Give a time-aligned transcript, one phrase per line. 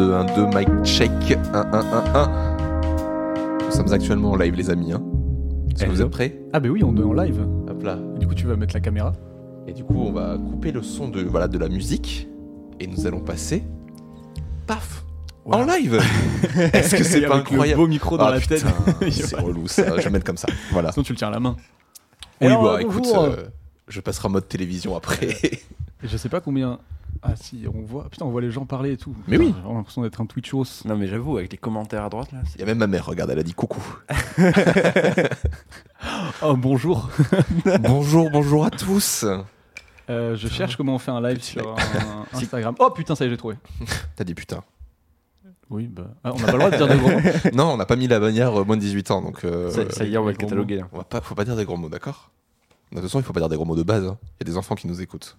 [0.00, 1.10] 1, 2, 1, 2, mic check.
[1.30, 3.66] 1, 1, 1, 1.
[3.66, 4.92] Nous sommes actuellement en live, les amis.
[4.92, 5.02] Hein.
[5.74, 6.40] Est-ce que vous êtes prêts?
[6.54, 7.46] Ah, bah oui, on est en live.
[7.68, 7.98] Hop là.
[8.18, 9.12] Du coup, tu vas mettre la caméra.
[9.66, 12.28] Et du coup, on va couper le son de, voilà, de la musique.
[12.80, 13.62] Et nous allons passer.
[14.66, 15.04] Paf
[15.44, 16.00] En live
[16.72, 17.80] Est-ce que c'est pas avec incroyable?
[17.80, 19.10] Le beau micro dans Ah, la putain, tête.
[19.12, 19.96] C'est relou ça.
[19.98, 20.48] Je vais mettre comme ça.
[20.72, 20.92] Voilà.
[20.92, 21.56] Sinon, tu le tiens à la main.
[22.40, 23.24] Oui, Alors, bah euh, écoute, bonjour.
[23.24, 23.36] euh,
[23.88, 25.36] je passerai en mode télévision après.
[26.02, 26.78] Et je sais pas combien.
[27.22, 28.08] Ah, si, on voit.
[28.08, 29.14] Putain, on voit les gens parler et tout.
[29.26, 29.54] Mais Putain, oui.
[29.66, 30.64] J'ai l'impression d'être un Twitchos.
[30.86, 33.04] Non mais j'avoue, avec les commentaires à droite là, Il y a même ma mère,
[33.04, 33.82] regarde, elle a dit coucou.
[36.42, 37.10] Oh, bonjour.
[37.80, 39.26] bonjour, bonjour à tous.
[40.08, 42.74] Euh, je cherche comment on fait un live sur un Instagram.
[42.78, 43.56] Oh putain, ça y est, j'ai trouvé.
[44.16, 44.62] T'as dit putain.
[45.68, 46.08] Oui, bah.
[46.24, 47.20] Ah, on n'a pas le droit de dire des gros mots.
[47.52, 49.88] Non, on n'a pas mis la bannière euh, moins de 18 ans, donc euh, ça,
[49.90, 50.80] ça y est, on va le cataloguer.
[50.80, 50.88] hein.
[50.92, 52.30] on va pas, faut pas dire des gros mots, d'accord?
[52.90, 54.04] De toute façon, il faut pas dire des gros mots de base.
[54.06, 54.16] hein.
[54.40, 55.36] Il y a des enfants qui nous écoutent.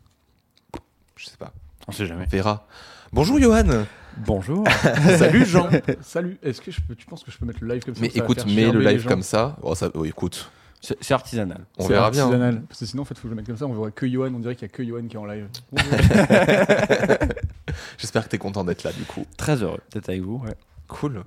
[1.22, 1.54] Je sais pas.
[1.88, 2.26] On sait jamais.
[2.26, 2.66] On verra.
[3.14, 3.86] Bonjour Johan.
[4.18, 4.66] Bonjour.
[5.18, 5.70] Salut Jean.
[6.02, 8.02] Salut, est-ce que je peux, tu penses que je peux mettre le live comme ça
[8.02, 9.56] Mais ça écoute, mets le live comme ça.
[9.62, 10.50] Oh, ça oh, écoute,
[10.82, 11.66] C'est artisanal.
[11.78, 12.24] on C'est verra bien.
[12.24, 12.28] hein.
[12.28, 12.62] artisanal.
[12.68, 13.68] Parce que sinon, en fait, faut que je le mette comme ça.
[13.68, 14.34] On verra que Johan.
[14.34, 15.48] On dirait qu'il y a que Johan qui est en live.
[17.98, 19.26] J'espère que t'es content d'être là du coup.
[19.38, 20.42] Très heureux d'être avec vous.
[20.46, 20.56] ouais.
[20.88, 21.24] Cool.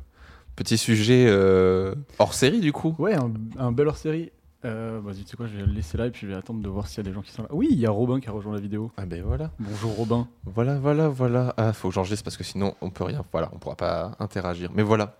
[0.56, 2.94] Petit sujet euh, hors série du coup.
[2.98, 4.30] ouais, un, un bel hors série.
[4.64, 6.62] Euh, Vas-y, tu sais quoi, je vais le laisser là et puis je vais attendre
[6.62, 7.48] de voir s'il y a des gens qui sont là.
[7.52, 8.90] Oui, il y a Robin qui a rejoint la vidéo.
[8.96, 9.50] Ah ben voilà.
[9.58, 10.28] Bonjour Robin.
[10.44, 11.54] Voilà, voilà, voilà.
[11.56, 13.24] Ah, faut que j'enregistre parce que sinon on peut rien.
[13.32, 14.70] Voilà, on pourra pas interagir.
[14.74, 15.16] Mais voilà.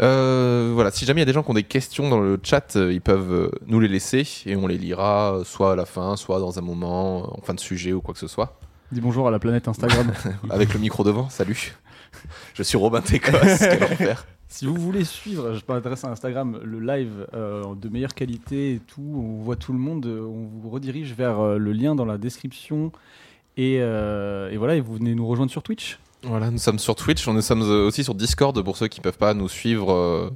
[0.00, 2.40] Euh, voilà, si jamais il y a des gens qui ont des questions dans le
[2.42, 5.84] chat, euh, ils peuvent euh, nous les laisser et on les lira soit à la
[5.84, 8.58] fin, soit dans un moment, en fin de sujet ou quoi que ce soit.
[8.90, 10.12] Dis bonjour à la planète Instagram.
[10.50, 11.74] Avec le micro devant, salut.
[12.54, 14.26] Je suis Robin Técos, quel enfer.
[14.52, 18.78] Si vous voulez suivre, je m'adresse à Instagram, le live euh, de meilleure qualité et
[18.80, 22.04] tout, on voit tout le monde, euh, on vous redirige vers euh, le lien dans
[22.04, 22.92] la description.
[23.56, 25.98] Et, euh, et voilà, et vous venez nous rejoindre sur Twitch.
[26.22, 29.34] Voilà, nous sommes sur Twitch, nous sommes aussi sur Discord pour ceux qui peuvent pas
[29.34, 30.30] nous suivre, euh,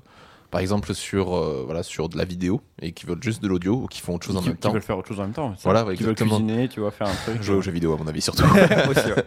[0.50, 3.74] par exemple sur, euh, voilà, sur de la vidéo et qui veulent juste de l'audio
[3.82, 4.72] ou qui font autre chose en qui, même qui temps.
[4.72, 5.52] veulent faire autre chose en même temps.
[5.56, 7.42] c'est ça Voilà, Qui veulent cuisiner, tu vois, faire un truc.
[7.42, 8.42] Jouer aux jeux vidéo à mon avis surtout.
[8.90, 9.24] Aussi, ouais.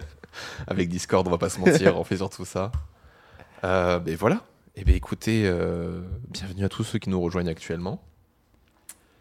[0.67, 2.71] Avec Discord, on va pas se mentir, on fait surtout ça.
[3.63, 4.41] Euh, ben voilà.
[4.79, 8.01] Et ben écoutez, euh, bienvenue à tous ceux qui nous rejoignent actuellement.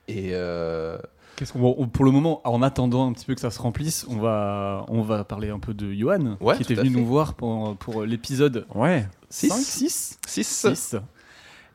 [0.06, 0.98] Et euh,
[1.34, 3.60] Qu'est-ce qu'on va- on- pour le moment, en attendant un petit peu que ça se
[3.60, 6.82] remplisse, on va, on va parler un peu de Johan, Ouais, qui était tout à
[6.84, 7.00] venu fait.
[7.00, 9.08] nous voir pour, pour l'épisode Ouais.
[9.30, 10.96] 6 6 6 6.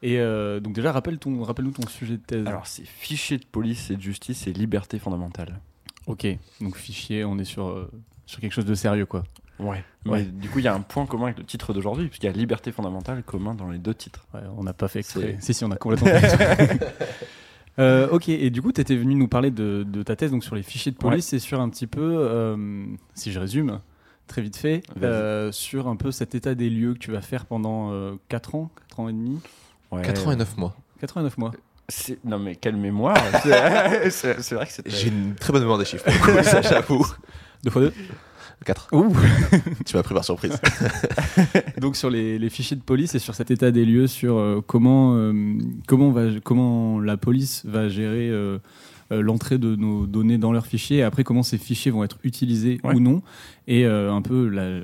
[0.02, 2.48] Et euh, donc déjà, rappelle ton, rappelle-nous ton sujet de thèse.
[2.48, 5.60] Alors c'est fichier de police et de justice et liberté fondamentale.
[6.08, 6.26] ok,
[6.62, 7.92] donc fichier, on est sur, euh,
[8.26, 9.24] sur quelque chose de sérieux, quoi.
[9.60, 9.84] Ouais.
[10.06, 10.20] Ouais.
[10.20, 12.30] Mais du coup, il y a un point commun avec le titre d'aujourd'hui, puisqu'il y
[12.30, 14.26] a liberté fondamentale commun dans les deux titres.
[14.34, 15.38] Ouais, on n'a pas fait exprès.
[15.40, 16.80] C'est- Si, si, on a complètement fait exprès.
[17.80, 20.44] Euh, ok, et du coup, tu étais venu nous parler de, de ta thèse donc
[20.44, 23.80] sur les fichiers de police et sur un petit peu, euh, si je résume
[24.28, 27.46] très vite fait, euh, sur un peu cet état des lieux que tu vas faire
[27.48, 27.92] pendant
[28.30, 29.40] 4 ans, 4 ans et demi,
[29.92, 30.04] Ouais.
[30.04, 30.76] 4 ans et 9 mois.
[31.02, 31.52] 4 ans et 9 mois.
[31.90, 34.92] C'est- Non mais quelle mémoire C'est vrai que c'était...
[34.92, 36.06] J'ai une très bonne mémoire des chiffres,
[36.44, 37.04] ça j'avoue.
[37.64, 37.94] 2 fois 2
[38.64, 38.88] 4.
[38.94, 39.14] Ouh
[39.86, 40.60] Tu m'as pris par surprise.
[41.82, 44.62] Donc sur les, les fichiers de police et sur cet état des lieux, sur euh,
[44.66, 45.34] comment, euh,
[45.88, 48.58] comment, va, comment la police va gérer euh,
[49.12, 52.18] euh, l'entrée de nos données dans leurs fichiers et après comment ces fichiers vont être
[52.24, 52.96] utilisés Ouais.
[52.96, 53.22] ou non.
[53.68, 54.82] Et euh, un peu, la,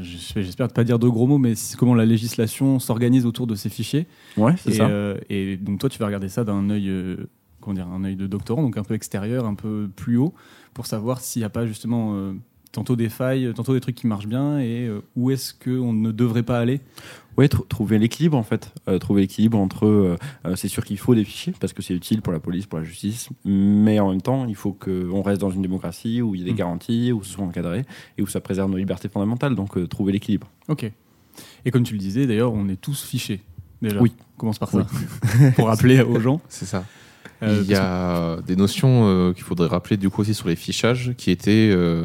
[0.00, 3.68] j'espère ne pas dire de gros mots, mais comment la législation s'organise autour de ces
[3.68, 4.06] fichiers.
[4.36, 4.88] Ouais, c'est Et, ça.
[4.88, 7.16] euh, et donc toi, tu vas regarder ça d'un œil, euh,
[7.60, 10.34] comment dire, un œil de doctorant, donc un peu extérieur, un peu plus haut,
[10.74, 12.32] pour savoir s'il n'y a pas justement euh,
[12.72, 16.12] tantôt des failles, tantôt des trucs qui marchent bien, et euh, où est-ce qu'on ne
[16.12, 16.80] devrait pas aller?
[17.38, 18.70] Tr- trouver l'équilibre en fait.
[18.86, 19.86] Euh, trouver l'équilibre entre.
[19.86, 22.66] euh, euh, c'est sûr qu'il faut des fichiers parce que c'est utile pour la police,
[22.66, 26.34] pour la justice, mais en même temps, il faut qu'on reste dans une démocratie où
[26.34, 26.56] il y a des Mm.
[26.56, 27.86] garanties, où ce soit encadré
[28.18, 29.54] et où ça préserve nos libertés fondamentales.
[29.54, 30.48] Donc, euh, trouver l'équilibre.
[30.68, 30.90] Ok.
[31.64, 33.40] Et comme tu le disais, d'ailleurs, on est tous fichés.
[33.80, 33.98] Déjà.
[34.02, 34.12] Oui.
[34.36, 34.86] On commence par ça.
[35.56, 36.42] pour rappeler aux gens.
[36.50, 36.84] C'est ça.
[37.42, 40.56] Euh, Il y a des notions euh, qu'il faudrait rappeler du coup aussi sur les
[40.56, 42.04] fichages qui étaient euh,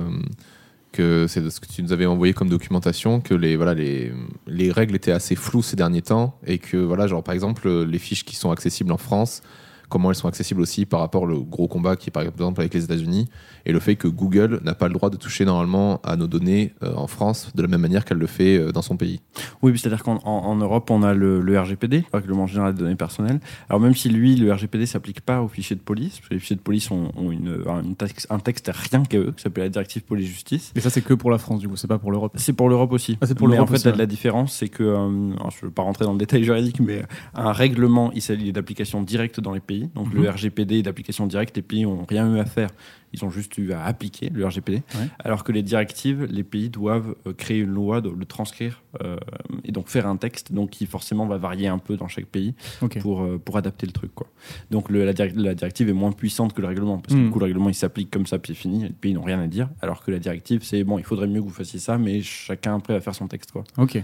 [0.95, 5.35] que c'est ce que tu nous avais envoyé comme documentation que les règles étaient assez
[5.35, 8.91] floues ces derniers temps et que voilà genre par exemple les fiches qui sont accessibles
[8.91, 9.41] en France
[9.89, 12.73] comment elles sont accessibles aussi par rapport au gros combat qui est par exemple avec
[12.73, 13.27] les États-Unis
[13.65, 16.73] et le fait que Google n'a pas le droit de toucher normalement à nos données
[16.83, 19.21] euh, en France de la même manière qu'elle le fait euh, dans son pays.
[19.61, 22.83] Oui, c'est-à-dire qu'en en, en Europe, on a le, le RGPD, le Règlement général des
[22.83, 23.39] données personnelles.
[23.69, 26.39] Alors même si lui, le RGPD s'applique pas aux fichiers de police, parce que les
[26.39, 29.65] fichiers de police ont, ont une, un, texte, un texte rien qu'à eux, qui s'appelle
[29.65, 30.71] la directive police-justice.
[30.75, 32.33] Et ça, c'est que pour la France, du coup, c'est pas pour l'Europe.
[32.35, 33.17] C'est pour l'Europe aussi.
[33.21, 33.97] Ah, c'est pour mais l'Europe en fait, aussi, la, ouais.
[33.97, 35.09] la différence, c'est que, euh,
[35.49, 37.03] je ne veux pas rentrer dans le détail juridique, mais
[37.33, 39.89] un règlement, il s'agit d'application directe dans les pays pays.
[39.95, 40.21] Donc Mhm.
[40.23, 42.69] le RGPD d'application directe, les pays n'ont rien eu à faire.
[43.13, 44.77] Ils ont juste eu à appliquer le RGPD.
[44.95, 45.07] Ouais.
[45.23, 49.15] Alors que les directives, les pays doivent euh, créer une loi, le transcrire euh,
[49.63, 52.53] et donc faire un texte donc qui forcément va varier un peu dans chaque pays
[53.01, 54.13] pour, euh, pour adapter le truc.
[54.13, 54.27] Quoi.
[54.69, 57.25] Donc le- la, direct- la directive est moins puissante que le règlement parce que Mhm.
[57.27, 58.83] du coup le règlement il s'applique comme ça puis c'est fini.
[58.83, 59.69] Les pays n'ont rien à dire.
[59.81, 62.75] Alors que la directive c'est bon, il faudrait mieux que vous fassiez ça, mais chacun
[62.75, 63.51] après va faire son texte.
[63.53, 63.63] Quoi.
[63.77, 64.01] Ok.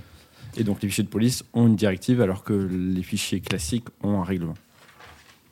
[0.58, 4.22] Et donc les fichiers de police ont une directive alors que les fichiers classiques ont
[4.22, 4.54] un règlement.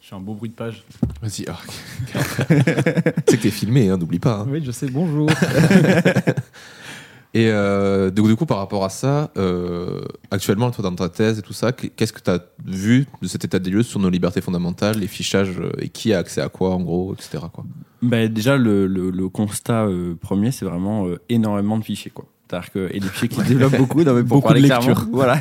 [0.09, 0.83] J'ai un beau bruit de page.
[1.21, 1.45] Vas-y.
[1.47, 1.59] ah.
[3.27, 4.39] c'est que t'es filmé, hein, n'oublie pas.
[4.39, 4.47] hein.
[4.49, 4.89] Oui, je sais.
[4.89, 5.29] Bonjour.
[7.35, 10.01] Et euh, donc, du coup, par rapport à ça, euh,
[10.31, 13.45] actuellement, toi, dans ta thèse et tout ça, qu'est-ce que tu as vu de cet
[13.45, 16.49] état des lieux sur nos libertés fondamentales, les fichages, euh, et qui a accès à
[16.49, 17.43] quoi, en gros, etc.
[17.53, 17.65] Quoi?
[18.01, 22.09] Ben, déjà, le, le- le constat euh, premier, c'est vraiment euh, énormément de fichiers.
[22.11, 22.25] Quoi.
[22.49, 24.65] C'est-à-dire que, et des fichiers qui se développent beaucoup, non, mais pour Beaucoup parler de
[24.65, 25.07] clairement, lecture.
[25.11, 25.39] Voilà.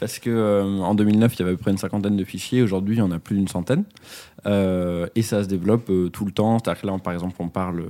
[0.00, 2.62] Parce que euh, en 2009, il y avait à peu près une cinquantaine de fichiers.
[2.62, 3.84] Aujourd'hui, il y en a plus d'une centaine.
[4.46, 6.58] Euh, et ça se développe euh, tout le temps.
[6.58, 7.86] C'est-à-dire que là, par exemple, on parle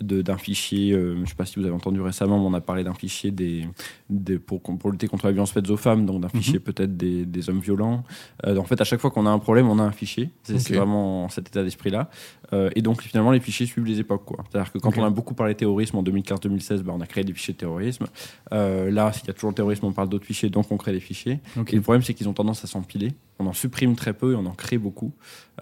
[0.00, 2.60] d'un fichier, euh, je ne sais pas si vous avez entendu récemment, mais on a
[2.60, 3.66] parlé d'un fichier des,
[4.10, 6.40] des- pour, pour lutter contre la violence faite aux femmes, donc d'un Mhm.
[6.42, 8.02] fichier peut-être des, des hommes violents.
[8.44, 10.30] En fait, à chaque fois qu'on a un problème, on a un fichier.
[10.42, 12.10] C'est vraiment cet état d'esprit-là.
[12.74, 14.28] Et donc, finalement, les fichiers suivent les époques.
[14.50, 17.32] C'est-à-dire que quand on a beaucoup parlé terrorisme en 2015-2016, ben, on a créé des
[17.32, 18.06] fichiers de terrorisme.
[18.50, 21.00] Là, s'il y a toujours le terrorisme, on parle d'autres fichiers, donc on crée des
[21.00, 21.40] fichiers.
[21.72, 23.12] Et le problème, c'est qu'ils ont tendance à s'empiler.
[23.38, 25.12] On en supprime très peu et on en crée beaucoup.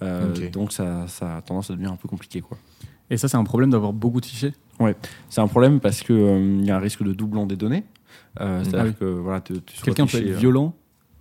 [0.02, 0.50] Euh.
[0.50, 2.40] Donc, ça, ça a tendance à devenir un peu compliqué.
[2.40, 2.58] Quoi.
[3.10, 4.52] Et ça, c'est un problème d'avoir beaucoup de fichiers.
[5.28, 7.84] C'est un problème parce qu'il y a un risque de doublon des données.
[8.40, 8.94] Euh, C'est-à-dire Ah oui.
[8.98, 10.74] que voilà, tu, tu sois Quelqu'un peut être euh, violent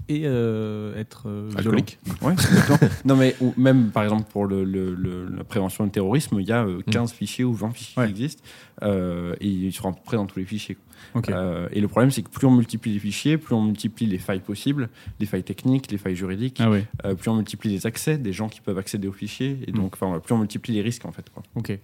[0.08, 1.60] et euh, être euh, violent.
[1.78, 2.34] Alcoolique Ouais,
[3.06, 6.48] non, mais ou même par exemple pour le, le- le- la prévention du terrorisme, il
[6.48, 8.06] y a euh, 15 fichiers ou 20 fichiers Ouais.
[8.08, 8.44] qui existent
[8.84, 10.78] euh, et ils seront à peu près dans tous les fichiers.
[11.30, 14.18] Euh, et le problème, c'est que plus on multiplie les fichiers, plus on multiplie les
[14.18, 16.70] failles possibles, les failles techniques, les failles juridiques, Ah
[17.06, 19.94] euh, plus on multiplie les accès, des gens qui peuvent accéder aux fichiers, et donc
[19.94, 21.30] enfin, plus on multiplie les risques en fait.
[21.30, 21.44] Quoi.
[21.56, 21.78] Ok.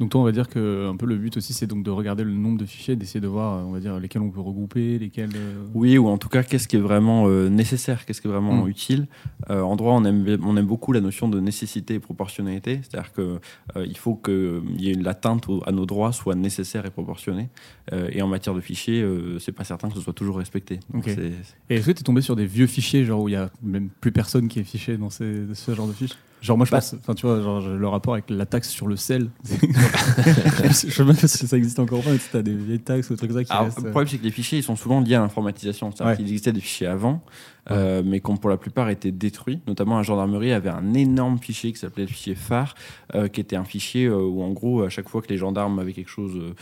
[0.00, 2.24] Donc toi, on va dire que un peu le but aussi, c'est donc de regarder
[2.24, 4.98] le nombre de fichiers, d'essayer de voir, euh, on va dire, lesquels on peut regrouper,
[4.98, 5.30] lesquels.
[5.36, 8.64] euh, Oui, ou en tout cas, qu'est-ce qui est vraiment nécessaire, qu'est-ce qui est vraiment
[8.64, 8.68] Mm.
[8.68, 9.06] utile.
[9.48, 13.38] En droit, on aime, on aime beaucoup la notion de nécessité et proportionnalité, c'est-à-dire que
[13.76, 17.48] il faut qu'il y ait l'atteinte à nos droits soit nécessaire et proportionnée.
[17.92, 20.80] Et en matière de fichiers, euh, c'est pas certain que ce soit toujours respecté.
[20.92, 21.32] Donc c'est-
[21.68, 23.50] Et est-ce que tu es tombé sur des vieux fichiers, genre où il y a
[23.62, 26.16] même plus personne qui est fiché dans ces- ce genre de fiches?
[26.40, 28.88] Genre moi je Bah- pense, enfin tu vois, genre le rapport avec la taxe sur
[28.88, 29.28] le sel.
[29.44, 32.80] je sais même pas si ça existe encore ou pas, mais tu as des vieilles
[32.80, 33.78] taxes ou des trucs comme ça qui Alors, restent.
[33.80, 35.90] le euh, problème, c'est que les fichiers, ils sont souvent liés à l'informatisation.
[35.92, 36.16] C'est-à-dire Ouais.
[36.16, 37.22] qu'il existait des fichiers avant,
[37.70, 39.60] euh, mais qui ont pour la plupart été détruits.
[39.66, 42.74] Notamment, la gendarmerie avait un énorme fichier qui s'appelait le fichier phare,
[43.14, 45.78] euh, qui était un fichier euh, où, en gros, à chaque fois que les gendarmes
[45.78, 46.54] avaient quelque chose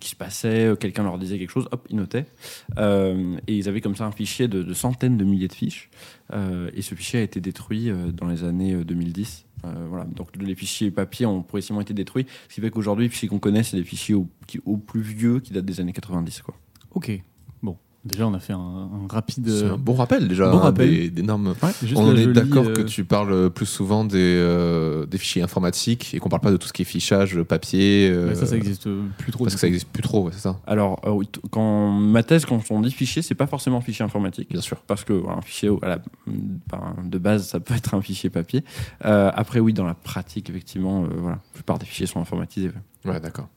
[0.00, 2.26] qui se passait, quelqu'un leur disait quelque chose, hop, ils notaient.
[2.78, 5.90] Et ils avaient comme ça un fichier de, centaines de milliers de fiches.
[6.32, 9.46] Et ce fichier a été détruit dans les années euh, 2010.
[9.64, 10.04] Euh, voilà.
[10.04, 13.38] Donc les fichiers papier ont progressivement été détruits, ce qui fait qu'aujourd'hui, les fichiers qu'on
[13.38, 14.28] connaît, c'est des fichiers au,
[14.64, 16.42] au plus vieux qui datent des années 90.
[16.42, 16.54] Quoi.
[16.92, 17.22] Ok.
[18.04, 19.44] Déjà on a fait un, un rapide.
[19.48, 20.50] C'est euh, un bon rappel déjà.
[20.50, 20.88] bon hein, rappel.
[20.88, 21.48] Des, des normes.
[21.48, 25.18] ouais, juste On là, est d'accord euh, que tu parles plus souvent des, euh, des
[25.18, 28.08] fichiers informatiques et qu'on parle pas de tout ce qui est fichage, papier.
[28.10, 28.88] euh, ça, ça existe
[29.18, 29.44] plus trop.
[29.44, 30.58] Parce que ça existe plus trop, ouais, c'est ça.
[30.66, 34.48] Alors, euh, quand ma thèse, quand on dit fichier, c'est pas forcément fichier informatique.
[34.50, 34.78] Bien sûr.
[34.86, 38.64] Parce que voilà, un fichier la- ben, de base, ça peut être un fichier papier.
[39.04, 42.68] Euh, après, oui, dans la pratique, effectivement, euh, voilà, la plupart des fichiers sont informatisés.
[43.04, 43.12] ouais.
[43.12, 43.48] Ouais, d'accord.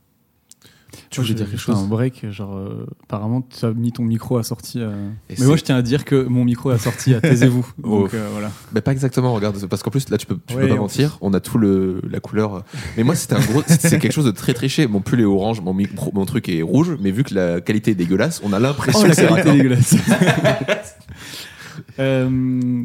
[1.10, 4.38] Tu voulais dire quelque chose Un break, genre euh, apparemment tu as mis ton micro
[4.38, 4.80] à sortie.
[4.82, 7.66] euh, Et Mais moi je tiens à dire que mon micro est sorti à taisez-vous.
[7.84, 8.02] Oh.
[8.02, 8.52] Donc euh, voilà.
[8.74, 10.80] Mais pas exactement, regarde, parce qu'en plus là tu peux, tu Ouais, peux pas en
[10.80, 12.64] mentir, on a tout le la couleur.
[12.98, 14.88] Mais moi c'était un gros, c'est quelque chose de très triché.
[14.88, 17.92] Mon pull est orange, mon micro, mon truc est rouge, mais vu que la qualité
[17.92, 19.54] est dégueulasse, on a l'impression Oh que la qualité raccord.
[19.54, 19.96] dégueulasse.
[22.00, 22.30] Euh,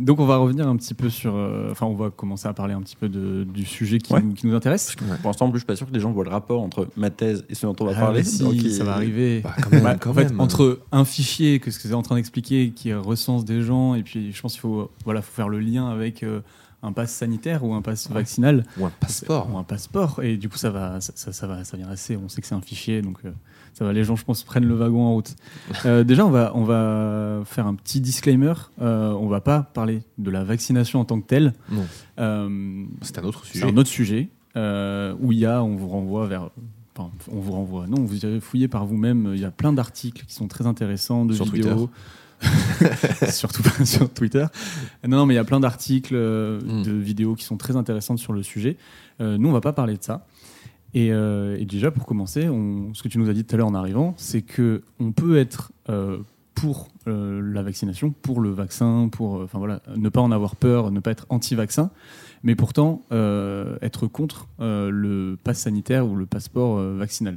[0.05, 2.75] donc on va revenir un petit peu sur, euh, enfin on va commencer à parler
[2.75, 4.23] un petit peu de, du sujet qui, Ouais.
[4.23, 4.95] nous, qui nous intéresse.
[5.23, 6.89] Pour l'instant, en plus, je suis pas sûr que les gens voient le rapport entre
[6.97, 8.23] ma thèse et ce dont on va Ah, parler.
[8.25, 9.41] si, Donc, ça va arriver.
[9.43, 12.03] Bah, quand même, Bah, quand en fait, entre un fichier que ce que c'est en
[12.03, 15.49] train d'expliquer qui recense des gens et puis je pense qu'il faut voilà faut faire
[15.49, 16.41] le lien avec euh,
[16.83, 19.49] un pass sanitaire ou un pass vaccinal ou un passeport.
[19.53, 22.17] ou un passeport et du coup ça va ça, ça, ça va ça vient assez
[22.17, 23.31] on sait que c'est un fichier donc euh,
[23.77, 25.35] ça va les gens je pense prennent le wagon en route
[25.85, 30.03] Euh, déjà on va on va faire un petit disclaimer euh, on va pas parler
[30.19, 31.85] de la vaccination en tant que telle Non.
[32.19, 33.65] Euh, C'est un autre c'est sujet.
[33.67, 36.49] un autre sujet euh, où il y a, on vous renvoie vers.
[36.97, 37.87] Enfin, on vous renvoie.
[37.87, 39.33] Non, vous irez fouiller par vous-même.
[39.35, 41.91] Il y a plein d'articles qui sont très intéressants, de Sur vidéos.
[43.31, 44.47] Surtout pas sur Twitter.
[45.07, 46.83] Non, non, mais il y a plein d'articles, euh, Mm.
[46.85, 48.77] de vidéos qui sont très intéressantes sur le sujet.
[49.21, 50.27] Euh, nous, on va pas parler de ça.
[50.97, 53.69] Et, euh, et déjà, pour commencer, ce que tu nous as dit tout à l'heure
[53.69, 56.17] en arrivant, c'est que on peut être euh,
[56.55, 61.01] pour euh, la vaccination, pour le vaccin, pour voilà, ne pas en avoir peur, ne
[61.01, 61.91] pas être anti-vaccin,
[62.43, 63.03] mais pourtant
[63.83, 67.37] être contre le pass sanitaire ou le passeport vaccinal.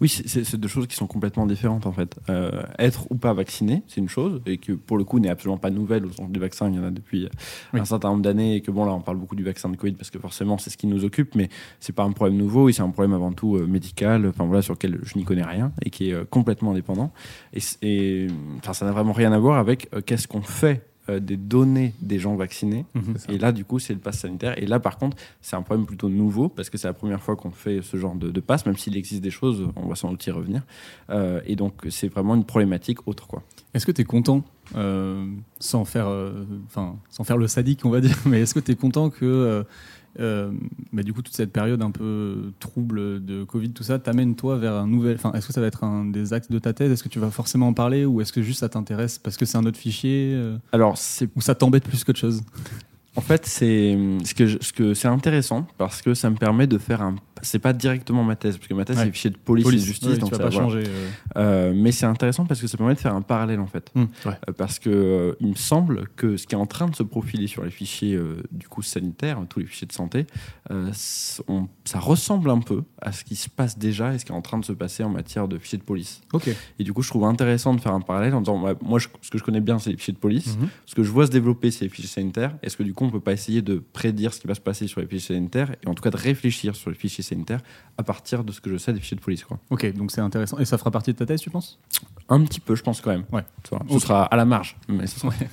[0.00, 2.18] Oui, c'est deux choses qui sont complètement différentes en fait.
[2.28, 5.58] Euh, être ou pas vacciné, c'est une chose, et que pour le coup n'est absolument
[5.58, 7.28] pas nouvelle au sens du vaccin, il y en a depuis
[7.72, 9.92] un certain nombre d'années, et que bon là on parle beaucoup du vaccin de Covid
[9.92, 11.48] parce que forcément c'est ce qui nous occupe, mais
[11.80, 14.62] c'est pas un problème nouveau, et c'est un problème avant tout euh, médical, enfin voilà,
[14.62, 17.12] sur lequel je n'y connais rien, et qui est euh, complètement indépendant.
[17.52, 18.28] Et, et
[18.72, 22.84] ça n'a vraiment rien à voir avec qu'est-ce qu'on fait des données des gens vaccinés.
[22.94, 23.14] Mhm.
[23.28, 24.60] et là, du coup, c'est le pass sanitaire.
[24.62, 27.36] Et là, par contre, c'est un problème plutôt nouveau parce que c'est la première fois
[27.36, 30.10] qu'on fait ce genre de, de passe, même s'il existe des choses, on va sans
[30.10, 30.62] doute y revenir.
[31.10, 33.26] Euh, et donc, c'est vraiment une problématique autre.
[33.26, 33.42] quoi.
[33.74, 34.44] Est-ce que tu es content,
[34.76, 35.26] euh,
[35.58, 36.08] sans, faire,
[36.66, 39.64] enfin sans faire le sadique, on va dire, mais est-ce que tu es content que
[40.20, 40.52] euh,
[40.92, 44.56] mais du coup, toute cette période un peu trouble de Covid, tout ça, t'amène toi
[44.58, 45.16] vers un nouvel.
[45.16, 46.92] Enfin, est-ce que ça va être un des axes de ta thèse?
[46.92, 49.44] Est-ce que tu vas forcément en parler ou est-ce que juste ça t'intéresse parce que
[49.44, 52.42] c'est un autre fichier euh, Alors, c'est ou ça t'embête plus qu'autre chose?
[53.16, 56.78] En fait, c'est ce que ce que c'est intéressant parce que ça me permet de
[56.78, 59.66] faire un c'est pas directement ma thèse, parce que ma thèse, c'est fichier de police,
[59.68, 60.84] et de justice, donc ça va pas changer.
[60.86, 61.08] Euh.
[61.36, 63.90] Euh, mais c'est intéressant parce que ça permet de faire un parallèle, en fait.
[63.94, 64.04] Hmm.
[64.26, 67.46] Euh, parce que il me semble que ce qui est en train de se profiler
[67.46, 68.18] sur les fichiers
[68.50, 70.26] du coup sanitaires, tous les fichiers de santé,
[70.70, 74.42] ça ressemble un peu à ce qui se passe déjà et ce qui est en
[74.42, 76.22] train de se passer en matière de fichiers de police.
[76.78, 79.38] Et du coup, je trouve intéressant de faire un parallèle en disant, moi, ce que
[79.38, 80.56] je connais bien, c'est les fichiers de police.
[80.56, 80.68] Mhm.
[80.86, 82.56] Ce que je vois se développer, c'est les fichiers sanitaires.
[82.62, 84.86] Est-ce que du coup, on peut pas essayer de prédire ce qui va se passer
[84.86, 87.60] sur les fichiers sanitaires et en tout cas de réfléchir sur les fichiers sanitaire
[87.98, 89.44] à partir de ce que je sais des fichiers de police.
[89.44, 89.58] Quoi.
[89.70, 90.58] Ok, donc c'est intéressant.
[90.58, 91.78] Et ça fera partie de ta thèse, tu penses?
[92.28, 93.24] Un petit peu, je pense quand même.
[93.32, 93.44] Ouais.
[93.90, 94.76] Ce sera à la marge.
[94.88, 95.32] Mais ce sera...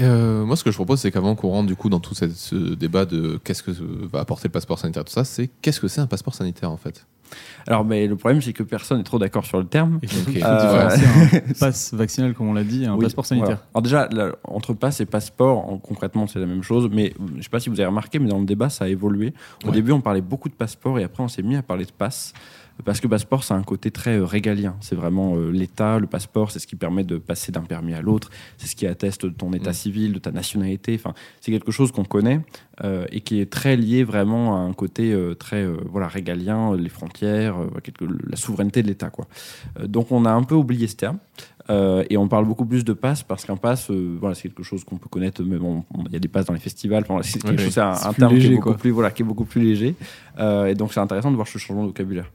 [0.00, 2.74] Euh, moi, ce que je propose, c'est qu'avant qu'on rentre du coup dans tout ce
[2.74, 6.00] débat de qu'est-ce que va apporter le passeport sanitaire, tout ça, c'est qu'est-ce que c'est
[6.00, 7.06] un passeport sanitaire en fait?
[7.66, 9.98] Alors, mais le problème, c'est que personne n'est trop d'accord sur le terme.
[10.02, 10.44] Okay.
[10.44, 13.58] Euh, un passe vaccinal, comme on l'a dit, et un passeport sanitaire.
[13.72, 14.08] Alors déjà,
[14.44, 16.88] entre passe et passeport, concrètement, c'est la même chose.
[16.92, 18.88] Mais je ne sais pas si vous avez remarqué, mais dans le débat, ça a
[18.88, 19.32] évolué.
[19.66, 21.92] Au début, on parlait beaucoup de passeport, et après, on s'est mis à parler de
[21.92, 22.34] passe.
[22.84, 24.76] Parce que le passeport, c'est un côté très euh, régalien.
[24.80, 28.02] C'est vraiment euh, l'État, le passeport, c'est ce qui permet de passer d'un permis à
[28.02, 29.74] l'autre, c'est ce qui atteste de ton état mm.
[29.74, 30.94] civil, de ta nationalité.
[30.98, 32.40] Enfin, c'est quelque chose qu'on connaît
[32.82, 37.56] euh, et qui est très lié vraiment à un côté très voilà régalien, les frontières,
[38.26, 39.10] la souveraineté de l'État.
[39.10, 39.26] quoi.
[39.84, 41.18] donc on a un peu oublié ce terme.
[41.70, 44.62] Euh, et on parle beaucoup plus de passe parce qu'un passe, euh, voilà, c'est quelque
[44.62, 47.04] chose qu'on peut connaître, mais bon, il y a des passes dans les festivals.
[47.22, 49.94] c'est un, terme qui, est beaucoup plus, voilà, qui est beaucoup plus léger.
[50.38, 52.30] Euh, et donc c'est intéressant de voir ce changement de vocabulaire.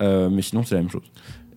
[0.00, 1.10] mais sinon, c'est la même chose.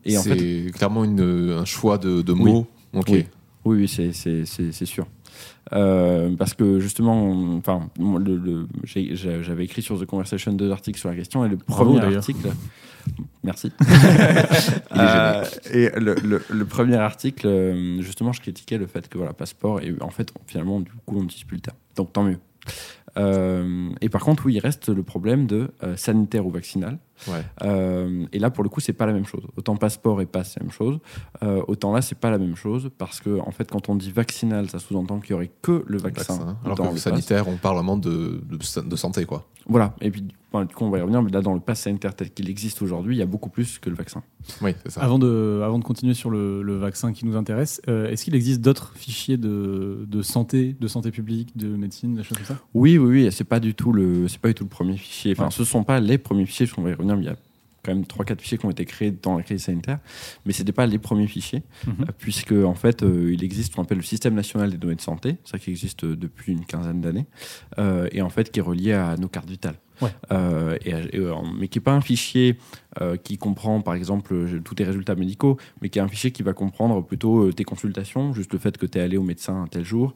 [0.06, 2.66] Et en fait, clairement une, un choix de, de mots.
[2.94, 3.26] Oui,
[3.66, 5.06] oui, oui c'est sûr.
[5.74, 11.16] Euh, parce que justement, enfin, le, j'avais écrit sur The Conversation deux articles sur la
[11.16, 12.50] question et le premier article.
[13.48, 13.72] Merci.
[14.98, 16.16] euh, et le,
[16.50, 20.34] le, premier article, euh, justement, je critiquais le fait que voilà, passeport et en fait,
[20.48, 21.78] finalement, du coup, on n'utilise plus le terme.
[21.96, 22.40] Donc tant mieux.
[23.16, 26.98] Euh, et par contre, oui, il reste le problème de sanitaire ou vaccinal.
[27.64, 29.44] Euh, et là, pour le coup, c'est pas la même chose.
[29.58, 31.00] Autant passeport et passe, c'est la même chose.
[31.44, 34.12] Euh, autant là, c'est pas la même chose parce que, en fait, quand on dit
[34.12, 36.58] vaccinal, ça sous-entend qu'il y aurait que le vaccin.
[36.64, 39.46] alors que le sanitaire, on parle vraiment de, de, santé, quoi.
[39.68, 39.96] Voilà.
[40.02, 41.22] Et puis, du coup, on va y revenir.
[41.22, 43.80] Mais là, dans le pass sanitaire tel qu'il existe aujourd'hui, il y a beaucoup plus
[43.80, 44.24] que le vaccin.
[44.62, 45.02] Oui, c'est ça.
[45.02, 48.36] Avant de, avant de continuer sur le, le vaccin qui nous intéresse, euh, est-ce qu'il
[48.36, 52.58] existe d'autres fichiers de, de, santé, de santé publique, de médecine, des choses comme ça?
[52.74, 53.32] Oui, oui, oui.
[53.32, 55.34] C'est pas du tout le, c'est pas du tout le premier fichier.
[55.38, 57.36] Enfin, ce sont pas les premiers fichiers, parce qu'on va y revenir il y a
[57.84, 60.00] quand même 3-4 fichiers qui ont été créés dans la crise sanitaire,
[60.46, 63.76] mais ce n'étaient pas les premiers fichiers, euh, puisque en fait, euh, il existe ce
[63.76, 66.66] qu'on appelle le système national des données de santé, ça qui existe euh, depuis une
[66.66, 67.26] quinzaine d'années,
[68.12, 69.78] et en fait qui est relié à nos cartes vitales.
[70.02, 70.94] Et,
[71.60, 72.58] mais qui n'est pas un fichier
[73.24, 76.54] qui comprend par exemple tous tes résultats médicaux, mais qui est un fichier qui va
[76.54, 79.86] comprendre plutôt tes consultations, juste le fait que tu es allé au médecin un tel
[79.86, 80.14] jour,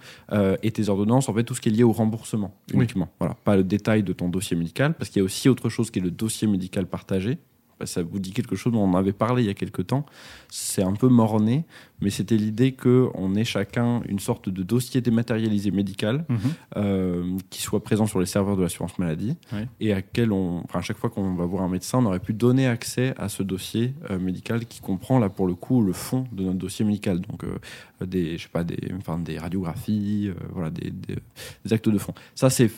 [0.62, 3.10] et tes ordonnances, en fait tout ce qui est lié au remboursement uniquement.
[3.20, 5.92] Voilà, pas le détail de ton dossier médical, parce qu'il y a aussi autre chose
[5.92, 7.38] qui est le dossier médical partagé,
[7.86, 10.06] ça vous dit quelque chose, on en avait parlé il y a quelques temps.
[10.50, 11.66] C'est un peu morné,
[12.02, 16.40] mais c'était l'idée qu'on ait chacun une sorte de dossier dématérialisé médical mhm.
[16.78, 19.38] euh, qui soit présent sur les serveurs de l'assurance maladie
[19.80, 22.34] et à quel on, à chaque fois qu'on va voir un médecin, on aurait pu
[22.34, 26.26] donner accès à ce dossier euh, médical qui comprend là pour le coup le fond
[26.32, 27.58] de notre dossier médical, donc euh,
[28.06, 32.14] des, je sais pas, des, enfin, des radiographies, voilà, des, des, actes de fond.
[32.34, 32.72] Ça, c'est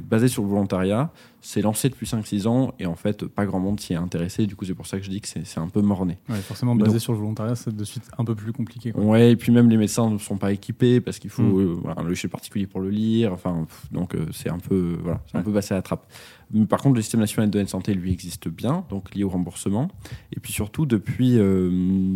[0.00, 1.12] basé sur le volontariat
[1.46, 4.46] c'est lancé depuis 5-6 ans et en fait, pas grand monde s'y est intéressé.
[4.46, 6.16] Du coup, c'est pour ça que je dis que c'est un peu morné.
[6.30, 8.92] Ouais, forcément, basé Donc- sur le volontariat, c'est de suite un peu plus compliqué.
[8.92, 9.02] quoi.
[9.04, 11.60] Ouais, et puis même les médecins ne sont pas équipés parce qu'il faut Mm.
[11.60, 13.32] euh, voilà, un logiciel particulier pour le lire.
[13.34, 16.06] Enfin, pff, donc euh, c'est un peu voilà, c'est un peu passé à la trappe.
[16.54, 19.24] Mais par contre, le système national de données de santé lui existe bien, donc lié
[19.24, 19.88] au remboursement.
[20.34, 21.68] Et puis surtout depuis euh,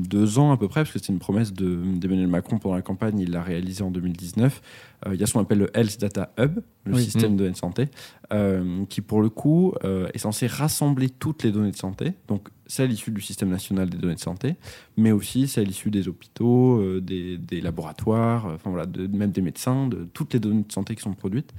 [0.08, 2.82] deux ans à peu près, parce que c'était une promesse de- d'Emmanuel Macron pendant la
[2.82, 4.62] campagne, il l'a réalisé en 2019.
[5.06, 7.04] euh, il y a ce qu'on appelle le Health Data Hub, le Oui.
[7.04, 7.34] système Mm.
[7.34, 7.84] de données de santé,
[8.32, 9.72] euh, qui pour le coup
[10.12, 13.96] est censé rassembler toutes les données de santé, donc celles issues du système national des
[13.96, 14.56] données de santé,
[14.96, 19.86] mais aussi celles issues des hôpitaux, des, des laboratoires, enfin voilà, de, même des médecins,
[19.86, 21.54] de toutes les données de santé qui sont produites.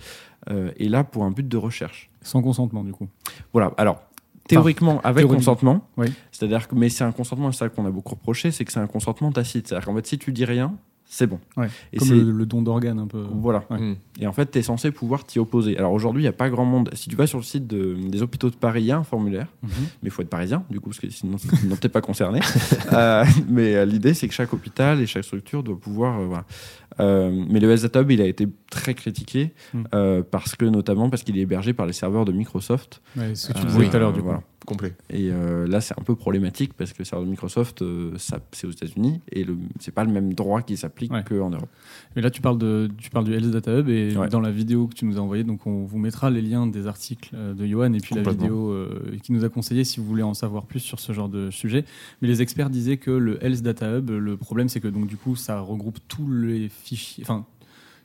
[0.50, 2.10] Euh, et là, pour un but de recherche.
[2.22, 3.08] Sans consentement, du coup.
[3.54, 3.74] Voilà.
[3.78, 4.02] Alors.
[4.48, 6.08] Théoriquement, avec consentement, Oui.
[6.32, 8.80] c'est-à-dire que, mais c'est un consentement, c'est ça qu'on a beaucoup reproché, c'est que c'est
[8.80, 9.68] un consentement tacite.
[9.68, 10.74] C'est-à-dire qu'en fait, si tu dis rien,
[11.12, 11.40] c'est bon.
[11.58, 11.68] Ouais.
[11.92, 13.26] Et Comme c'est- le, le don d'organes, un peu.
[13.34, 13.64] Voilà.
[13.72, 13.80] Ouais.
[13.80, 13.96] Mm.
[14.22, 15.76] Et en fait, tu es censé pouvoir t'y opposer.
[15.76, 16.92] Alors aujourd'hui, il n'y a pas grand monde.
[16.94, 19.04] Si tu vas sur le site de- des hôpitaux de Paris, il y a un
[19.04, 19.70] formulaire, Mhm.
[19.80, 22.40] mais il faut être parisien, du coup, parce que sinon, sinon t'es pas concerné.
[22.94, 26.20] Euh, mais euh, l'idée, c'est que chaque hôpital et chaque structure doit pouvoir.
[26.20, 26.46] euh, voilà.
[27.00, 29.84] Euh, mais le Hub, il a été très critiqué, Mm.
[29.94, 33.02] euh, parce que, notamment parce qu'il est hébergé par les serveurs de Microsoft.
[33.18, 34.26] Ouais, ce que tu Euh, disais oui, tout à l'heure, du coup.
[34.26, 34.42] voilà.
[34.66, 34.94] Complet.
[35.10, 38.40] Et euh, là, c'est un peu problématique parce que le serveur de Microsoft, euh, ça,
[38.52, 41.24] c'est aux États-Unis et le, c'est pas le même droit qui s'applique Ouais.
[41.24, 41.70] qu'en Europe.
[42.16, 44.28] Mais là, tu parles, de, tu parles du Health Data Hub et Ouais.
[44.30, 46.88] dans la vidéo que tu nous as envoyée, donc on vous mettra les liens des
[46.88, 50.06] articles euh, de Johan et puis la vidéo euh, qui nous a conseillé si vous
[50.06, 51.86] voulez en savoir plus sur ce genre de sujet.
[52.22, 55.16] Mais les experts disaient que le Health Data Hub, le problème c'est que donc du
[55.18, 57.46] coup ça regroupe tous les fichiers, enfin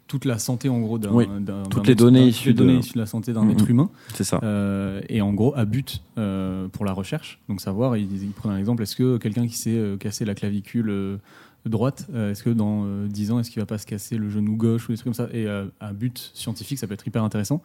[0.07, 1.27] toute la santé en gros d'un, Oui.
[1.71, 3.51] Toutes les données issues données de- issues de la santé d'un Mhm.
[3.53, 3.91] être humain.
[4.15, 4.39] C'est ça.
[4.43, 7.41] Euh, et en gros à but euh, pour la recherche.
[7.49, 10.35] Donc savoir, il, il prenait un exemple, est-ce que quelqu'un qui s'est euh, cassé la
[10.35, 11.17] clavicule euh,
[11.65, 14.55] droite, est-ce que dans euh, 10 ans, est-ce qu'il va pas se casser le genou
[14.57, 15.29] gauche ou des trucs comme ça?
[15.33, 17.63] Et à but scientifique, ça peut être hyper intéressant.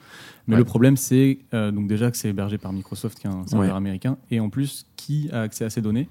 [0.47, 0.59] Mais Ouais.
[0.59, 3.75] le problème, c'est donc déjà que c'est hébergé par Microsoft, qui est un serveur Ouais.
[3.75, 6.07] américain, et en plus, qui a accès à ces données?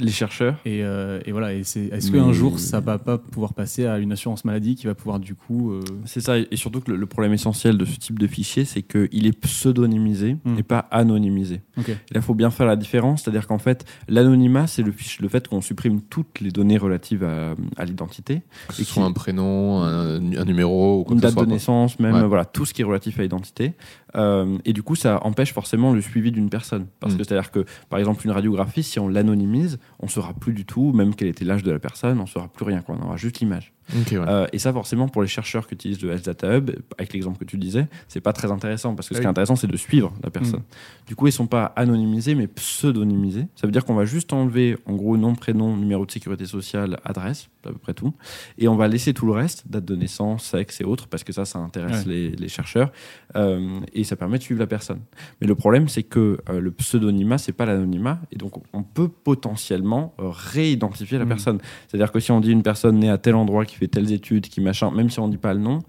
[0.00, 0.56] Les chercheurs.
[0.64, 4.12] et, euh, et voilà, est-ce Mais- qu'un jour, ça va pas pouvoir passer à une
[4.12, 5.72] assurance maladie qui va pouvoir du coup...
[5.72, 8.64] euh, C'est ça, et surtout que le, le problème essentiel de ce type de fichier,
[8.64, 10.58] c'est qu'il est pseudonymisé Mm.
[10.58, 11.60] et pas anonymisé.
[11.78, 14.92] Et là, il faut bien faire la différence, c'est-à-dire qu'en fait, l'anonymat, c'est le,
[15.28, 19.12] fait qu'on supprime toutes les données relatives à, à l'identité, Que ce Et soit un
[19.12, 21.42] prénom, un, un numéro ou quoi une que ce date soit.
[21.42, 21.54] de quoi.
[21.54, 22.26] naissance, même Ouais.
[22.26, 23.72] voilà, tout ce qui est relatif à l'identité.
[24.16, 26.86] Euh, et du coup, ça empêche forcément le suivi d'une personne.
[27.00, 27.18] Parce Mm.
[27.18, 30.92] que c'est-à-dire que, par exemple, une radiographie, si on l'anonymise, on saura plus du tout,
[30.92, 32.96] même quel était l'âge de la personne, on saura plus rien, quoi.
[32.98, 33.72] on aura juste l'image.
[33.94, 34.18] Ouais.
[34.28, 37.38] Euh, et ça, forcément, pour les chercheurs qui utilisent le Health Data Hub, avec l'exemple
[37.38, 39.76] que tu disais, c'est pas très intéressant parce que ce qui est intéressant, c'est de
[39.76, 40.62] suivre la personne.
[41.06, 43.46] Du coup, ils sont pas anonymisés, mais pseudonymisés.
[43.56, 46.98] Ça veut dire qu'on va juste enlever, en gros, nom, prénom, numéro de sécurité sociale,
[47.04, 48.14] adresse, à peu près tout,
[48.58, 51.32] et on va laisser tout le reste, date de naissance, sexe et autres, parce que
[51.32, 52.12] ça, ça intéresse Ouais.
[52.12, 52.92] les, les chercheurs,
[53.36, 55.00] euh, et ça permet de suivre la personne.
[55.40, 59.08] Mais le problème, c'est que euh, le pseudonymat, c'est pas l'anonymat, et donc on peut
[59.08, 61.28] potentiellement euh, réidentifier la Mm.
[61.28, 61.58] personne.
[61.88, 64.46] C'est-à-dire que si on dit une personne née à tel endroit, qui fait telles études,
[64.48, 65.80] qui machin, même si on dit pas le nom,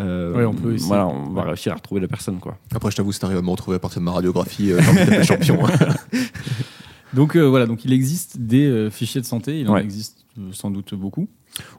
[0.00, 0.88] euh, Ouais, on peut essayer.
[0.88, 2.56] voilà, on va réussir à retrouver la personne, quoi.
[2.74, 4.72] Après, je t'avoue, c'est arrivé à me retrouver à partir de ma radiographie.
[4.72, 5.58] Euh, champion.
[7.14, 9.82] Donc euh, voilà, donc il existe des euh, fichiers de santé, il en Ouais.
[9.82, 11.28] existe euh, sans doute beaucoup.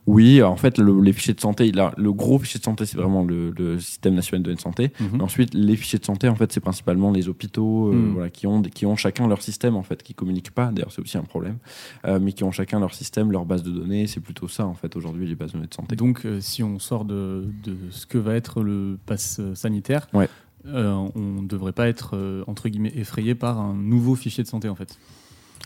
[0.08, 2.98] Oui, en fait, le- les fichiers de santé, là, le gros fichier de santé, c'est
[2.98, 4.92] vraiment le, le système national de données de santé.
[5.00, 5.22] Mhm.
[5.22, 8.62] Ensuite, les fichiers de santé, en fait, c'est principalement les hôpitaux, euh, voilà, qui ont,
[8.62, 10.72] qui ont chacun leur système, en fait, qui communiquent pas.
[10.72, 11.58] D'ailleurs, c'est aussi un problème,
[12.06, 14.08] euh, mais qui ont chacun leur système, leur base de données.
[14.08, 15.96] C'est plutôt ça, en fait, aujourd'hui, les bases de données de santé.
[15.96, 20.30] Donc, euh, si on sort de, de ce que va être le pass sanitaire, Ouais.
[20.66, 24.76] on ne devrait pas être, entre guillemets, effrayé par un nouveau fichier de santé, en
[24.76, 24.98] fait.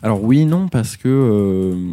[0.01, 1.91] Alors oui, et non, parce que euh,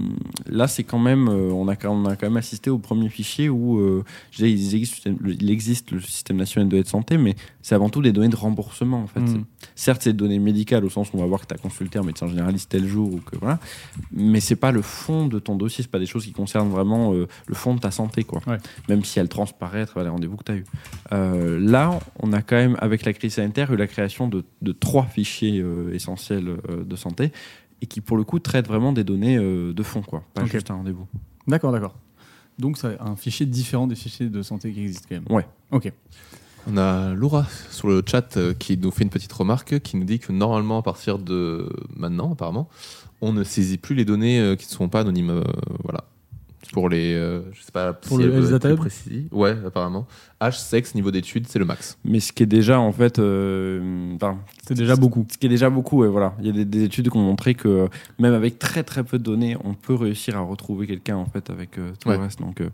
[0.48, 3.08] là, c'est quand même, euh, on, a, quand- on a quand même assisté au premier
[3.08, 4.04] fichier où, euh,
[4.38, 8.02] il existe, il existe le système national de données de santé, mais c'est avant tout
[8.02, 9.18] des données de remboursement, en fait.
[9.20, 9.44] Mm.
[9.74, 11.98] Certes, c'est des données médicales au sens où on va voir que tu as consulté
[11.98, 13.58] un médecin généraliste tel jour ou que voilà,
[14.12, 17.12] mais c'est pas le fond de ton dossier, c'est pas des choses qui concernent vraiment
[17.12, 18.40] le fond de ta santé, quoi.
[18.46, 18.58] Ouais.
[18.88, 20.64] Même si elles transparaissent à travers les rendez-vous que tu as eu.
[21.66, 25.06] Là, on a quand même, avec la crise sanitaire, eu la création de, de trois
[25.06, 26.48] fichiers essentiels
[26.86, 27.32] de santé
[27.82, 30.70] et qui, pour le coup, traitent vraiment des données euh, de fond, quoi, pas juste
[30.70, 31.06] un rendez-vous.
[31.46, 31.94] D'accord, d'accord.
[32.58, 35.26] Donc, c'est un fichier différent des fichiers de santé qui existent quand même.
[35.28, 35.46] Ouais.
[35.70, 35.92] Ok.
[36.68, 40.04] On a Laura sur le chat euh, qui nous fait une petite remarque qui nous
[40.04, 42.68] dit que normalement, à partir de maintenant, apparemment,
[43.20, 45.30] on ne saisit plus les données euh, qui ne sont pas anonymes.
[45.30, 45.44] euh,
[45.84, 46.04] voilà.
[46.72, 47.14] Pour les.
[47.14, 49.28] euh, je sais pas Pour si le elle précis.
[49.32, 50.06] Ouais, apparemment.
[50.40, 51.98] Âge, sexe, niveau d'études, c'est le max.
[52.04, 55.26] Mais ce qui est déjà, en fait, euh, enfin, C'est déjà beaucoup.
[55.32, 56.34] Ce qui est déjà beaucoup, ouais, voilà.
[56.40, 57.86] Il y a des, des études qui ont montré que euh,
[58.18, 61.48] même avec très très peu de données, on peut réussir à retrouver quelqu'un en fait
[61.50, 62.16] avec euh, tout Ouais.
[62.16, 62.40] le reste.
[62.40, 62.68] Donc, euh,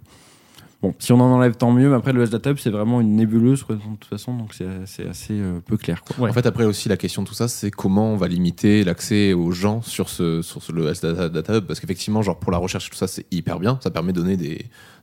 [0.82, 1.88] Bon, si on en enlève, tant mieux.
[1.88, 5.06] Mais après, le SDATUB, c'est vraiment une nébuleuse, quoi, de toute façon, donc c'est c'est
[5.08, 6.02] assez euh, peu clair.
[6.02, 6.24] Quoi.
[6.24, 6.30] Ouais.
[6.30, 9.32] En fait, après aussi, la question de tout ça, c'est comment on va limiter l'accès
[9.32, 11.64] aux gens sur, ce, sur ce- le S Data, Data Hub.
[11.66, 13.78] Parce qu'effectivement, genre pour la recherche, tout ça, c'est hyper bien.
[13.80, 14.56] Ça permet de donner des,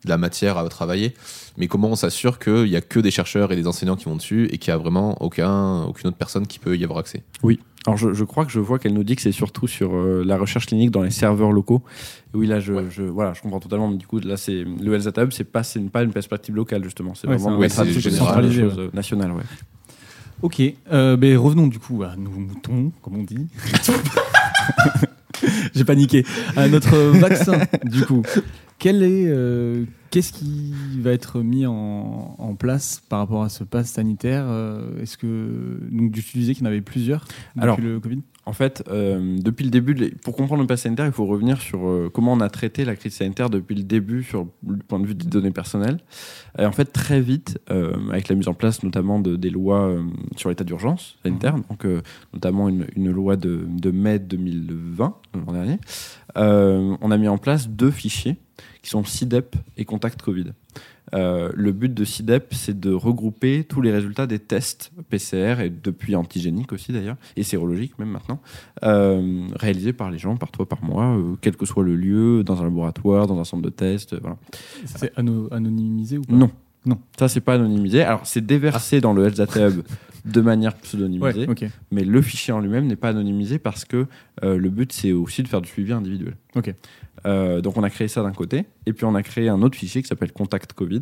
[0.04, 1.14] de la matière à travailler.
[1.58, 4.18] Mais comment on s'assure qu'il n'y a que des chercheurs et des enseignants qui vont
[4.18, 7.24] dessus et qu'il n'y a vraiment aucun, aucune autre personne qui peut y avoir accès?
[7.86, 10.24] Alors, je, je crois que je vois qu'elle nous dit que c'est surtout sur euh,
[10.26, 11.82] la recherche clinique dans les serveurs locaux.
[12.34, 13.88] Et oui, là, je, je, voilà, je comprends totalement.
[13.88, 16.56] Mais du coup, là, c'est le Health Data Hub, c'est pas, c'est pas une perspective
[16.56, 17.16] locale, justement.
[17.16, 19.44] C'est Ouais, vraiment des centralisé, nationales, ouais.
[20.42, 20.62] Ok,
[20.94, 23.48] euh, ben revenons du coup à nos moutons, comme on dit.
[25.74, 26.26] J'ai paniqué.
[26.56, 28.24] À notre vaccin, du coup.
[28.78, 33.64] Quel est, euh, qu'est-ce qui va être mis en, en place par rapport à ce
[33.64, 37.22] pass sanitaire euh, Est-ce que donc tu disais qu'il y en avait plusieurs
[37.56, 38.22] depuis Alors, le Covid?
[38.46, 41.62] En fait, euh, depuis le début, de pour comprendre le pass sanitaire, il faut revenir
[41.62, 45.00] sur euh, comment on a traité la crise sanitaire depuis le début, sur le point
[45.00, 46.00] de vue des données personnelles.
[46.58, 49.96] Et en fait, très vite, euh, avec la mise en place notamment de, des lois
[50.36, 52.02] sur l'état d'urgence sanitaire, donc euh,
[52.34, 55.78] notamment une, une loi de, de mai 2020, l'an dernier,
[56.36, 58.38] on a mis en place deux fichiers
[58.82, 60.48] qui sont CIDEP et Contact Covid.
[61.16, 65.72] Euh, le but de CIDEP, c'est de regrouper tous les résultats des tests PCR et
[65.72, 68.40] depuis antigéniques aussi d'ailleurs, et sérologiques même maintenant,
[68.84, 72.60] euh, réalisés par les gens par toi, par euh, quel que soit le lieu, dans
[72.62, 74.38] un laboratoire, dans un centre de test, euh, voilà.
[74.86, 76.36] C'est ano- anonymisé ou pas?
[76.36, 76.52] Non.
[76.86, 76.98] Non.
[77.18, 78.04] Ça, c'est pas anonymisé.
[78.04, 79.82] Alors, c'est déversé dans le Health Data Hub
[80.26, 81.56] de manière pseudonymisée, Ouais,
[81.92, 84.08] mais le fichier en lui-même n'est pas anonymisé parce que
[84.44, 86.36] euh, le but, c'est aussi de faire du suivi individuel.
[87.26, 89.78] Euh, donc, on a créé ça d'un côté, et puis on a créé un autre
[89.78, 91.02] fichier qui s'appelle Contact Covid,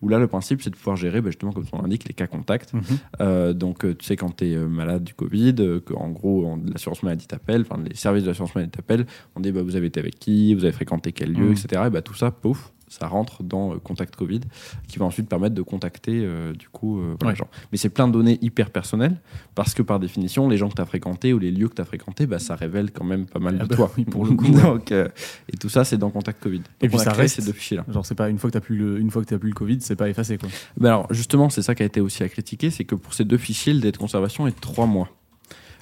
[0.00, 2.26] où là, le principe, c'est de pouvoir gérer, bah, justement, comme nom l'indique, les cas
[2.26, 2.72] contacts.
[2.72, 2.82] Mhm.
[3.20, 7.02] Euh, donc, tu sais, quand tu es malade du Covid, que, en gros, on- l'assurance
[7.02, 9.04] maladie t'appelle, enfin, les services de l'assurance maladie t'appellent,
[9.36, 11.52] on dit, bah, vous avez été avec qui, vous avez fréquenté quel lieu, Mhm.
[11.52, 11.82] etc.
[11.86, 14.40] Et bah, tout ça, pouf, ça rentre dans euh, Contact Covid,
[14.88, 17.36] qui va ensuite permettre de contacter, euh, du coup, euh, voilà, Ouais.
[17.38, 17.48] gens.
[17.72, 19.18] Mais c'est plein de données hyper personnelles,
[19.54, 21.80] parce que par définition, les gens que tu as fréquentés ou les lieux que tu
[21.82, 23.90] as fréquentés, bah, ça révèle quand même pas mal Ah de bah toi.
[23.96, 24.50] oui, pour le coup.
[24.50, 26.58] Donc, et tout ça, c'est dans Contact Covid.
[26.58, 27.86] Donc, Et puis on a ça créé reste- ces deux fichiers-là.
[27.88, 29.78] Genre c'est pas une fois que t'as plus le, une fois que plus le Covid,
[29.80, 30.48] c'est pas effacé quoi.
[30.76, 33.24] Ben alors justement, c'est ça qui a été aussi à critiquer, c'est que pour ces
[33.24, 35.08] deux fichiers, le délai de conservation est trois mois.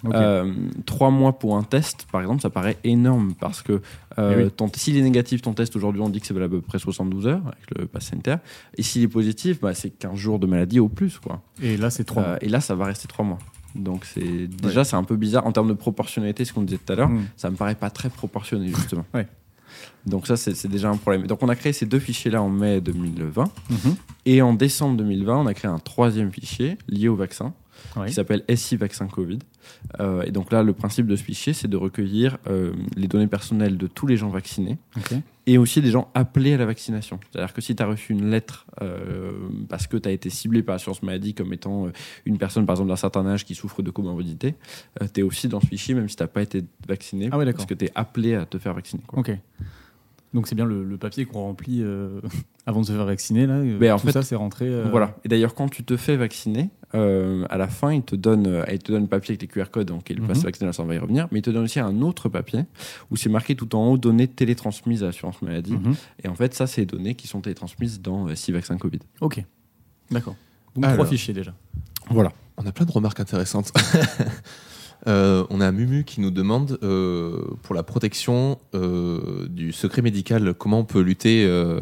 [0.04, 0.52] Euh,
[0.87, 3.80] trois mois pour un test, par exemple, ça paraît énorme parce que
[4.18, 4.50] euh, Eh oui.
[4.50, 6.78] ton- s'il est négatif, ton test aujourd'hui, on dit que c'est valable à peu près
[6.78, 8.38] 72 heures avec le pass sanitaire.
[8.76, 11.18] Et s'il est positif, bah, c'est 15 jours de maladie au plus.
[11.18, 11.42] Quoi.
[11.62, 12.22] Et là c'est trois.
[12.22, 13.38] Euh, et là, ça va rester trois mois.
[13.74, 16.92] Donc c'est déjà c'est un peu bizarre en termes de proportionnalité, ce qu'on disait tout
[16.92, 17.08] à l'heure.
[17.11, 17.24] Mm.
[17.37, 19.04] Ça me paraît pas très proportionné justement.
[19.14, 19.26] Ouais.
[20.06, 21.26] Donc ça c'est déjà un problème.
[21.26, 23.96] Donc on a créé ces deux fichiers là en mai 2020 Mhm.
[24.26, 27.52] et en décembre 2020 on a créé un troisième fichier lié au vaccin
[28.06, 29.38] qui s'appelle SI Vaccin Covid.
[30.00, 33.26] Euh, et donc là, le principe de ce fichier, c'est de recueillir euh, les données
[33.26, 34.78] personnelles de tous les gens vaccinés
[35.46, 37.18] et aussi des gens appelés à la vaccination.
[37.31, 39.33] C'est-à-dire que si tu as reçu une lettre euh,
[39.68, 41.87] parce que tu as été ciblé par l'assurance maladie comme étant
[42.26, 44.54] une personne, par exemple, d'un certain âge qui souffre de comorbidité,
[45.14, 47.50] tu es aussi dans ce fichier, même si tu n'as pas été vacciné, Ah ouais,
[47.52, 49.02] parce que tu es appelé à te faire vacciner.
[49.07, 49.20] quoi.
[49.20, 49.31] Ok.
[50.35, 52.20] Donc c'est bien le, le papier qu'on remplit euh,
[52.66, 53.61] avant de se faire vacciner là.
[53.61, 54.66] Mais en tout fait- ça c'est rentré.
[54.68, 55.16] euh, Voilà.
[55.24, 58.64] Et d'ailleurs, quand tu te fais vacciner, euh, à la fin, il te donne, euh,
[58.72, 60.29] il te donne le papier avec les QR codes, donc il Mhm.
[60.29, 62.64] passe vaccinal, ça on va y revenir, mais il te donne aussi un autre papier
[63.11, 65.72] où c'est marqué tout en haut données télétransmises à l'assurance maladie.
[65.74, 65.94] Mhm.
[66.24, 69.01] Et en fait, ça, c'est les données qui sont télétransmises dans euh, 6 vaccins Covid.
[69.20, 69.44] Ok.
[70.11, 70.37] D'accord.
[70.74, 70.96] Donc Alors.
[70.96, 71.55] trois fichiers déjà.
[72.11, 72.33] Voilà.
[72.57, 73.72] On a plein de remarques intéressantes.
[75.07, 80.55] Euh, on a Mumu qui nous demande euh, pour la protection euh, du secret médical,
[80.55, 81.79] comment on peut lutter, euh,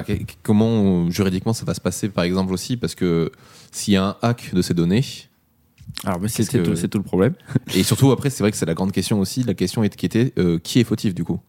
[0.00, 3.30] enfin comment juridiquement ça va se passer par exemple aussi, parce que
[3.72, 5.04] s'il y a un hack de ces données,
[6.04, 7.34] Alors, bah, c'est que- tout, le problème.
[7.74, 10.06] et surtout après c'est vrai que c'est la grande question aussi, la question est qui
[10.06, 11.40] était euh, qui est fautif du coup?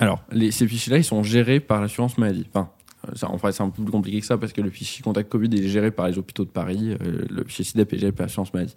[0.00, 2.46] Alors, les, ces fichiers-là, ils sont gérés par l'assurance maladie.
[2.52, 2.70] Enfin,
[3.14, 5.30] ça, en fait, c'est un peu plus compliqué que ça parce que le fichier contact
[5.30, 8.26] Covid est géré par les hôpitaux de Paris, euh, le fichier CIDEP est géré par
[8.26, 8.74] l'assurance maladie.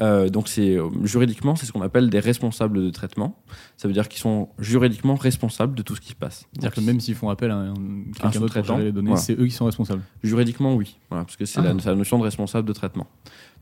[0.00, 3.36] Euh, donc, c'est euh, juridiquement, c'est ce qu'on appelle des responsables de traitement.
[3.76, 6.46] Ça veut dire qu'ils sont juridiquement responsables de tout ce qui se passe.
[6.52, 7.74] C'est-à-dire que même s'ils font appel à un-
[8.20, 9.20] quelqu'un d'autre pour gérer les données, voilà.
[9.22, 10.02] c'est eux qui sont responsables.
[10.22, 10.96] Juridiquement, oui.
[11.10, 11.72] Voilà, parce que c'est Ah.
[11.72, 13.06] la, c'est la notion de responsable de traitement.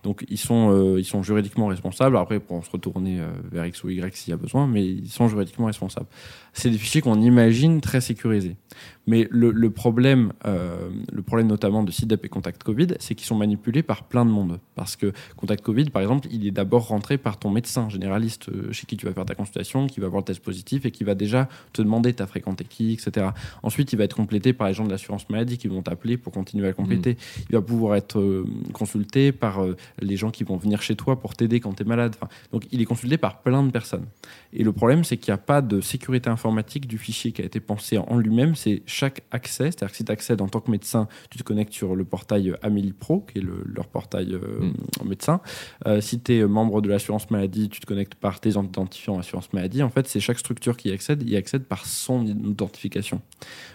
[0.03, 2.17] Donc, ils sont, euh, ils sont juridiquement responsables.
[2.17, 4.83] Après, ils pourront se retourner euh, vers X ou Y s'il y a besoin, mais
[4.87, 6.07] ils sont juridiquement responsables.
[6.53, 8.57] C'est des fichiers qu'on imagine très sécurisés.
[9.07, 13.27] Mais le, le problème, euh, le problème notamment de CIDEP et Contact Covid, c'est qu'ils
[13.27, 14.61] sont manipulés par plein de monde.
[14.75, 18.73] Parce que Contact Covid, par exemple, il est d'abord rentré par ton médecin généraliste euh,
[18.73, 21.05] chez qui tu vas faire ta consultation, qui va voir le test positif et qui
[21.05, 23.29] va déjà te demander t'as fréquenté qui, etc.
[23.63, 26.33] Ensuite, il va être complété par les gens de l'assurance maladie qui vont t'appeler pour
[26.33, 27.17] continuer à compléter.
[27.49, 31.19] Il va pouvoir être euh, consulté par euh, les gens qui vont venir chez toi
[31.19, 32.15] pour t'aider quand tu es malade.
[32.17, 34.07] Enfin, donc, il est consulté par plein de personnes.
[34.53, 36.40] Et le problème, c'est qu'il n'y a pas de sécurité informatique
[36.87, 38.55] du fichier qui a été pensé en lui-même.
[38.55, 41.73] C'est chaque accès, c'est-à-dire que si tu accèdes en tant que médecin, tu te connectes
[41.73, 44.71] sur le portail Amélie Pro, qui est le- leur portail euh,
[45.05, 45.41] médecin.
[45.87, 49.53] Euh, si tu es membre de l'assurance maladie, tu te connectes par tes identifiants assurance
[49.53, 49.83] maladie.
[49.83, 53.21] En fait, c'est chaque structure qui y accède, y accède par son identification.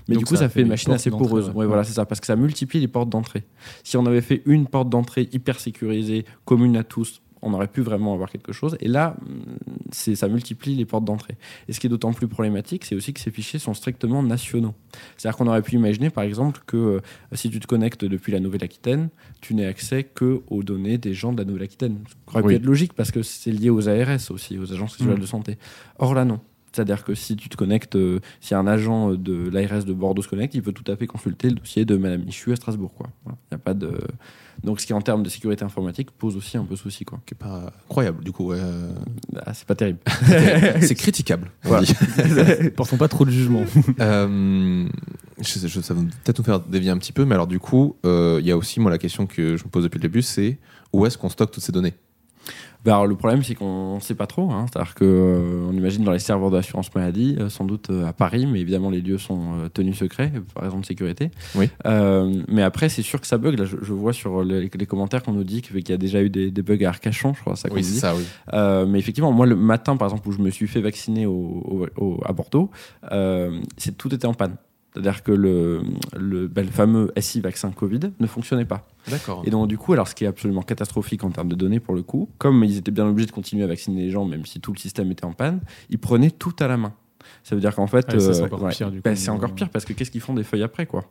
[0.08, 1.50] Mais Donc du coup, ça ça, fait une machine assez poreuse.
[1.50, 1.56] ouais.
[1.56, 3.44] Ouais, voilà, c'est ça, parce que ça multiplie les portes d'entrée.
[3.84, 7.82] Si on avait fait une porte d'entrée hyper sécurisée, commune à tous, on aurait pu
[7.82, 8.76] vraiment avoir quelque chose.
[8.82, 9.16] Et là,
[9.92, 11.38] c'est, ça multiplie les portes d'entrée.
[11.70, 14.74] Et ce qui est d'autant plus problématique, c'est aussi que ces fichiers sont strictement nationaux.
[15.16, 17.00] C'est-à-dire qu'on aurait pu imaginer, par exemple, que euh,
[17.34, 19.10] si tu te connectes depuis la Nouvelle-Aquitaine,
[19.42, 22.00] tu n'aies accès que aux données des gens de la Nouvelle-Aquitaine.
[22.08, 22.54] Ce qui aurait Oui.
[22.54, 25.22] pu être logique parce que c'est lié aux ARS aussi, aux agences régionales Mm.
[25.22, 25.58] de santé.
[26.00, 26.40] Or là, non.
[26.76, 30.28] C'est-à-dire que si tu te connectes, euh, si un agent de l'ARS de Bordeaux se
[30.28, 32.94] connecte, il peut tout à fait consulter le dossier de Madame Michu à Strasbourg.
[32.94, 33.08] Quoi.
[33.24, 33.38] Voilà.
[33.52, 33.98] Il y a pas de...
[34.64, 37.06] Donc ce qui en termes de sécurité informatique pose aussi un peu souci.
[37.06, 37.20] Quoi.
[37.26, 38.52] Qui est pas incroyable, du coup.
[38.52, 38.90] euh,
[39.46, 40.00] Ah, c'est pas terrible.
[40.82, 41.52] c'est critiquable.
[41.64, 41.86] Voilà.
[42.76, 43.64] Portons pas trop de jugement.
[44.00, 44.86] Euh,
[45.40, 47.60] je, sais- je- ça va peut-être nous faire dévier un petit peu, mais alors du
[47.60, 50.02] coup, euh, il y a aussi moi la question que je me pose depuis le
[50.04, 50.58] début, c'est
[50.94, 51.94] où est-ce qu'on stocke toutes ces données?
[52.86, 54.52] Bah, alors, le problème, c'est qu'on ne sait pas trop.
[54.52, 54.68] hein.
[54.72, 58.46] C'est-à-dire qu'on imagine dans les serveurs de l'assurance maladie, euh, sans doute euh, à Paris,
[58.46, 61.32] mais évidemment, les lieux sont euh, tenus secrets, euh, par raison de sécurité.
[61.56, 61.68] Oui.
[61.88, 63.58] Euh, mais après, c'est sûr que ça bug.
[63.58, 66.22] Là, je, je vois sur les, les commentaires qu'on nous dit qu'il y a déjà
[66.22, 67.88] eu des, des bugs à Arcachon, je crois, ça qu'on Oui, dit.
[67.88, 68.24] c'est ça, oui.
[68.54, 71.88] Euh, mais effectivement, moi, le matin, par exemple, où je me suis fait vacciner au,
[71.98, 72.70] au- au- à Bordeaux,
[73.12, 74.56] euh, c'est tout était en panne.
[74.96, 75.82] C'est-à-dire que le,
[76.18, 78.88] le, ben, le fameux SI vaccin Covid ne fonctionnait pas.
[79.10, 79.44] D'accord.
[79.46, 81.96] Et donc, du coup, alors ce qui est absolument catastrophique en termes de données pour
[81.96, 84.62] le coup, comme ils étaient bien obligés de continuer à vacciner les gens, même si
[84.62, 86.94] tout le système était en panne, ils prenaient tout à la main.
[87.44, 89.10] Ça veut dire qu'en fait, c'est euh, encore pire, du coup.
[89.16, 91.04] c'est encore pire parce que qu'est-ce qu'ils font des feuilles après, quoi?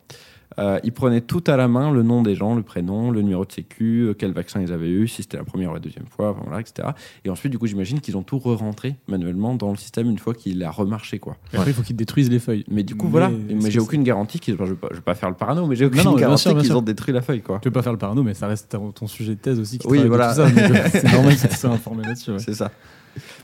[0.58, 3.44] Euh, Ils prenaient tout à la main, le nom des gens, le prénom, le numéro
[3.44, 6.06] de sécu, euh, quel vaccin ils avaient eu, si c'était la première ou la deuxième
[6.06, 6.88] fois, enfin, voilà, etc.
[7.24, 10.34] Et ensuite, du coup, j'imagine qu'ils ont tout re-rentré manuellement dans le système une fois
[10.34, 11.36] qu'il a remarché, quoi.
[11.52, 12.64] Et Après, il faut qu'ils détruisent les feuilles.
[12.70, 13.30] Mais du coup, voilà.
[13.30, 14.54] Mais, j'ai aucune garantie qu'ils.
[14.54, 16.54] enfin, je, vais pas, je vais pas faire le parano, mais j'ai aucune non, garantie
[16.54, 17.58] qu'ils ont détruit la feuille, quoi.
[17.60, 19.78] Tu peux pas faire le parano, mais ça reste ton sujet de thèse aussi.
[19.78, 20.38] Qui Oui, voilà.
[20.38, 20.48] euh,
[20.90, 22.30] c'est normal que tu sois informé là-dessus.
[22.30, 22.38] ouais.
[22.38, 22.70] C'est ça.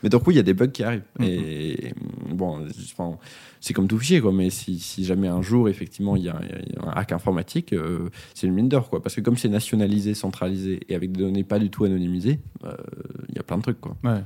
[0.03, 1.05] Mais donc oui, il y a des bugs qui arrivent.
[1.19, 1.27] Mhm.
[1.27, 1.95] Et
[2.33, 2.67] bon,
[2.99, 3.19] enfin,
[3.61, 4.33] c'est comme tout fichier, quoi.
[4.33, 7.13] Mais si, si jamais un jour, effectivement, il y, a il y a un hack
[7.13, 9.03] informatique, euh, c'est une mine d'or, quoi.
[9.03, 12.75] Parce que comme c'est nationalisé, centralisé et avec des données pas du tout anonymisées, euh,
[13.29, 13.97] il y a plein de trucs, quoi.
[14.03, 14.23] Ouais.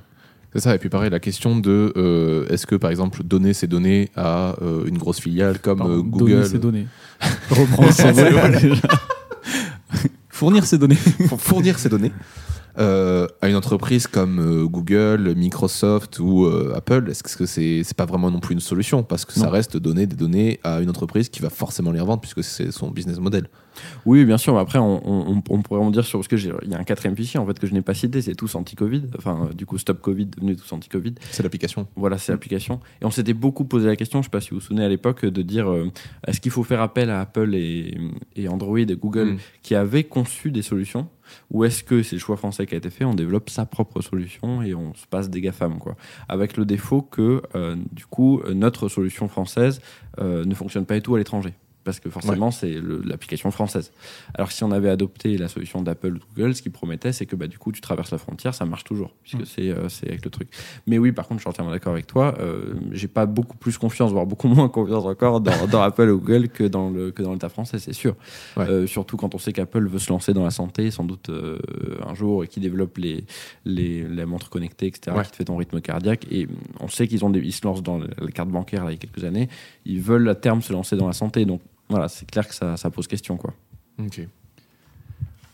[0.54, 3.66] C'est ça, et puis pareil, la question de euh, est-ce que par exemple donner ces
[3.66, 6.86] données à euh, une grosse filiale comme Pardon, euh, Donner Google ses données.
[7.50, 8.88] Reprendre déjà.
[10.28, 10.94] Fournir ses données.
[11.38, 12.12] fournir ces données
[12.78, 17.96] euh, à une entreprise comme euh, Google, Microsoft ou euh, Apple, est-ce que c'est c'est
[17.96, 19.02] pas vraiment non plus une solution?
[19.02, 22.20] Parce que ça reste donner des données à une entreprise qui va forcément les revendre
[22.20, 23.48] puisque c'est son business model.
[24.06, 24.54] Oui, bien sûr.
[24.54, 26.78] Mais après, on, on- on pourrait en dire sur parce que j'ai- il y a
[26.78, 29.02] un quatrième fichier en fait que je n'ai pas cité, c'est tous anti-Covid.
[29.18, 31.14] Enfin, du coup, Stop Covid devenu tous anti-Covid.
[31.30, 31.86] C'est l'application.
[31.96, 32.80] Voilà, c'est l'application.
[33.02, 34.84] Et on s'était beaucoup posé la question, je ne sais pas si vous vous souvenez
[34.84, 35.90] à l'époque, de dire euh,
[36.26, 37.96] est-ce qu'il faut faire appel à Apple et,
[38.36, 39.38] et Android et Google Mm.
[39.62, 41.08] qui avaient conçu des solutions?
[41.50, 44.00] Ou est-ce que c'est le choix français qui a été fait, on développe sa propre
[44.02, 45.96] solution et on se passe des GAFAM quoi.
[46.28, 49.80] Avec le défaut que euh, du coup euh, notre solution française
[50.18, 51.54] euh, ne fonctionne pas du tout à l'étranger.
[51.84, 53.92] Parce que forcément, c'est l'application française.
[54.34, 57.36] Alors, si on avait adopté la solution d'Apple ou Google, ce qui promettait, c'est que
[57.36, 59.44] bah, du coup, tu traverses la frontière, ça marche toujours, puisque Mm.
[59.44, 60.48] c'est euh, avec le truc.
[60.86, 62.34] Mais oui, par contre, je suis entièrement d'accord avec toi.
[62.40, 66.18] Euh, J'ai pas beaucoup plus confiance, voire beaucoup moins confiance encore dans, dans Apple ou
[66.20, 68.14] Google que dans le que dans l'État français, c'est sûr.
[68.56, 68.66] Ouais.
[68.68, 71.58] Euh, surtout quand on sait qu'Apple veut se lancer dans la santé, sans doute euh,
[72.06, 73.24] un jour, et qui développe les,
[73.66, 75.24] les les montres connectées, etc., Ouais.
[75.24, 76.26] qui te fait ton rythme cardiaque.
[76.30, 76.48] Et
[76.80, 78.96] on sait qu'ils ont des, ils se lancent dans la carte bancaire là, il y
[78.96, 79.48] a quelques années.
[79.84, 81.44] Ils veulent à terme se lancer dans la santé.
[81.44, 81.60] Donc
[81.94, 83.54] voilà, c'est clair que ça, ça pose question, quoi.
[83.98, 84.26] Ok.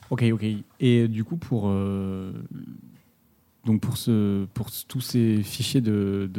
[0.08, 0.44] Ok, ok.
[0.80, 2.32] Et du coup, pour, euh,
[3.66, 6.30] donc pour, ce, pour tous ces fichiers de,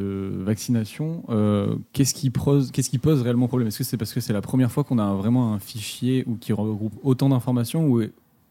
[0.44, 3.68] vaccination, euh, qu'est-ce qui, qui pose réellement problème?
[3.68, 6.36] Est-ce que c'est parce que c'est la première fois qu'on a vraiment un fichier ou
[6.36, 8.02] qui regroupe autant d'informations ou,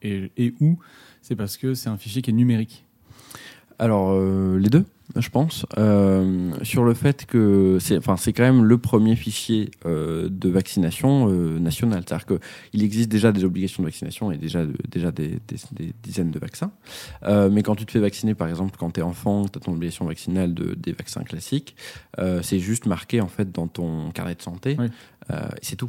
[0.02, 0.78] et où
[1.20, 2.84] c'est parce que c'est un fichier qui est numérique?
[3.82, 4.84] Alors, euh, les deux,
[5.16, 5.64] je pense.
[5.78, 10.50] Euh, sur le fait que c'est enfin, c'est quand même le premier fichier euh, de
[10.50, 12.02] vaccination euh, national.
[12.06, 16.30] C'est-à-dire qu'il existe déjà des obligations de vaccination et déjà, déjà des, des- des dizaines
[16.30, 16.72] de vaccins.
[17.24, 19.60] Euh, mais quand tu te fais vacciner, par exemple, quand tu es enfant, tu as
[19.62, 21.74] ton obligation vaccinale de, des vaccins classiques,
[22.18, 24.76] euh, c'est juste marqué en fait dans ton carnet de santé.
[24.78, 24.88] Oui.
[25.30, 25.88] Euh, et c'est tout.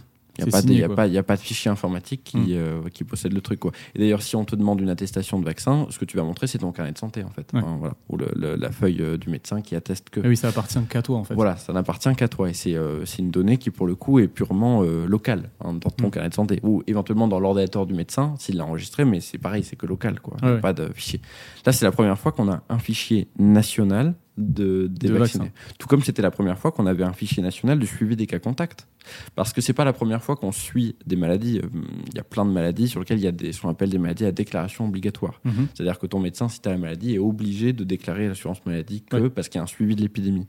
[0.65, 0.83] Il n'y
[1.17, 2.45] a, pas de- fichier informatique qui, Mm.
[2.51, 3.59] euh, qui possède le truc.
[3.59, 3.71] Quoi.
[3.95, 6.47] Et d'ailleurs, si on te demande une attestation de vaccin, ce que tu vas montrer,
[6.47, 7.49] c'est ton carnet de santé, en fait.
[7.53, 7.59] Ouais.
[7.63, 7.95] Enfin, voilà.
[8.09, 10.19] Ou le- le- la feuille euh, du médecin qui atteste que.
[10.23, 11.33] Ah oui, ça appartient qu'à toi en fait.
[11.35, 12.49] Voilà, ça n'appartient qu'à toi.
[12.49, 15.89] Et c'est euh, une donnée qui, pour le coup, est purement euh, locale hein, dans
[15.89, 16.11] ton Mm.
[16.11, 16.59] carnet de santé.
[16.63, 20.19] Ou éventuellement dans l'ordinateur du médecin, s'il l'a enregistré, mais c'est pareil, c'est que local.
[20.19, 20.37] Quoi.
[20.41, 20.61] Il y a Ouais.
[20.61, 21.21] Pas de fichier.
[21.65, 25.45] Là, c'est la première fois qu'on a un fichier national de, des De vaccinés.
[25.45, 25.73] vaccins.
[25.79, 28.39] Tout comme c'était la première fois qu'on avait un fichier national de suivi des cas
[28.39, 28.87] contacts.
[29.35, 31.59] Parce que c'est pas la première fois qu'on suit des maladies.
[31.59, 31.67] Euh,
[32.09, 33.89] Il y a plein de maladies sur lesquelles il y a des, ce qu'on appelle
[33.89, 35.39] des maladies à déclaration obligatoire.
[35.43, 35.67] Mhm.
[35.73, 39.01] C'est-à-dire que ton médecin, si tu as la maladie, est obligé de déclarer l'assurance maladie
[39.09, 39.29] que Ouais.
[39.29, 40.45] parce qu'il y a un suivi de l'épidémie.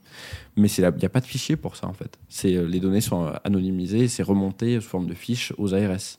[0.57, 2.19] Mais il n'y a pas de fichier pour ça, en fait.
[2.45, 6.19] Euh, les données sont anonymisées c'est remonté sous forme de fiches aux ARS.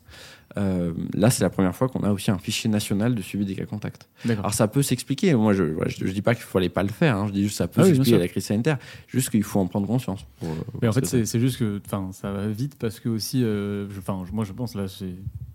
[0.57, 3.55] Euh, là, c'est la première fois qu'on a aussi un fichier national de suivi des
[3.55, 4.07] cas contacts.
[4.29, 5.33] Alors ça peut s'expliquer.
[5.33, 7.17] Moi, je, je dis pas qu'il fallait pas le faire.
[7.17, 7.27] hein.
[7.27, 8.19] Je dis juste que ça peut Ah oui, s'expliquer sûr.
[8.19, 8.77] la crise sanitaire.
[9.07, 10.25] Juste qu'il faut en prendre conscience.
[10.39, 10.49] pour-
[10.81, 13.99] Mais en fait, c'est juste que enfin, ça va vite parce que aussi, euh, je-
[13.99, 14.85] enfin, moi je pense, là.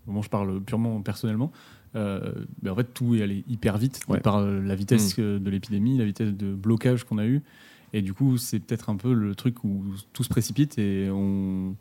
[0.05, 1.51] Moi je parle purement personnellement.
[1.95, 2.19] Euh,
[2.61, 4.19] mais en fait, tout est allé hyper vite Ouais.
[4.19, 7.41] par euh, la vitesse euh, de l'épidémie, la vitesse de blocage qu'on a eu.
[7.93, 9.83] Et du coup, c'est peut-être un peu le truc où
[10.13, 11.75] tout se précipite et on,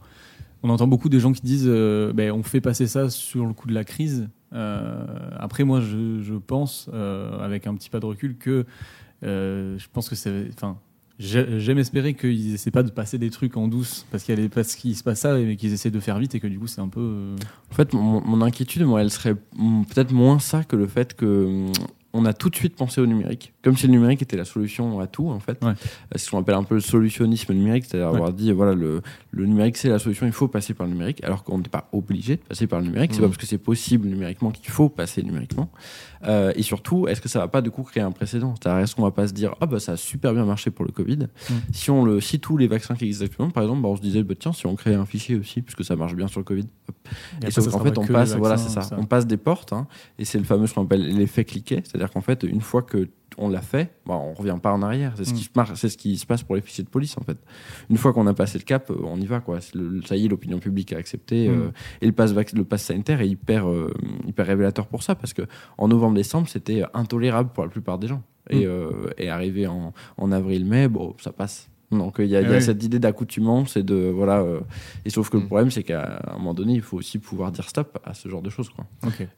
[0.63, 3.53] on entend beaucoup de gens qui disent euh, ben, on fait passer ça sur le
[3.53, 4.29] coup de la crise.
[4.53, 5.05] Euh,
[5.39, 8.65] après, moi, je, pense, euh, avec un petit pas de recul, que
[9.25, 10.49] euh, je pense que c'est.
[10.55, 10.79] Enfin,
[11.19, 15.03] j'ai- j'aime espérer qu'ils essaient pas de passer des trucs en douce parce qu'il se
[15.03, 17.35] passe ça et qu'ils essaient de faire vite et que du coup, c'est un peu.
[17.71, 21.67] En fait, mon, mon inquiétude, moi, elle serait peut-être moins ça que le fait que
[22.19, 25.01] on a tout de suite pensé au numérique, comme si le numérique était la solution
[25.01, 25.63] à tout, en fait.
[25.65, 25.73] Ouais.
[26.13, 28.17] C'est ce qu'on appelle un peu le solutionnisme numérique, c'est-à-dire Ouais.
[28.17, 31.23] avoir dit, voilà, le, le numérique, c'est la solution, il faut passer par le numérique,
[31.25, 33.13] alors qu'on n'est pas obligé de passer par le numérique.
[33.13, 33.25] C'est Mhm.
[33.25, 35.71] pas parce que c'est possible numériquement qu'il faut passer numériquement.
[36.25, 38.55] Euh, et surtout, est-ce que ça va pas du coup créer un précédent?
[38.61, 40.85] C'est-à-dire, est-ce qu'on va pas se dire, ah bah ça a super bien marché pour
[40.85, 41.29] le Covid.
[41.73, 44.03] Si on le, si tous les vaccins qui existent actuellement, par exemple, bah, on se
[44.03, 46.45] disait, bah, tiens, si on crée un fichier aussi, puisque ça marche bien sur le
[46.45, 46.67] Covid,
[47.43, 48.97] et et sauf qu'en fait, on passe, voilà, c'est ça.
[48.97, 49.87] On passe des portes, hein,
[50.19, 53.09] et c'est le fameux ce qu'on appelle l'effet cliquet, c'est-à-dire qu'en fait, une fois que
[53.37, 55.13] on l'a fait, bah, on revient pas en arrière.
[55.17, 55.45] C'est ce qui Mm.
[55.45, 57.37] se marche, c'est ce qui se passe pour les fichiers de police en fait.
[57.91, 59.59] Une fois qu'on a passé le cap, euh, on y va quoi.
[59.75, 61.53] Le- ça y est, l'opinion publique a accepté, Mm.
[61.53, 63.93] euh, et le pass vac- le pass sanitaire est hyper euh,
[64.27, 65.43] hyper révélateur pour ça parce que
[65.77, 68.23] en novembre-décembre, c'était intolérable pour la plupart des gens.
[68.51, 68.69] Et, Mm.
[68.69, 71.69] euh, et arrivé en, en avril-mai, bon, ça passe.
[71.91, 72.63] Donc euh, il y a, il y a oui.
[72.63, 74.41] cette idée d'accoutumance et de voilà.
[74.41, 74.61] euh,
[75.07, 75.47] et sauf que le Mm.
[75.47, 78.43] problème, c'est qu'à un moment donné, il faut aussi pouvoir dire stop à ce genre
[78.43, 78.87] de choses quoi.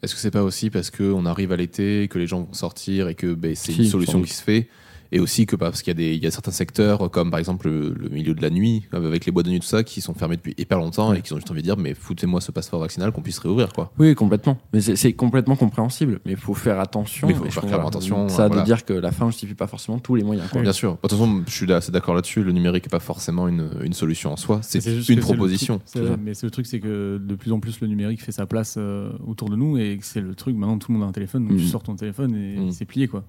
[0.02, 3.08] Est-ce que c'est pas aussi parce qu'on arrive à l'été, que les gens vont sortir
[3.08, 4.68] et que ben, c'est Si, une solution qui se fait
[5.12, 7.38] et aussi que parce qu'il y, a des- il y a certains secteurs, comme par
[7.40, 10.00] exemple le, le milieu de la nuit, avec les boîtes de nuit, tout ça, qui
[10.00, 12.52] sont fermés depuis hyper longtemps et qui ont juste envie de dire mais foutez-moi ce
[12.52, 13.72] passeport vaccinal qu'on puisse réouvrir.
[13.72, 13.92] quoi.
[13.98, 14.58] Oui, complètement.
[14.72, 16.20] Mais c'est- c'est complètement compréhensible.
[16.24, 17.26] Mais il faut faire attention.
[17.26, 18.62] Mais il faut faire clairement attention, Ça voilà.
[18.62, 20.48] de dire que la fin ne justifie pas forcément tous les moyens.
[20.50, 20.62] quoi.
[20.62, 20.92] Bien sûr.
[20.92, 22.42] De toute façon, je suis assez d'accord là-dessus.
[22.42, 24.60] Le numérique n'est pas forcément une, une solution en soi.
[24.62, 25.78] C'est une c'est proposition.
[25.78, 28.32] truc- c'est- mais c'est le truc, c'est que de plus en plus le numérique fait
[28.32, 30.56] sa place euh, autour de nous et c'est le truc.
[30.56, 31.58] Maintenant, tout le monde a un téléphone, donc Mhm.
[31.58, 32.70] tu sors ton téléphone et Mhm.
[32.72, 33.24] c'est plié quoi.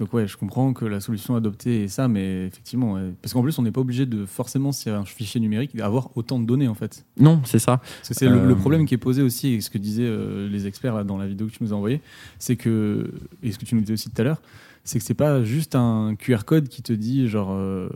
[0.00, 3.12] Donc ouais, je comprends que la solution adoptée est ça, mais effectivement, ouais.
[3.22, 6.40] parce qu'en plus, on n'est pas obligé de forcément, a un fichier numérique, d'avoir autant
[6.40, 7.04] de données en fait.
[7.18, 7.76] Non, c'est ça.
[7.76, 10.08] Parce que c'est le, Euh, le problème qui est posé aussi, et ce que disaient
[10.08, 12.00] euh, les experts là, dans la vidéo que tu nous as envoyée,
[12.38, 14.40] c'est que, et ce que tu nous disais aussi tout à l'heure,
[14.84, 17.88] c'est que c'est pas juste un QR code qui te dit genre euh,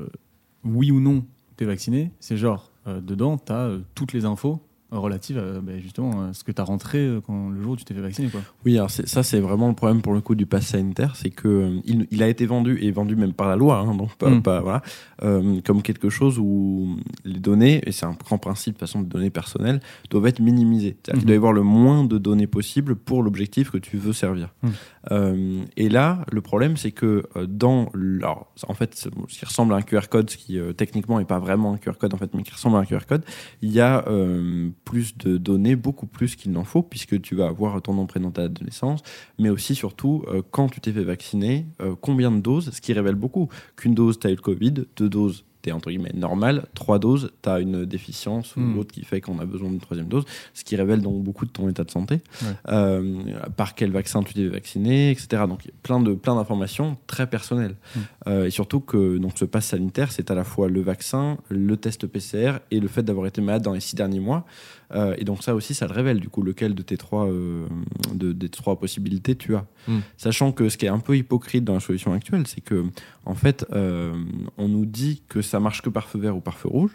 [0.65, 1.25] oui ou non
[1.57, 4.61] t'es vacciné, c'est genre euh, dedans t'as euh, toutes les infos
[4.99, 7.85] relatives à ben, justement à ce que t'as rentré euh, quand, le jour où tu
[7.85, 8.41] t'es fait vacciner quoi.
[8.65, 11.49] Oui, alors ça c'est vraiment le problème pour le coup du pass sanitaire, c'est que
[11.49, 14.31] euh, il, il a été vendu et vendu même par la loi, hein, donc pas,
[14.31, 14.43] Mm.
[14.43, 14.83] pas- voilà,
[15.23, 19.07] euh, comme quelque chose où les données, et c'est un grand principe de façon de
[19.07, 19.81] données personnelles,
[20.11, 20.97] doivent être minimisées.
[21.03, 21.27] C'est-à-dire qu'il Mhm.
[21.27, 24.53] doit y avoir le moins de données possible pour l'objectif que tu veux servir.
[24.63, 24.69] Mm.
[25.13, 29.75] Euh, et là, le problème c'est que euh, dans, alors, en fait, ce qui ressemble
[29.75, 32.17] à un QR code, ce qui euh, techniquement est pas vraiment un QR code en
[32.17, 33.25] fait, mais qui ressemble à un QR code,
[33.63, 37.47] il y a euh, plus de données, beaucoup plus qu'il n'en faut, puisque tu vas
[37.47, 39.03] avoir ton nom, prénom, de naissance,
[39.39, 42.93] mais aussi surtout euh, quand tu t'es fait vacciner, euh, combien de doses, ce qui
[42.93, 43.49] révèle beaucoup.
[43.77, 47.49] Qu'une dose, tu as eu le Covid, deux doses, entre guillemets normal, trois doses, tu
[47.49, 48.75] as une déficience ou Hmm.
[48.77, 50.25] l'autre qui fait qu'on a besoin d'une troisième dose,
[50.55, 52.49] ce qui révèle donc beaucoup de ton état de santé, Ouais.
[52.69, 53.23] Euh,
[53.57, 55.45] par quel vaccin tu t'es vacciné, etc.
[55.49, 57.77] Donc plein de plein d'informations très personnelles.
[57.97, 58.01] Hmm.
[58.29, 61.77] Euh, et surtout que donc ce pass sanitaire, c'est à la fois le vaccin, le
[61.77, 64.45] test PCR et le fait d'avoir été malade dans les six derniers mois.
[64.93, 67.67] Euh, et donc ça aussi, ça le révèle du coup lequel de tes trois euh,
[68.13, 69.67] de, des trois possibilités tu as.
[69.89, 69.99] Mm.
[70.17, 72.85] Sachant que ce qui est un peu hypocrite dans la solution actuelle, c'est que
[73.25, 74.15] en fait, euh,
[74.59, 76.93] on nous dit que ça marche que par feu vert ou par feu rouge,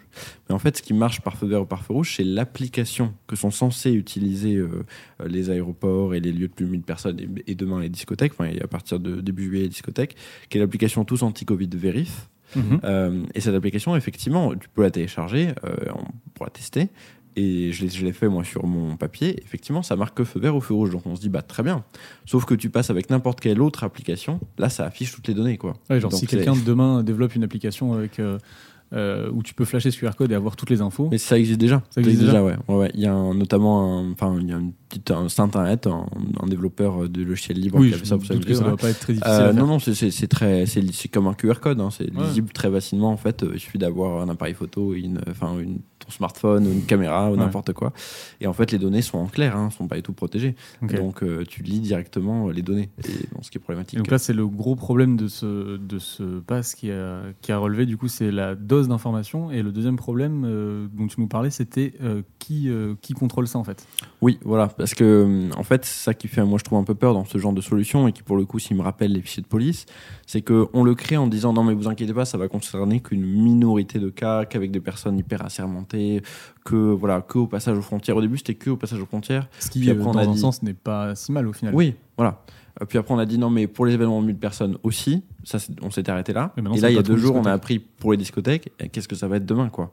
[0.48, 3.14] mais en fait, ce qui marche par feu vert ou par feu rouge, c'est l'application
[3.26, 4.62] que sont censés utiliser
[5.26, 8.32] les aéroports et les lieux de plus de 1000 personnes et, et demain les discothèques,
[8.38, 10.16] enfin à partir de début juillet les discothèques,
[10.48, 12.28] qui est l'application Tous Anti-Covid Vérif.
[12.84, 16.04] Euh, et cette application, effectivement, tu peux la télécharger, euh, on
[16.34, 16.88] pourra la tester.
[17.36, 19.40] Et je l'ai, fait moi sur mon papier.
[19.44, 20.90] Effectivement, ça marque que feu vert ou feu rouge.
[20.90, 21.84] Donc on se dit, bah très bien.
[22.26, 25.56] Sauf que tu passes avec n'importe quelle autre application, là ça affiche toutes les données.
[25.56, 25.74] Quoi.
[25.88, 28.38] Ouais, genre Donc, si quelqu'un demain développe une application avec euh,
[28.92, 31.08] euh, où tu peux flasher ce QR code et avoir toutes les infos.
[31.12, 31.80] Mais ça existe déjà.
[31.90, 32.56] Ça existe déjà ouais.
[32.66, 32.90] ouais, ouais.
[32.94, 35.86] Il y a un- notamment un, enfin, il y a une petite, un site internet,
[35.86, 36.06] un,
[36.42, 38.76] un développeur de logiciel libre oui, qui a fait ça pour doute que ça doit
[38.76, 39.62] pas être très difficile Euh, à faire.
[39.62, 40.64] non, non, c'est- très,
[41.12, 43.44] comme un QR code, hein, c'est lisible très facilement en fait.
[43.54, 45.78] Il suffit d'avoir un appareil photo, et une, enfin une,
[46.10, 47.38] ton smartphone, ou une caméra ou Ouais.
[47.38, 47.92] n'importe quoi.
[48.40, 50.54] Et en fait, les données sont en clair, hein, sont pas du tout protégées.
[50.82, 53.98] Donc, euh, tu lis directement euh, les données, et, bon, ce qui est Et problématique.
[53.98, 57.58] donc là, c'est le gros problème de ce, de ce pass qui a, qui a
[57.58, 59.50] relevé, du coup, c'est la dose d'information.
[59.50, 62.68] Et le deuxième problème euh, dont tu nous parlais, c'était euh, qui,
[63.02, 63.86] qui contrôle ça, en fait?
[64.22, 66.94] Oui, voilà, parce que en fait, c'est ça qui fait, moi, je trouve un peu
[66.94, 69.20] peur dans ce genre de solution et qui, pour le coup, s'il me rappelle les
[69.20, 69.86] fichiers de police,
[70.26, 73.00] c'est que on le crée en disant non, mais vous inquiétez pas, ça va concerner
[73.00, 75.99] qu'une minorité de cas, qu'avec des personnes hyper assermentées,
[76.64, 78.16] que voilà, que au passage aux frontières.
[78.16, 79.48] Au début, c'était que au passage aux frontières.
[79.58, 81.46] Ce qui, Puis euh, après, on dans a un dit- sens, n'est pas si mal
[81.46, 81.74] au final.
[81.74, 82.42] Oui, voilà.
[82.80, 85.22] Euh, Puis après, on a dit non, mais pour les événements de 1000 personnes aussi,
[85.44, 86.52] ça, on s'était arrêté là.
[86.56, 88.88] Et Et là, il y a deux jours, on a appris pour les discothèques, et
[88.88, 89.92] qu'est-ce que ça va être demain, quoi.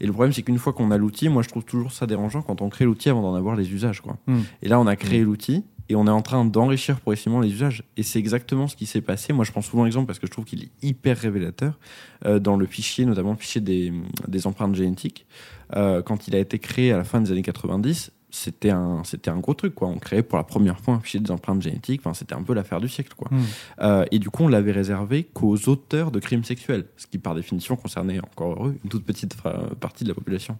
[0.00, 2.42] Et le problème, c'est qu'une fois qu'on a l'outil, moi, je trouve toujours ça dérangeant
[2.42, 4.16] quand on crée l'outil avant d'en avoir les usages, quoi.
[4.26, 4.40] Hmm.
[4.62, 5.62] Et là, on a créé l'outil.
[5.88, 7.84] Et on est en train d'enrichir progressivement les usages.
[7.96, 9.32] Et c'est exactement ce qui s'est passé.
[9.32, 11.78] Moi, je prends souvent l'exemple parce que je trouve qu'il est hyper révélateur
[12.24, 13.92] euh, dans le fichier, notamment le fichier des,
[14.26, 15.26] des empreintes génétiques.
[15.74, 19.30] Euh, quand il a été créé à la fin des années 90, c'était un, c'était
[19.30, 19.74] un gros truc.
[19.74, 19.88] Quoi.
[19.88, 22.02] On créait pour la première fois un fichier des empreintes génétiques.
[22.04, 23.14] Enfin, c'était un peu l'affaire du siècle.
[23.16, 23.28] Quoi.
[23.30, 23.42] Hmm.
[23.80, 27.34] Euh, et du coup, on l'avait réservé qu'aux auteurs de crimes sexuels, ce qui par
[27.34, 29.36] définition concernait encore heureux une toute petite
[29.80, 30.58] partie de la population.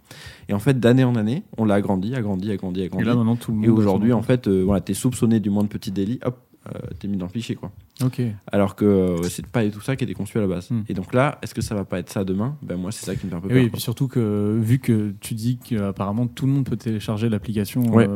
[0.48, 3.04] Et en fait, d'année en année, on l'a agrandi, agrandi, agrandi, agrandi.
[3.04, 3.66] Et là, maintenant, tout le monde.
[3.66, 6.38] Et aujourd'hui, en fait, euh, voilà, t'es soupçonné du moindre petit délit, hop,
[6.98, 7.70] t'es mis dans le fichier, quoi.
[8.04, 8.20] Ok.
[8.50, 10.70] Alors que euh, c'est pas du tout ça qui était conçu à la base.
[10.70, 10.82] Hmm.
[10.88, 12.56] Et donc là, est-ce que ça va pas être ça demain?
[12.62, 13.58] Ben moi, c'est ça qui me fait un peu Et peur.
[13.60, 17.28] oui, et puis surtout que, vu que tu dis qu'apparemment tout le monde peut télécharger
[17.28, 18.08] l'application Ouais.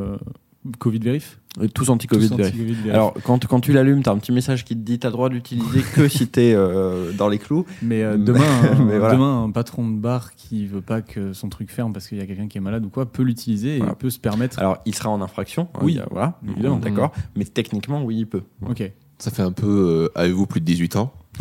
[0.67, 1.39] Euh, Covid Verif.
[1.61, 2.79] Et tous anti-Covid, tous vérif.
[2.93, 5.81] Alors, quand, quand tu l'allumes, t'as un petit message qui te dit t'as droit d'utiliser
[5.95, 7.67] que si t'es euh, dans les clous.
[7.83, 9.15] Mais euh, demain, un, mais voilà.
[9.15, 12.21] demain, un patron de bar qui veut pas que son truc ferme parce qu'il y
[12.21, 13.93] a quelqu'un qui est malade ou quoi peut l'utiliser Voilà.
[13.95, 14.61] et peut se permettre.
[14.61, 15.69] Alors, il sera en infraction.
[15.75, 16.77] hein, Oui, a- voilà, évidemment.
[16.77, 17.11] D'accord.
[17.35, 18.43] Mais techniquement, oui, il peut.
[18.69, 18.93] ok.
[19.19, 19.67] Ça fait un peu
[20.15, 21.13] euh, avez-vous plus de 18 ans?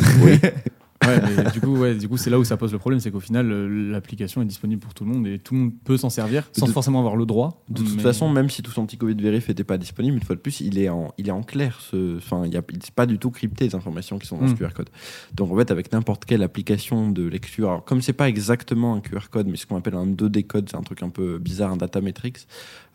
[1.06, 3.10] Ouais, mais du coup, ouais, du coup, c'est là où ça pose le problème, c'est
[3.10, 5.96] qu'au final, euh, l'application est disponible pour tout le monde et tout le monde peut
[5.96, 7.64] s'en servir sans De- forcément avoir le droit.
[7.70, 10.22] De toute mais- façon, même si tout son petit Covid vérif n'était pas disponible, une
[10.22, 11.78] fois de plus, il est en, il est en clair.
[11.80, 12.52] Ce, enfin, il
[12.84, 14.48] c'est pas du tout crypté les informations qui sont dans Mm.
[14.48, 14.90] ce QR code.
[15.34, 19.00] Donc en fait, avec n'importe quelle application de lecture, alors comme c'est pas exactement un
[19.00, 21.72] QR code, mais ce qu'on appelle un 2D code, c'est un truc un peu bizarre,
[21.72, 22.34] un data matrix.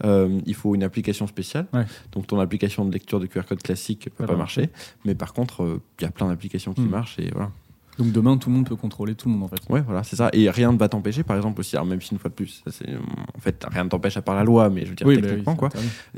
[0.03, 1.66] euh, il faut une application spéciale.
[1.74, 1.86] Ouais.
[2.12, 4.70] Donc ton application de lecture de QR code classique peut Ça pas marcher,
[5.06, 6.89] mais par contre, euh, il y a plein d'applications qui Mm.
[6.89, 7.49] marchent et voilà.
[7.98, 9.62] Donc demain, tout le monde peut contrôler tout le monde en fait.
[9.70, 10.30] Ouais, voilà, c'est ça.
[10.34, 11.76] Et rien ne va t'empêcher, par exemple aussi.
[11.78, 14.22] Alors même si une fois de plus, ça, c'est, en fait, rien ne t'empêche à
[14.22, 15.70] part la loi, mais je veux dire bah oui, techniquement c'est quoi.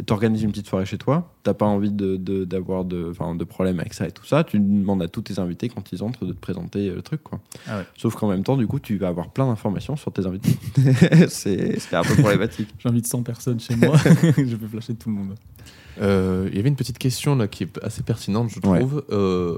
[0.06, 3.80] T'organises une petite soirée chez toi, t'as pas envie de, de- d'avoir de, de problème
[3.80, 6.34] avec ça et tout ça, tu demandes à tous tes invités quand ils entrent de
[6.34, 7.22] te présenter euh, le truc.
[7.24, 7.40] Quoi.
[7.68, 7.86] Ah ouais.
[7.96, 10.56] Sauf qu'en même temps, du coup, tu vas avoir plein d'informations sur tes invités.
[11.30, 12.70] c'est, c'est un peu problématique.
[12.80, 13.96] J'invite 100 personnes chez moi,
[14.38, 15.36] je peux flasher tout le monde.
[16.02, 18.80] Euh, Il y avait une petite question là qui est assez pertinente, je Ouais.
[18.80, 19.04] trouve.
[19.12, 19.58] Euh,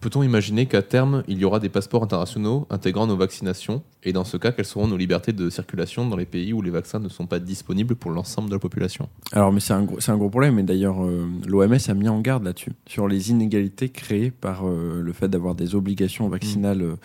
[0.00, 3.82] Peut-on imaginer qu'à terme, il y aura des passeports internationaux intégrant nos vaccinations?
[4.02, 6.70] Et dans ce cas, quelles seront nos libertés de circulation dans les pays où les
[6.70, 9.08] vaccins ne sont pas disponibles pour l'ensemble de la population?
[9.32, 10.58] Alors, mais c'est un gros, c'est un gros problème.
[10.58, 15.12] Et d'ailleurs, euh, l'OMS a mis en garde là-dessus, sur les inégalités créées par le
[15.12, 16.96] fait d'avoir des obligations vaccinales euh,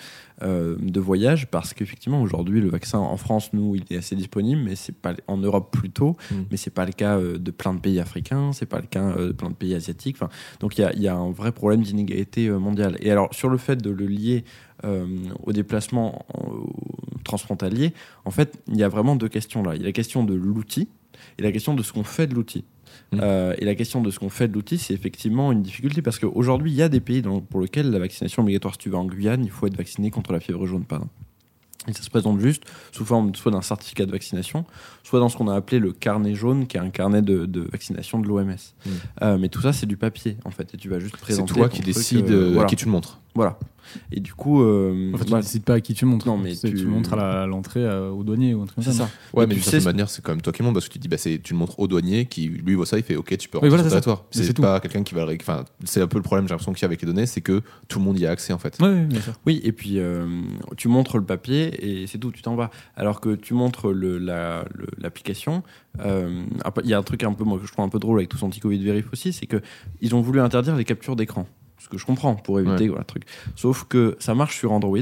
[0.42, 1.48] euh, de voyage.
[1.48, 5.14] Parce qu'effectivement, aujourd'hui, le vaccin en France, nous, il est assez disponible, mais c'est pas
[5.28, 6.16] en Europe plutôt.
[6.32, 6.36] Mm.
[6.52, 9.10] Mais c'est pas le cas euh, de plein de pays africains, c'est pas le cas
[9.18, 10.16] euh, de plein de pays asiatiques.
[10.18, 10.30] Enfin,
[10.60, 12.98] donc il y y a un vrai problème d'inégalité mondiale.
[13.02, 14.44] Et alors, sur le fait de le lier
[15.44, 16.26] au déplacement
[17.26, 19.76] transfrontalier, en fait, il y a vraiment deux questions là.
[19.76, 20.88] Il y a la question de l'outil
[21.38, 22.64] et la question de ce qu'on fait de l'outil.
[23.16, 26.20] Euh, et la question de ce qu'on fait de l'outil, c'est effectivement une difficulté parce
[26.20, 29.00] qu'aujourd'hui, il y a des pays dans- pour lesquels la vaccination obligatoire, si tu vas
[29.00, 31.14] en Guyane, il faut être vacciné contre la fièvre jaune, par exemple.
[31.88, 34.66] Et ça se présente juste sous forme soit d'un certificat de vaccination,
[35.04, 37.62] soit dans ce qu'on a appelé le carnet jaune, qui est un carnet de, de
[37.72, 38.46] vaccination de l'OMS.
[38.86, 38.90] Mm.
[39.24, 40.74] Euh, mais tout ça, c'est du papier, en fait.
[40.74, 41.54] Et tu vas juste C'est présenter.
[41.54, 42.64] toi ton qui décides euh, euh, voilà.
[42.64, 43.22] à qui tu le montres.
[43.34, 43.58] Voilà.
[44.12, 46.28] Et du coup, euh, En fait, tu décides pas à qui tu montres.
[46.28, 46.86] Non, mais tu- tu...
[46.86, 49.06] montres à l'entrée au douanier ou un truc comme c'est ça.
[49.06, 49.10] ça.
[49.34, 50.76] Ouais, mais tu d'une sais certaine ce- manière, c'est quand même toi qui le montres
[50.76, 52.98] parce que tu dis, bah, c'est- tu le montres au douanier qui, lui, voit ça,
[52.98, 54.42] il fait OK, tu peux Oui, rentrer voilà, sur c'est.
[54.42, 56.86] Mais pas quelqu'un qui va Enfin, c'est un peu le problème, j'ai l'impression qu'il y
[56.86, 58.78] a avec les données, c'est que tout le monde y a accès en fait.
[58.82, 59.34] Ouais, sûr.
[59.46, 60.26] Oui, et puis euh,
[60.78, 62.70] tu montres le papier et c'est tout, tu t'en vas.
[62.96, 64.66] Alors que tu montres le- la-
[64.98, 65.64] l'application,
[66.04, 66.44] euh,
[66.84, 68.30] il y a un truc un peu, moi, que je trouve un peu drôle avec
[68.30, 69.62] tout anti-Covid vérif aussi, c'est que
[70.02, 71.48] ils ont voulu interdire les captures d'écran.
[71.80, 72.88] Ce que je comprends pour éviter Ouais.
[72.90, 73.24] voilà, le truc.
[73.56, 74.98] Sauf que ça marche sur Android.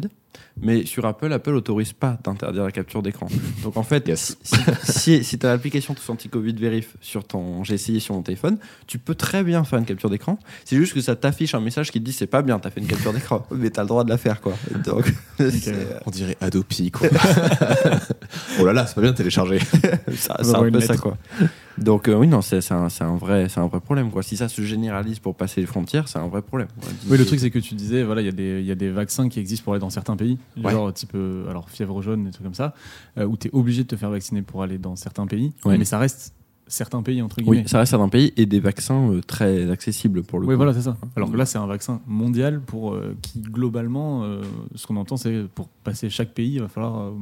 [0.60, 3.28] Mais sur Apple, Apple autorise pas d'interdire la capture d'écran.
[3.64, 4.38] Donc en fait, Yes.
[4.44, 8.22] si, si, si tu as l'application Tous Anti-Covid Verif sur ton, j'ai essayé sur mon
[8.24, 8.58] téléphone,
[8.88, 10.40] tu peux très bien faire une capture d'écran.
[10.66, 12.80] C'est juste que ça t'affiche un message qui te dit c'est pas bien, t'as fait
[12.82, 14.54] une capture d'écran, mais t'as le droit de la faire quoi.
[14.86, 15.76] Donc, c'est-
[16.06, 17.08] On dirait Adopi, quoi.
[18.60, 19.60] oh là là, c'est pas bien de télécharger.
[20.16, 21.18] ça- c'est va un peu ça quoi.
[21.78, 24.24] Donc euh, oui non c'est un, c'est un vrai c'est un vrai problème quoi.
[24.24, 26.68] Si ça se généralise pour passer les frontières, c'est un vrai problème.
[27.08, 28.76] Oui, le truc, c'est que tu disais, voilà, il y, a des- il y a
[28.76, 30.27] des vaccins qui existent pour aller dans certains pays,
[30.62, 30.72] Ouais.
[30.72, 32.74] genre type euh, alors fièvre jaune, des trucs comme ça,
[33.18, 35.78] euh, où tu es obligé de te faire vacciner pour aller dans certains pays, Ouais.
[35.78, 36.34] mais ça reste
[36.68, 37.60] certains pays, entre guillemets.
[37.64, 40.58] Oui, ça reste un pays et des vaccins euh, très accessibles pour le Oui, coup.
[40.58, 40.98] voilà, c'est ça.
[41.16, 44.24] Alors que là, c'est un vaccin mondial pour qui, globalement,
[44.76, 47.14] ce qu'on entend, c'est pour passer chaque pays, il va falloir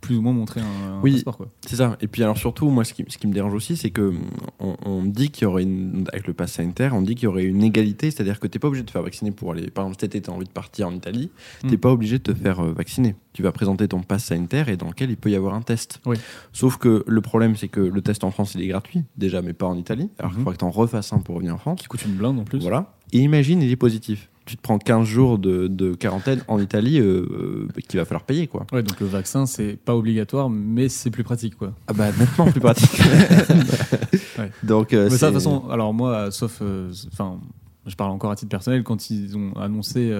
[0.00, 1.12] plus ou moins montrer un, Oui.
[1.14, 1.36] passeport.
[1.36, 1.48] Quoi.
[1.66, 1.96] C'est ça.
[2.00, 4.14] Et puis alors surtout, moi, ce qui, ce qui me dérange aussi, c'est que
[4.60, 7.26] on, on dit qu'il y aurait une, avec le pass sanitaire, on dit qu'il y
[7.26, 9.70] aurait une égalité, c'est-à-dire que t'es pas obligé de te faire vacciner pour aller.
[9.70, 11.30] Par exemple, cet été, t'as envie de partir en Italie,
[11.62, 11.80] t'es Mm.
[11.80, 13.14] pas obligé de te faire euh, vacciner.
[13.32, 16.00] Tu vas présenter ton pass sanitaire et dans lequel il peut y avoir un test.
[16.06, 16.16] Oui.
[16.52, 19.52] Sauf que le problème, c'est que le test en France, il est gratuit déjà, mais
[19.52, 20.10] pas en Italie.
[20.18, 20.44] Alors qu'il Mhm.
[20.44, 21.80] faudrait que t'en refasses un pour revenir en France.
[21.80, 22.58] Qui coûte une blinde en plus.
[22.60, 22.94] Voilà.
[23.12, 24.28] Et imagine, il est positif.
[24.48, 28.24] Tu te prends 15 jours de, de quarantaine en Italie euh, euh, qu'il va falloir
[28.24, 28.66] payer, quoi.
[28.72, 31.54] Ouais, donc le vaccin, c'est pas obligatoire, mais c'est plus pratique.
[31.58, 31.74] Quoi.
[31.86, 32.90] Ah bah nettement plus pratique.
[34.38, 34.50] Ouais.
[34.62, 36.60] Donc, euh, Mais ça, de toute façon, alors moi, sauf.
[36.62, 37.38] euh, Enfin,
[37.86, 40.12] je parle encore à titre personnel, quand ils ont annoncé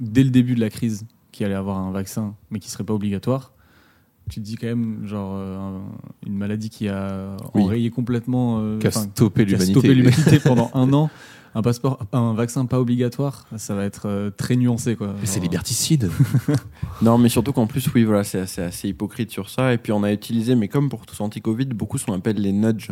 [0.00, 2.94] dès le début de la crise qu'il allait avoir un vaccin, mais qui serait pas
[2.94, 3.52] obligatoire,
[4.30, 5.82] tu te dis quand même, genre, euh, un-
[6.26, 7.62] une maladie qui a Oui.
[7.62, 8.58] enrayé complètement.
[8.60, 11.10] euh, Qui a stoppé l'humanité pendant un an.
[11.54, 15.14] Un passeport, un vaccin pas obligatoire, ça va être euh, très nuancé, quoi.
[15.20, 16.10] Mais c'est liberticide.
[17.02, 19.72] Non, mais surtout qu'en plus, oui, voilà, c'est assez, assez hypocrite sur ça.
[19.72, 22.90] Et puis, on a utilisé, mais comme pour tous anti-Covid, beaucoup sont appelle les nudges.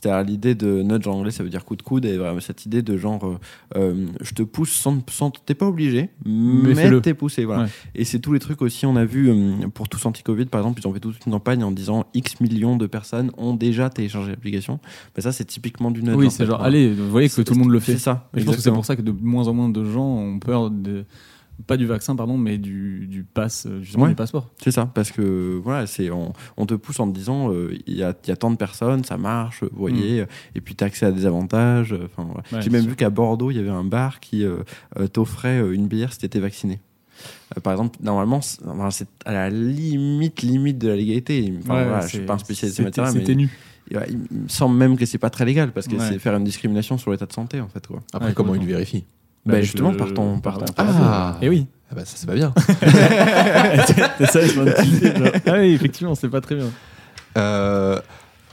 [0.00, 2.64] C'est-à-dire l'idée de nudge en anglais, ça veut dire coup de coude, et vraiment cette
[2.66, 3.38] idée de genre, euh,
[3.76, 7.64] euh, je te pousse sans, sans t'es pas obligé, mais, t'es poussé, voilà.
[7.64, 7.68] Ouais.
[7.96, 10.80] Et c'est tous les trucs aussi, on a vu euh, pour tous anti-Covid, par exemple,
[10.80, 14.30] ils ont fait toute une campagne en disant X millions de personnes ont déjà téléchargé
[14.30, 14.78] l'application.
[15.16, 16.14] Ben ça, c'est typiquement du nudge.
[16.16, 16.68] Oui, c'est genre, voilà.
[16.68, 17.92] allez, vous voyez que tout le monde le fait.
[17.92, 18.30] C'est ça.
[18.36, 20.38] Et je pense que c'est pour ça que de moins en moins de gens ont
[20.38, 21.04] peur de.
[21.66, 24.10] Pas du vaccin, pardon, mais du, du pass, euh, justement, Ouais.
[24.10, 24.48] du passeport.
[24.62, 27.96] C'est ça, parce que voilà, c'est on, on te pousse en te disant euh, il
[27.96, 30.84] y, a, il y a tant de personnes, ça marche, vous voyez, et puis tu
[30.84, 31.92] as accès à des avantages.
[31.92, 32.42] euh, Enfin, voilà.
[32.52, 32.90] Ouais, J'ai même sûr.
[32.90, 34.58] vu qu'à Bordeaux, il y avait un bar qui euh,
[34.98, 36.80] euh, t'offrait euh, une bière si t'étais vacciné.
[37.56, 41.52] Euh, par exemple, normalement, c'est à la limite, limite de la légalité.
[41.62, 43.50] Enfin, Ouais, voilà, je suis pas un spécialiste de matière, mais C'était nu.
[43.90, 46.06] il me semble même que c'est pas très légal parce que Ouais.
[46.08, 47.84] c'est faire une discrimination sur l'état de santé en fait.
[47.86, 48.00] Quoi.
[48.12, 49.00] Après, Ouais, comment il complètement.
[49.48, 51.66] Bah, Bah, justement, je- par ton, par ton Ah Et oui.
[51.90, 52.52] Ah bah ça, c'est pas bien.
[54.18, 55.28] c'est ça, je m'en disais, genre.
[55.46, 56.66] Ah oui, effectivement, c'est pas très bien.
[57.38, 57.98] Euh,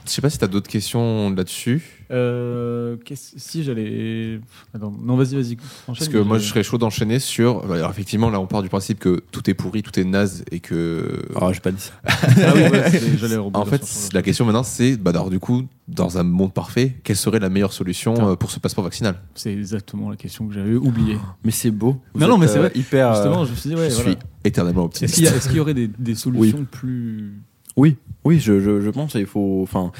[0.06, 2.04] je sais pas si t'as d'autres questions là-dessus.
[2.10, 4.40] Euh, si j'allais.
[4.80, 5.56] Non, vas-y, vas-y.
[5.86, 7.70] Parce que moi, je serais chaud d'enchaîner sur.
[7.72, 10.60] Alors, effectivement, là, on part du principe que tout est pourri, tout est naze et
[10.60, 11.22] que.
[11.34, 11.92] Ah, j'ai pas dit ça.
[12.38, 15.38] Ah oui, ouais, c'était- j'allais rebondir En fait, la question maintenant, c'est bah, alors, du
[15.40, 19.16] coup, dans un monde parfait, quelle serait la meilleure solution euh, pour ce passeport vaccinal?
[19.34, 21.16] C'est exactement la question que j'avais oubliée.
[21.44, 22.00] Mais c'est beau.
[22.14, 22.72] Vous Non, non, mais c'est euh, vrai.
[22.74, 23.10] Hyper.
[23.10, 24.10] euh, Justement, je me suis dit, ouais, Je voilà.
[24.10, 25.14] suis éternellement Est-ce optimiste.
[25.14, 27.40] qu'il y, a- est-ce qu'il y aurait des, des solutions plus.
[27.76, 27.96] Oui,
[28.26, 29.14] oui, je, je, je pense.
[29.14, 29.92] Il faut, enfin,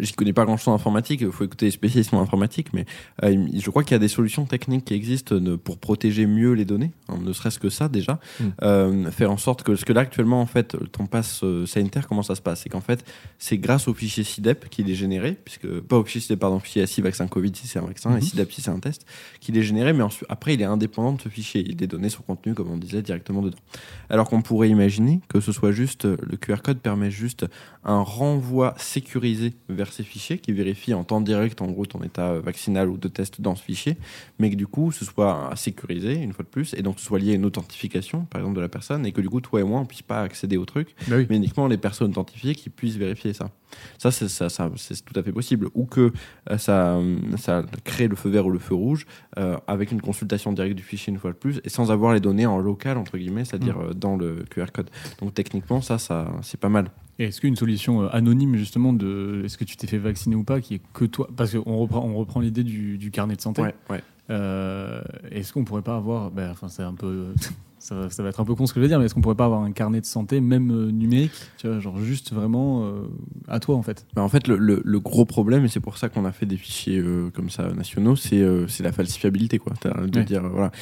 [0.00, 1.20] j'y connais pas grand-chose en informatique.
[1.22, 2.84] Il faut écouter les spécialistes en informatique, mais
[3.22, 6.64] euh, je crois qu'il y a des solutions techniques qui existent pour protéger mieux les
[6.64, 6.92] données.
[7.08, 8.44] hein, ne serait-ce que ça déjà, Mm.
[8.62, 12.06] Euh, faire en sorte que, parce que là actuellement en fait, ton pass euh, sanitaire,
[12.08, 12.62] comment ça se passe?
[12.62, 13.04] C'est qu'en fait,
[13.38, 16.86] c'est grâce au fichier SIDEP qu'il est généré, puisque pas au fichier SIDEP, pardon, fichier
[16.86, 18.18] SI vaccin Covid si c'est un vaccin Mhm.
[18.18, 19.06] et SIDEP si c'est un test,
[19.40, 21.62] qu'il est généré, mais ensuite, après il est indépendant de ce fichier.
[21.62, 23.58] Les données sont contenues, comme on disait, directement dedans.
[24.10, 27.35] Alors qu'on pourrait imaginer que ce soit juste, euh, le QR code permet juste
[27.84, 32.34] un renvoi sécurisé vers ces fichiers qui vérifie en temps direct en gros ton état
[32.40, 33.96] vaccinal ou de test dans ce fichier,
[34.38, 37.18] mais que du coup ce soit sécurisé une fois de plus et donc ce soit
[37.18, 39.64] lié à une authentification par exemple de la personne et que du coup toi et
[39.64, 41.26] moi on puisse pas accéder au truc, Bah oui.
[41.30, 43.50] mais uniquement les personnes authentifiées qui puissent vérifier ça.
[43.98, 46.12] Ça c'est ça, ça- c'est tout à fait possible ou que
[46.50, 49.06] euh, ça euh, ça crée le feu vert ou le feu rouge
[49.38, 52.20] euh, avec une consultation directe du fichier une fois de plus et sans avoir les
[52.20, 54.90] données en local entre guillemets, c'est-à-dire euh, dans le QR code.
[55.20, 56.90] Donc techniquement ça ça c'est pas mal.
[57.18, 60.60] Est-ce qu'une solution euh, anonyme, justement, de est-ce que tu t'es fait vacciner ou pas,
[60.60, 63.62] qui est que toi Parce qu'on reprend, on reprend l'idée du, du carnet de santé.
[63.62, 64.02] ouais.
[64.28, 66.30] Euh, est-ce qu'on pourrait pas avoir.
[66.30, 67.32] ben, enfin, c'est un peu.
[67.86, 69.14] Ça, va, ça va être un peu con ce que je vais dire, mais est-ce
[69.14, 72.32] qu'on pourrait pas avoir un carnet de santé, même euh, numérique Tu vois, genre juste
[72.32, 73.02] vraiment euh,
[73.48, 74.06] à toi, en fait?
[74.14, 76.46] Bah, en fait, le, le- le gros problème, et c'est pour ça qu'on a fait
[76.46, 78.42] des fichiers euh, comme ça nationaux, c'est
[78.80, 79.58] la falsifiabilité.
[79.58, 79.74] Quoi.
[79.84, 80.24] De Ouais.
[80.24, 80.72] dire, voilà,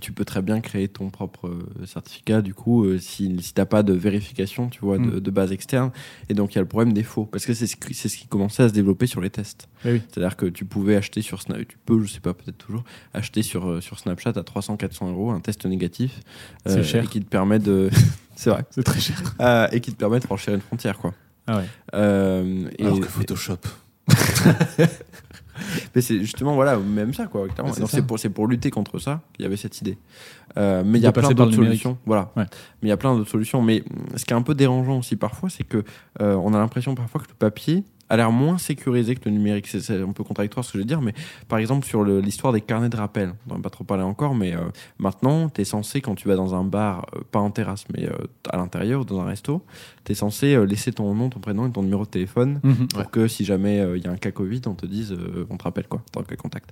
[0.00, 1.50] tu peux très bien créer ton propre
[1.84, 5.20] certificat, du coup, si, si t'as pas de vérification, tu vois, de, Mm.
[5.20, 5.90] de base externe.
[6.28, 7.24] Et donc, il y a le problème des faux.
[7.26, 9.68] Parce que c'est ce, qui- c'est ce qui commençait à se développer sur les tests.
[9.84, 10.02] Eh oui.
[10.08, 12.82] C'est-à-dire que tu pouvais acheter sur Snapchat, tu peux, je sais pas, peut-être toujours,
[13.14, 16.20] acheter sur, sur Snapchat à 300-400 euros un test négatif négatif.
[16.66, 17.04] C'est euh, cher.
[17.04, 17.90] Et qui te permet de.
[18.36, 18.64] c'est vrai.
[18.70, 19.16] C'est très cher.
[19.40, 21.14] Euh, et qui te permet de franchir une frontière, quoi.
[21.46, 21.64] Ah ouais.
[21.94, 23.58] Euh, et, Alors que Photoshop.
[25.94, 27.46] mais c'est justement, voilà, même ça, quoi.
[27.88, 29.98] c'est pour, c'est pour lutter contre ça qu'il y avait cette idée.
[30.58, 31.98] Euh, mais il y a plein d'autres solutions.
[32.06, 32.32] Voilà.
[32.36, 32.44] Ouais.
[32.82, 33.62] Mais il y a plein d'autres solutions.
[33.62, 33.82] Mais
[34.16, 35.84] ce qui est un peu dérangeant aussi parfois, c'est que
[36.20, 39.66] euh, on a l'impression parfois que le papier a l'air moins sécurisé que le numérique.
[39.66, 41.12] C'est- un peu contradictoire ce que je veux dire, mais
[41.48, 44.34] par exemple sur l'histoire des carnets de rappel, on n'en a pas trop parlé encore,
[44.34, 44.60] mais euh,
[44.98, 48.06] maintenant, tu es censé, quand tu vas dans un bar, euh, pas en terrasse, mais
[48.06, 48.12] euh,
[48.50, 49.62] à l'intérieur ou dans un resto,
[50.04, 52.88] tu es censé laisser ton nom, ton prénom et ton numéro de téléphone Mhm.
[52.88, 55.16] pour que si jamais il y a un cas Covid, on te dise,
[55.50, 56.70] on te rappelle quoi, dans quel contact.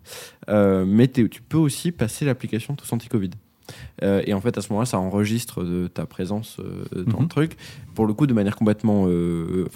[0.49, 3.30] Mais tu peux aussi passer l'application Tous Anti-Covid.
[4.03, 7.28] Euh, et en fait, à ce moment-là, ça enregistre de ta présence euh, dans le
[7.28, 7.57] truc.
[7.95, 9.05] Pour le coup, de manière complètement.
[9.09, 9.66] euh,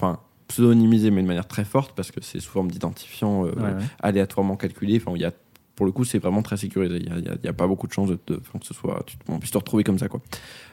[0.49, 0.63] Enfin.
[0.63, 3.83] pseudonymisée, mais de manière très forte, parce que c'est sous forme d'identifiant euh, Ouais, ouais.
[4.01, 4.97] aléatoirement calculé.
[5.01, 5.31] Enfin, il y a,
[5.75, 6.97] pour le coup, c'est vraiment très sécurisé.
[6.97, 9.57] Il n'y a, pas beaucoup de chances de, que ce soit, tu, on puisse te
[9.57, 10.07] retrouver comme ça.
[10.07, 10.21] Quoi.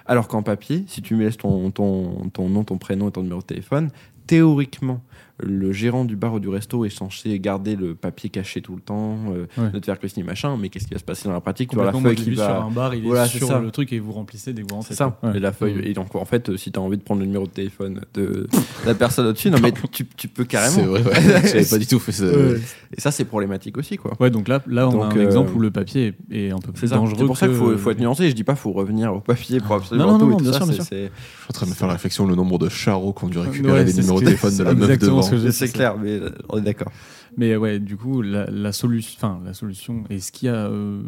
[0.07, 3.23] Alors qu'en papier, si tu me laisses ton, ton, ton nom, ton prénom et ton
[3.23, 3.91] numéro de téléphone,
[4.27, 5.03] théoriquement,
[5.39, 8.81] le gérant du bar ou du resto est censé garder le papier caché tout le
[8.81, 9.71] temps, euh, Ouais.
[9.73, 11.71] ne te faire que signer machin, mais qu'est-ce qui va se passer dans la pratique?
[11.71, 12.47] Tu vois la feuille qui va.
[12.47, 13.61] sur un bar, il est Voilà, c'est sur ça.
[13.61, 14.89] le truc et vous remplissez dès que vous rentrez.
[14.95, 15.19] C'est ça.
[15.23, 15.37] Ouais.
[15.37, 15.81] et la feuille.
[15.85, 18.47] Et donc, en fait, si tu as envie de prendre le numéro de téléphone de
[18.87, 20.83] la personne au-dessus, non, mais tu, tu peux C'est carrément.
[20.87, 21.13] vrai, ouais.
[21.45, 22.25] J'avais pas du tout fait ça.
[22.25, 22.61] Ouais.
[22.97, 24.13] Et ça, c'est problématique aussi, quoi.
[24.21, 26.51] Ouais, donc là, là on Donc, a un euh, exemple où le papier est, est
[26.51, 27.17] un peu C'est plus dangereux.
[27.19, 28.29] C'est pour ça qu'il faut, être nuancé.
[28.31, 30.45] Je dis pas faut revenir au papier pour absolument Non, non, tout non, et tout
[30.45, 30.59] bien ça.
[30.59, 30.87] sûr, bien c'est- sûr.
[30.89, 33.25] c'est- Je suis en train de me faire la réflexion le nombre de charros qui
[33.25, 35.23] ont dû récupérer les c'est numéros de téléphone de la c'est meuf devant.
[35.27, 36.93] Ce que j'ai- C'est clair, mais euh, on est d'accord.
[37.37, 41.03] Mais ouais, du coup, la, la solution, enfin la solution, et ce qui a, euh,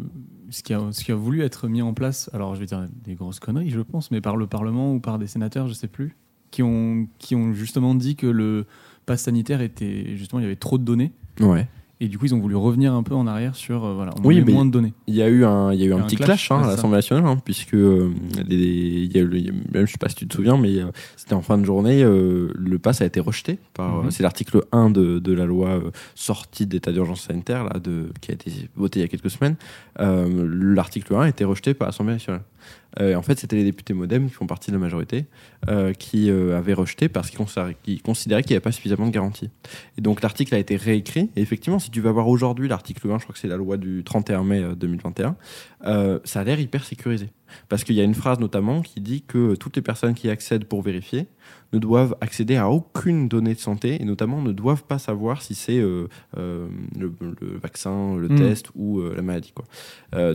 [0.51, 2.87] ce qui a, ce qui a voulu être mis en place, alors je vais dire
[3.03, 5.87] des grosses conneries, je pense, mais par le Parlement ou par des sénateurs, je sais
[5.87, 6.15] plus,
[6.51, 8.65] qui ont, qui ont justement dit que le
[9.07, 11.67] pass sanitaire était justement, il y avait trop de données, Ouais.
[12.01, 14.25] Et du coup, ils ont voulu revenir un peu en arrière sur, euh, voilà, on
[14.27, 14.93] Oui, met mais- moins de données.
[15.07, 16.63] Il y a eu un, il y a eu un, Un petit clash, clash, hein,
[16.63, 18.09] à l'Assemblée nationale, hein, puisque euh,
[18.47, 20.27] les, il y a eu, le- il y a- même je sais pas si tu
[20.27, 23.59] te souviens, mais euh, c'était en fin de journée, euh, le pass a été rejeté
[23.73, 24.11] par, Mhm.
[24.11, 25.81] c'est l'article 1 de, de la loi
[26.15, 29.55] sortie d'état d'urgence sanitaire là, de, qui a été votée il y a quelques semaines.
[29.99, 32.41] L'article 1 a été rejeté par l'Assemblée nationale.
[32.99, 35.25] Euh, en fait, c'était les députés MoDem qui font partie de la majorité
[35.67, 39.49] euh, qui euh, avaient rejeté parce qu'ils considéraient qu'il n'y avait pas suffisamment de garanties.
[39.97, 41.29] Et donc l'article a été réécrit.
[41.35, 43.77] Et effectivement, si tu vas voir aujourd'hui l'article 1, je crois que c'est la loi
[43.77, 45.35] du 31 mai euh, 2021,
[45.85, 47.29] euh, ça a l'air hyper sécurisé.
[47.69, 50.65] Parce qu'il y a une phrase notamment qui dit que toutes les personnes qui accèdent
[50.65, 51.27] pour vérifier
[51.73, 55.53] ne doivent accéder à aucune donnée de santé et notamment ne doivent pas savoir si
[55.55, 58.35] c'est euh, euh, le, le vaccin, le Mm.
[58.37, 59.53] test ou euh, la maladie.
[59.53, 59.65] Quoi.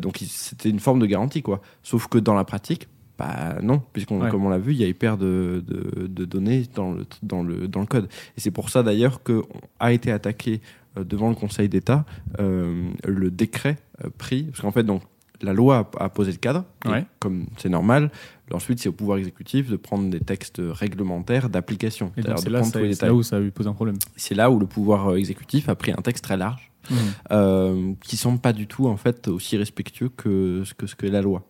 [0.00, 1.42] Donc c'était une forme de garantie.
[1.42, 1.60] Quoi.
[1.82, 2.88] Sauf que dans la pratique,
[3.18, 4.28] bah non, puisqu'on Ouais.
[4.30, 7.42] comme on l'a vu, il y a hyper de, de, de données dans le, dans,
[7.44, 8.08] le, dans le code.
[8.36, 9.42] Et c'est pour ça d'ailleurs qu'on
[9.78, 10.60] a été attaqué
[10.96, 12.04] devant le Conseil d'État
[12.38, 13.78] le décret
[14.18, 15.02] pris, parce qu'en fait donc
[15.44, 17.04] la loi a, posé le cadre, Ouais.
[17.20, 18.10] comme c'est normal.
[18.52, 22.12] Ensuite, c'est au pouvoir exécutif de prendre des textes réglementaires d'application.
[22.16, 22.34] C'est là,
[23.14, 23.96] où ça a posé un problème.
[24.16, 26.70] C'est là où le pouvoir euh, exécutif a pris un texte très large
[27.30, 31.06] euh, qui semble pas du tout en fait aussi respectueux que ce que, ce que
[31.06, 31.42] est la loi.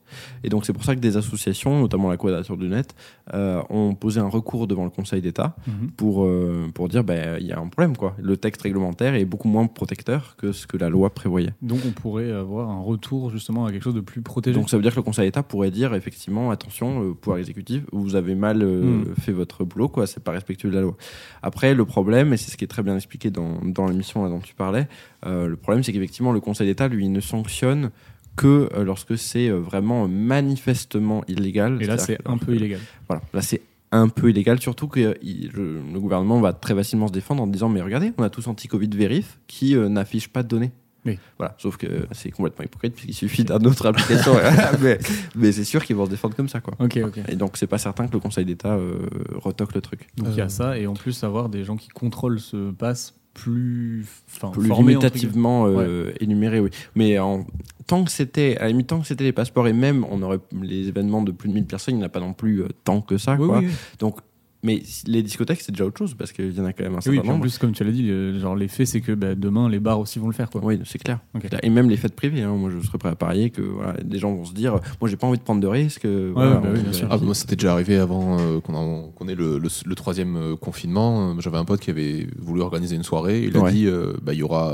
[0.45, 2.95] Et donc c'est pour ça que des associations, notamment la Quadrature du Net,
[3.32, 5.91] euh, ont posé un recours devant le Conseil d'État Mhm.
[5.97, 6.28] pour pour
[6.74, 8.14] pour dire ben il y a un problème quoi.
[8.20, 11.53] Le texte réglementaire est beaucoup moins protecteur que ce que la loi prévoyait.
[11.62, 14.55] Donc on pourrait avoir un retour justement à quelque chose de plus protégé.
[14.59, 17.82] Donc ça veut dire que le Conseil d'État pourrait dire effectivement attention euh, pouvoir exécutif
[17.93, 19.14] vous avez mal euh, Mm.
[19.20, 20.97] fait votre boulot quoi c'est pas respectueux de la loi.
[21.43, 24.41] Après le problème et c'est ce qui est très bien expliqué dans, dans l'émission dont
[24.41, 24.87] tu parlais
[25.24, 27.91] euh, le problème c'est qu'effectivement le Conseil d'État lui ne sanctionne
[28.37, 31.81] que euh, lorsque c'est euh, vraiment manifestement illégal.
[31.83, 32.81] et là, c'est un peu illégal.
[33.09, 33.61] Voilà, là c'est
[33.93, 37.43] un peu illégal, surtout que euh, il- le, le gouvernement va très facilement se défendre
[37.43, 40.72] en disant mais regardez, on a tous anti-Covid vérif qui euh, n'affiche pas de données.
[41.07, 41.18] Oui.
[41.39, 44.33] Voilà, sauf que euh, c'est complètement hypocrite puisqu'il suffit d'une autre application.
[44.83, 44.99] mais
[45.37, 46.75] mais c'est sûr qu'ils vont se défendre comme ça quoi.
[46.81, 47.20] Ok, ok.
[47.29, 48.99] Et donc c'est pas certain que le Conseil d'État euh,
[49.35, 50.09] retoque le truc.
[50.16, 50.47] Donc il y Euh.
[50.47, 55.66] a ça, et en plus avoir des gens qui contrôlent ce pass plus, formés, limitativement
[55.66, 56.70] euh, énuméré, oui.
[56.95, 57.45] Mais en,
[57.87, 61.22] tant que c'était, à la que c'était les passeports et même on aurait les événements
[61.22, 63.18] de plus de 1000 personnes, il n'y en a pas non plus euh, tant que
[63.18, 63.37] ça.
[63.37, 63.59] quoi.
[63.59, 64.18] Oui, oui, Donc,
[64.65, 66.97] mais les discothèques c'est déjà autre chose parce qu'il y en a quand même un
[66.97, 67.03] oui.
[67.03, 67.43] certain Oui, puis en nombre.
[67.43, 70.19] plus, comme tu l'as dit, le- genre l'effet, c'est que bah, demain, les bars aussi
[70.19, 70.51] vont le faire.
[70.51, 70.61] Quoi.
[70.65, 71.21] Oui, c'est clair.
[71.62, 72.43] Et même les fêtes privées.
[72.43, 72.55] hein.
[72.57, 75.17] Moi, je serais prêt à parier que voilà, des gens vont se dire Moi, j'ai
[75.17, 76.07] pas envie de prendre de risques.
[76.07, 77.07] voilà, bah oui, on- bien sûr.
[77.11, 80.57] Ah, bah, moi, c'était déjà arrivé avant euh, qu'on ait le, le- le troisième euh,
[80.57, 81.39] confinement.
[81.41, 83.45] J'avais un pote qui avait voulu organiser une soirée.
[83.45, 83.71] Il a Ouais.
[83.73, 84.73] dit euh, bah, il y aura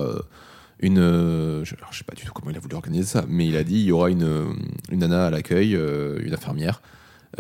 [0.81, 0.99] une.
[0.99, 3.47] euh, je, alors, je sais pas du tout comment il a voulu organiser ça, mais
[3.47, 4.47] il a dit il y aura une,
[4.91, 6.81] une nana à l'accueil, euh, une infirmière.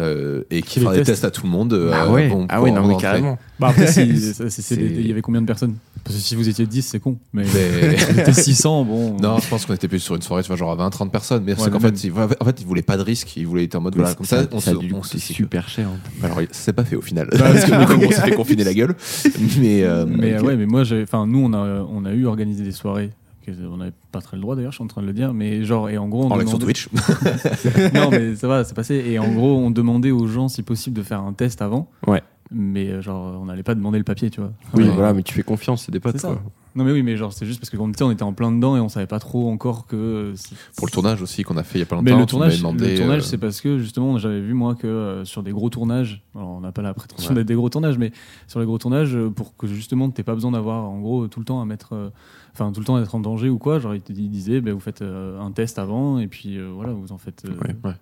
[0.01, 1.25] Euh, et qui fera des tests.
[1.25, 1.73] à tout le monde.
[1.73, 3.39] euh, Ah ouais, bon, ah ouais, non, mais carrément.
[3.59, 5.75] Bah après, ça, c'est- c'est C'est- il y avait combien de personnes?
[6.03, 7.19] Parce que si vous étiez 10, c'est con.
[7.35, 9.17] Mais Mais- on était 600, bon.
[9.21, 11.13] Non, je pense qu'on était plus sur une soirée, tu vois, genre à 20, 30
[11.13, 11.43] personnes.
[11.45, 13.37] Mais c'est Ouais, qu'en mais fait, ils, en fait, ils voulaient pas de risque.
[13.37, 15.69] Ils voulaient être en mode, voilà, comme ça, on ça se, on coûter se- super
[15.69, 15.89] cher.
[15.89, 15.99] hein.
[16.23, 17.29] Alors, ça s'est pas fait au final.
[17.33, 18.95] Bah, parce que du coup, on s'est fait confiner la gueule.
[19.61, 22.65] Mais, euh, Mais ouais, mais moi, j'avais- enfin, nous, on a, on a eu organisé
[22.65, 23.11] des soirées.
[23.49, 25.65] On n'avait pas très le droit d'ailleurs, je suis en train de le dire, mais
[25.65, 26.89] genre, et en gros, on en demandait- Twitch.
[27.95, 28.95] non, mais ça va, c'est passé.
[29.07, 31.89] Et en gros, on demandait aux gens si possible de faire un test avant.
[32.07, 32.23] Ouais.
[32.53, 34.53] Mais euh, genre, on n'allait pas demander le papier, tu vois.
[34.75, 34.91] Oui, Ouais.
[34.91, 36.21] voilà, mais tu fais confiance, c'est des potes.
[36.21, 36.41] Quoi.
[36.75, 38.51] Non, mais oui, mais genre, c'est juste parce que on était, on était en plein
[38.53, 39.97] dedans et on savait pas trop encore que.
[39.97, 40.35] euh,
[40.77, 42.21] Pour le tournage aussi qu'on a fait il y a pas Mais longtemps.
[42.23, 44.75] le tu m'avais tournage, demandé, le tournage euh, c'est parce que justement, j'avais vu moi
[44.75, 47.35] que euh, sur des gros tournages, alors on n'a pas la prétention Ouais.
[47.37, 48.13] d'être des gros tournages, mais
[48.49, 51.45] sur les gros tournages, pour que justement t'aies pas besoin d'avoir en gros tout le
[51.47, 52.11] temps à mettre, euh,
[52.53, 54.61] enfin tout le temps à être en danger ou quoi, genre il, te- il disait,
[54.61, 57.45] ben, vous faites euh, un test avant et puis euh, voilà, vous en faites.
[57.47, 57.95] euh, Ouais, ouais.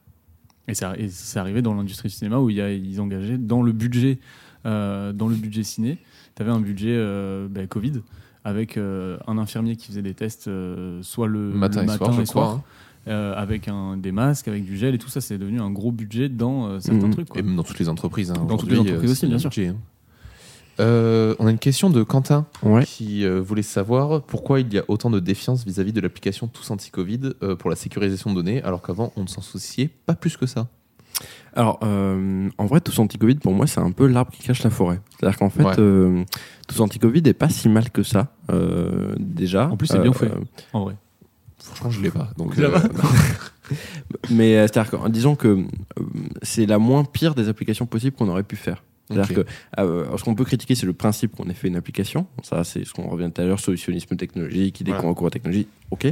[0.69, 3.73] Et c'est arrivé dans l'industrie du cinéma où il y a, ils engageaient dans le
[3.73, 4.19] budget,
[4.67, 5.97] euh, dans le budget ciné,
[6.35, 8.03] t'avais un budget euh, ben, Covid
[8.45, 10.51] avec euh, un infirmier qui faisait des tests
[11.03, 12.65] soit le matin, le et soir, et crois.
[13.07, 13.33] hein.
[13.37, 16.29] avec un, des masques, avec du gel et tout ça, c'est devenu un gros budget
[16.29, 17.13] dans certains Mhm.
[17.15, 17.29] trucs.
[17.31, 17.41] quoi.
[17.41, 18.31] Et même dans toutes les entreprises.
[18.31, 19.49] hein, Dans toutes les entreprises aussi, bien sûr.
[19.51, 19.77] budget, hein.
[20.81, 22.85] Euh, on a une question de Quentin Ouais.
[22.85, 26.71] qui euh, voulait savoir pourquoi il y a autant de défiance vis-à-vis de l'application Tous
[26.71, 30.37] Anti-Covid euh, pour la sécurisation de données, alors qu'avant on ne s'en souciait pas plus
[30.37, 30.69] que ça.
[31.57, 34.71] Alors, euh, en vrai, tous anti-Covid, pour moi, c'est un peu l'arbre qui cache la
[34.71, 35.01] forêt.
[35.19, 35.75] C'est-à-dire qu'en fait, Ouais.
[35.81, 36.23] euh,
[36.69, 39.69] tous anti-Covid est pas si mal que ça, euh, déjà.
[39.69, 40.31] En plus, c'est bien Euh, fait.
[40.73, 40.95] En vrai.
[41.59, 42.29] Franchement, je l'ai pas.
[42.37, 42.71] Donc, euh,
[44.31, 45.65] Mais euh, c'est-à-dire que, disons que euh,
[46.43, 48.85] c'est la moins pire des applications possibles qu'on aurait pu faire.
[49.09, 49.51] C'est-à-dire que
[49.81, 52.27] euh, ce qu'on peut critiquer, c'est le principe qu'on ait fait une application.
[52.43, 54.99] Ça, c'est ce qu'on revient tout à l'heure, solutionnisme technologique, idée Ouais.
[54.99, 56.09] qu'on recourt à la technologie, ok.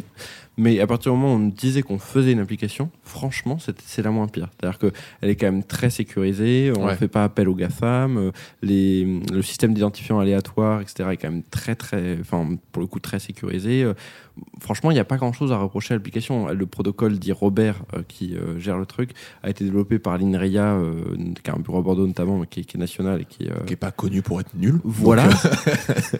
[0.58, 4.10] Mais à partir du moment où on disait qu'on faisait une application, franchement, c'est la
[4.10, 4.48] moins pire.
[4.58, 6.96] C'est-à-dire qu'elle est quand même très sécurisée, on ne Ouais.
[6.96, 8.30] fait pas appel aux GAFAM, euh,
[8.62, 13.00] les, le système d'identifiant aléatoire, etc., est quand même très, très, enfin, pour le coup,
[13.00, 13.82] très sécurisé.
[13.82, 13.92] Euh,
[14.60, 16.48] franchement, il n'y a pas grand-chose à reprocher à l'application.
[16.48, 19.10] Le protocole dit Robert, euh, qui euh, gère le truc,
[19.42, 20.94] a été développé par l'INRIA, euh,
[21.42, 23.46] qui a un bureau à Bordeaux notamment, mais qui, est- qui est national et qui,
[23.66, 24.80] qui est pas connu pour être nul.
[24.84, 25.28] voilà.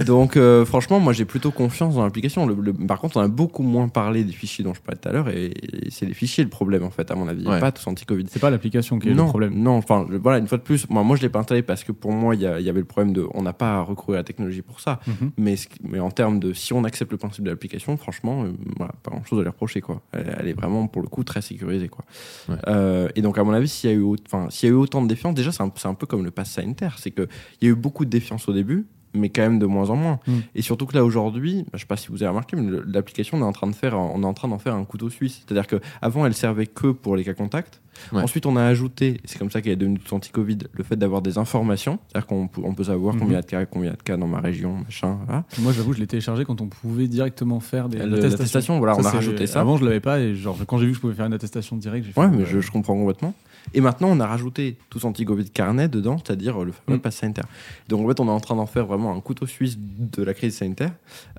[0.05, 2.49] Donc, Donc, franchement, moi, j'ai plutôt confiance dans l'application.
[2.89, 5.29] Par contre, on a beaucoup moins parlé des fichiers dont je parlais tout à l'heure,
[5.29, 7.47] et, et c'est les fichiers le problème, en fait, à mon avis.
[7.47, 7.61] Ouais.
[7.61, 8.27] Pas tous anti-Covid.
[8.29, 9.55] C'est pas l'application qui est non, le problème.
[9.55, 11.93] non, enfin, voilà, une fois de plus, moi, moi je l'ai pas installé parce que
[11.93, 14.25] pour moi, il y, avait le problème de, on n'a pas à recourir à la
[14.25, 15.01] technologie pour ça.
[15.07, 15.31] Mhm.
[15.37, 18.93] Mais, mais en termes de, si on accepte le principe de l'application, franchement, euh, voilà,
[19.03, 20.03] pas grand chose à lui reprocher, quoi.
[20.13, 22.05] Elle, elle est vraiment, pour le coup, très sécurisée, quoi.
[22.49, 22.57] Ouais.
[22.69, 24.75] Euh, et donc, à mon avis, s'il y a eu, au- enfin, s'il y a
[24.75, 27.11] eu autant de défiance, déjà, c'est un, c'est un peu comme le pass sanitaire, c'est
[27.11, 27.29] que
[27.61, 28.87] il y a eu beaucoup de défiance au début,
[29.17, 30.21] mais quand même de moins en moins.
[30.27, 30.33] Mm.
[30.55, 33.41] Et surtout que là, aujourd'hui, je sais pas si vous avez remarqué, mais l'application, on
[33.41, 35.43] est en train de faire, on est en train d'en faire un couteau suisse.
[35.47, 37.81] C'est-à-dire que avant, elle servait que pour les cas contacts.
[38.13, 38.23] Ouais.
[38.23, 41.23] Ensuite, on a ajouté, c'est comme ça qu'elle est devenue toute anti-Covid, le fait d'avoir
[41.23, 41.99] des informations.
[42.09, 43.21] C'est-à-dire qu'on peut, on peut savoir Mhm.
[43.21, 45.45] combien de cas, combien de cas dans ma région, machin, voilà.
[45.61, 48.79] Moi, j'avoue, je l'ai téléchargé quand on pouvait directement faire des Le- attestations.
[48.79, 49.61] On a rajouté ça.
[49.61, 51.77] Avant, je l'avais pas et genre quand j'ai vu que je pouvais faire une attestation
[51.77, 52.21] directe, j'ai fait.
[52.21, 53.33] Ouais, mais euh, je, je comprends complètement.
[53.75, 57.01] Et maintenant, on a rajouté tous anti-Covid carnet dedans, c'est-à-dire le fameux Mm.
[57.01, 57.45] pass sanitaire.
[57.89, 60.35] Donc en fait, on est en train d'en faire vraiment un couteau suisse de la
[60.35, 60.93] crise sanitaire.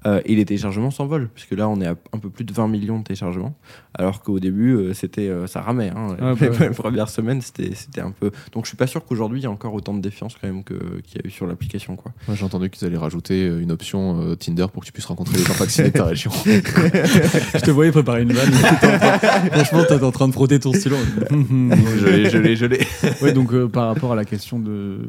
[0.05, 2.67] Euh, et les téléchargements s'envolent, puisque là, on est à un peu plus de 20
[2.67, 3.55] millions de téléchargements,
[3.95, 5.89] alors qu'au début, euh, c'était, euh, ça ramait.
[5.89, 6.15] Hein.
[6.21, 6.69] Ah, les bah ouais.
[6.75, 8.32] premières semaines, c'était, c'était un peu.
[8.51, 10.63] Donc je suis pas sûr qu'aujourd'hui, il y a encore autant de défiance quand même
[10.63, 12.11] qu'il y a eu sur l'application, quoi.
[12.34, 15.43] j'ai entendu qu'ils allaient rajouter une option euh, Tinder pour que tu puisses rencontrer les
[15.43, 16.32] gens vaccinés de ta région.
[16.45, 18.51] je te voyais préparer une vanne.
[19.51, 20.97] Franchement, t'étais en train de frotter ton stylo.
[21.30, 22.80] je l'ai, je l'ai, je l'ai.
[23.22, 24.99] ouais, donc euh, par rapport à la question de,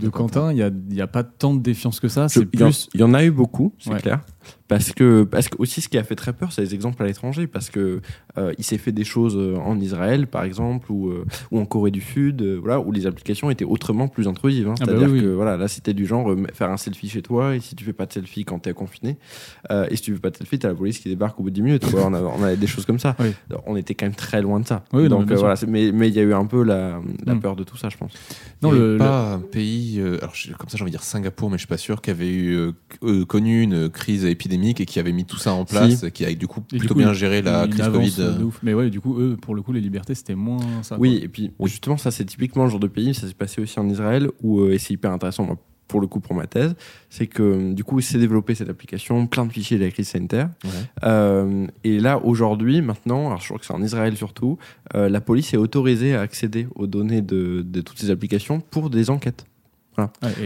[0.00, 2.28] de Quentin, il n'y a, y a pas tant de défiance que ça.
[2.28, 2.88] C'est Je- il y en- plus.
[2.94, 4.00] Il y en a eu beaucoup, c'est Ouais.
[4.00, 4.20] clair.
[4.70, 7.06] Parce que, parce que aussi, ce qui a fait très peur, c'est les exemples à
[7.06, 7.46] l'étranger.
[7.46, 8.00] Parce que
[8.38, 11.66] euh, il s'est fait des choses euh, en Israël, par exemple, ou, euh, ou en
[11.66, 14.68] Corée du Sud, euh, voilà, où les applications étaient autrement plus intrusives.
[14.68, 14.74] hein.
[14.80, 15.34] Ah bah C'est-à-dire oui, que oui.
[15.34, 17.92] voilà, là, c'était du genre euh, faire un selfie chez toi, et si tu fais
[17.92, 19.18] pas de selfie quand t'es confiné,
[19.72, 21.50] euh, et si tu fais pas de selfie, t'as la police qui débarque au bout
[21.50, 21.90] de 10 minutes.
[21.90, 22.06] quoi.
[22.06, 23.16] on, a, on avait des choses comme ça.
[23.18, 23.32] Oui.
[23.66, 24.84] On était quand même très loin de ça.
[24.92, 25.38] Non, mais Donc euh, sûr.
[25.40, 27.40] voilà, mais mais il y a eu un peu la, la Mm.
[27.40, 28.12] peur de tout ça, je pense.
[28.62, 31.50] Non, a le, pas un pays, euh, alors comme ça j'ai envie de dire Singapour,
[31.50, 32.70] mais je suis pas sûr, qui avait eu,
[33.26, 36.32] connu une crise épidémique et qui avait mis tout ça en place, et qui a
[36.34, 38.16] du coup Et du plutôt coup, bien géré la crise Covid.
[38.38, 38.60] de ouf.
[38.62, 40.96] Mais ouais, du coup, eux, pour le coup, les libertés, c'était moins ça.
[40.98, 41.24] Oui, quoi.
[41.24, 43.88] et puis justement, ça c'est typiquement le genre de pays, ça s'est passé aussi en
[43.88, 45.56] Israël, où, euh, et c'est hyper intéressant moi,
[45.88, 46.74] pour le coup pour ma thèse,
[47.08, 50.08] c'est que euh, du coup, c'est développé cette application, plein de fichiers de la crise
[50.08, 50.48] sanitaire.
[50.64, 50.70] Ouais.
[51.04, 54.56] Euh, et là, aujourd'hui, maintenant, alors je crois que c'est en Israël surtout,
[54.94, 58.88] euh, la police est autorisée à accéder aux données de, de toutes ces applications pour
[58.88, 59.44] des enquêtes.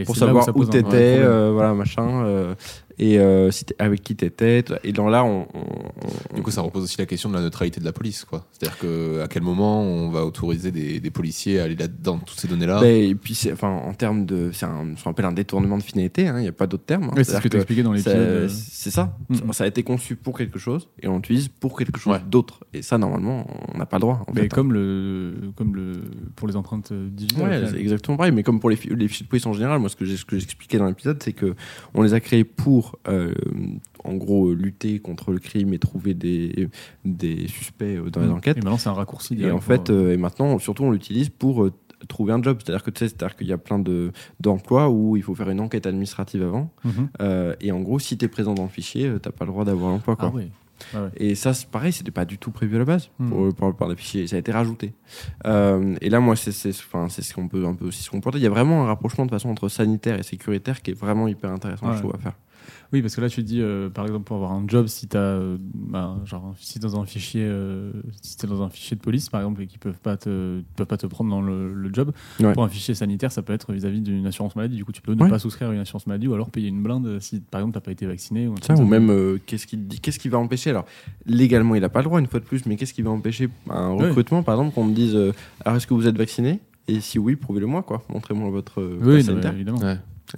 [0.06, 2.54] Pour savoir où t'étais, euh, voilà, machin.
[2.98, 4.64] Et euh, si avec qui t'étais.
[4.84, 7.80] Et dans là, on, on- Du coup, ça repose aussi la question de la neutralité
[7.80, 8.46] de la police, quoi.
[8.52, 12.38] C'est-à-dire que à quel moment on va autoriser des, des policiers à aller là-dedans, toutes
[12.38, 14.50] ces données-là Ben, et puis, enfin, en termes de.
[14.52, 16.84] C'est un- ce qu'on appelle un détournement de finalité, hein, il n'y a pas d'autre
[16.84, 17.04] terme.
[17.04, 17.10] hein.
[17.16, 18.16] C'est ce que tu expliquais dans ça- l'épisode.
[18.16, 19.16] euh, C'est ça.
[19.28, 19.52] Mhm.
[19.52, 22.20] Ça a été conçu pour quelque chose et on l'utilise pour quelque chose Ouais.
[22.28, 22.64] d'autre.
[22.72, 24.24] Et ça, normalement, on n'a pas le droit.
[24.26, 24.48] En mais fait, hein.
[24.54, 25.92] comme le, comme le,
[26.36, 27.64] pour les empreintes euh, digitales.
[27.72, 28.32] Ouais, exactement pareil.
[28.32, 30.24] Mais comme pour les, les fichiers de police en général, moi, ce que j'ai- ce
[30.24, 31.54] que j'expliquais dans l'épisode, c'est que
[31.94, 33.34] on les a créés pour, euh,
[34.04, 36.68] en gros, lutter contre le crime et trouver des,
[37.04, 38.56] des suspects euh, dans les enquêtes.
[38.58, 39.36] Et maintenant, c'est un raccourci.
[39.40, 41.68] Et en fait, euh, et maintenant, surtout, on l'utilise pour
[42.08, 42.58] trouver un job.
[42.62, 45.48] C'est-à-dire que tu sais, c'est-à-dire qu'il y a plein de d'emplois où il faut faire
[45.50, 46.70] une enquête administrative avant.
[47.20, 49.64] Euh, et en gros, si tu es présent dans le fichier, t'as pas le droit
[49.64, 50.16] d'avoir l'emploi.
[50.18, 50.48] Ah ouais.
[51.16, 53.88] Et ça, c'est pareil, c'était pas du tout prévu à la base pour, pour, par
[53.88, 54.26] des fichiers.
[54.26, 54.92] Ça a été rajouté.
[55.46, 58.10] Euh, et là, moi, c'est c'est- enfin, c'est ce qu'on peut un peu aussi se
[58.10, 58.38] comporter.
[58.38, 61.28] Il y a vraiment un rapprochement de façon entre sanitaire et sécuritaire qui est vraiment
[61.28, 61.94] hyper intéressant, Ouais.
[61.94, 62.34] je trouve, à faire.
[62.92, 65.16] Oui, parce que là, tu dis, euh, par exemple, pour avoir un job, si tu
[65.16, 65.40] as,
[66.24, 67.90] genre, si t'es dans un fichier, euh,
[68.22, 70.86] si t'es dans un fichier de police, par exemple, et qu'ils peuvent pas te, peuvent
[70.86, 72.52] pas te prendre dans le, le job, Ouais.
[72.52, 74.76] pour un fichier sanitaire, ça peut être vis-à-vis d'une assurance maladie.
[74.76, 75.28] Du coup, tu peux ne Ouais.
[75.28, 77.80] pas souscrire à une assurance maladie ou alors payer une blinde si, par exemple, t'as
[77.80, 78.46] pas été vacciné.
[78.48, 80.70] Ou, Ça, même, euh, qu'est-ce qui dit, qu'est-ce qui va empêcher?
[80.70, 80.84] Alors,
[81.26, 83.48] légalement, il n'a pas le droit, une fois de plus, mais qu'est-ce qui va empêcher
[83.70, 84.08] un Ouais.
[84.08, 85.32] recrutement, par exemple, qu'on me dise, euh,
[85.64, 86.60] alors est-ce que vous êtes vacciné?
[86.86, 88.02] Et si oui, prouvez-le moi, quoi.
[88.10, 89.54] Montrez-moi votre euh, Oui, passe non, sanitaire.
[89.54, 89.78] évidemment.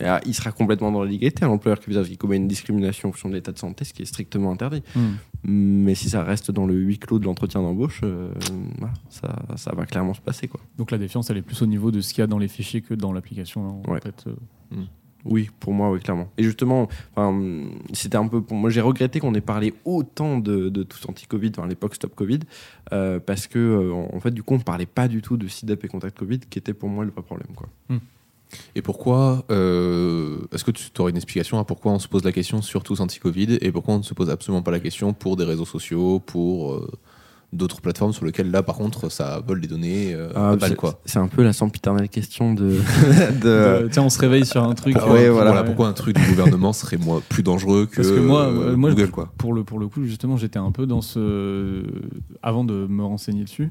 [0.05, 3.13] Ah, il sera complètement dans la légalité, un employeur qui, qui commet une discrimination en
[3.13, 4.83] fonction de l'état de santé, ce qui est strictement interdit.
[4.95, 5.15] Hmm.
[5.45, 8.31] Mais si ça reste dans le huis clos de l'entretien d'embauche, euh,
[9.09, 10.49] ça, ça va clairement se passer.
[10.49, 10.61] Quoi.
[10.77, 12.49] Donc la défiance, elle est plus au niveau de ce qu'il y a dans les
[12.49, 13.83] fichiers que dans l'application.
[13.87, 14.01] En Ouais.
[14.01, 14.25] fait.
[14.27, 14.77] euh.
[15.29, 16.29] Oui, pour moi, oui, clairement.
[16.39, 16.89] Et justement,
[17.93, 21.51] c'était un peu pour moi, j'ai regretté qu'on ait parlé autant de, de tous anti-Covid
[21.61, 22.41] à l'époque Stop Covid,
[22.93, 25.85] euh, parce que euh, en fait, du coup, on parlait pas du tout de SIDAP
[25.85, 27.49] et contact Covid, qui était pour moi le vrai problème.
[27.57, 27.69] Quoi.
[28.75, 32.33] Et pourquoi euh, Est-ce que tu aurais une explication à pourquoi on se pose la
[32.33, 35.37] question sur tous anti-Covid et pourquoi on ne se pose absolument pas la question pour
[35.37, 36.89] des réseaux sociaux, pour euh,
[37.53, 40.75] d'autres plateformes sur lesquelles là, par contre, ça vole des données euh, Ah, balle, c'est-
[40.77, 41.01] quoi.
[41.05, 42.79] C'est un peu la sempiternelle question de.
[43.43, 44.95] de- tiens, on se réveille sur un truc.
[44.95, 45.65] Pourquoi, ouais, voilà.
[45.65, 49.11] pourquoi un truc du gouvernement serait moi, plus dangereux que, Parce que moi, moi, Google,
[49.11, 49.33] quoi.
[49.39, 51.83] Pour le, pour le coup, justement, j'étais un peu dans ce.
[52.43, 53.71] Avant de me renseigner dessus.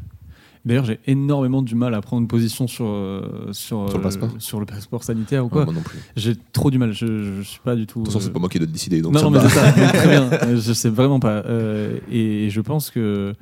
[0.65, 4.03] D'ailleurs, j'ai énormément du mal à prendre une position sur, euh, sur, Sur le euh,
[4.03, 5.65] passeport sur le passeport sanitaire ou Ah, quoi.
[5.65, 5.97] moi non plus.
[5.99, 6.91] De J'ai trop du mal.
[6.91, 7.99] Je, je suis pas du tout.
[7.99, 9.01] toute façon, c'est euh, pas moi qui dois décider.
[9.01, 9.71] Donc non, non, mais c'est ça.
[9.93, 10.23] Très bien.
[10.31, 11.43] Euh, Je sais vraiment pas.
[11.45, 13.33] Euh, et je pense que,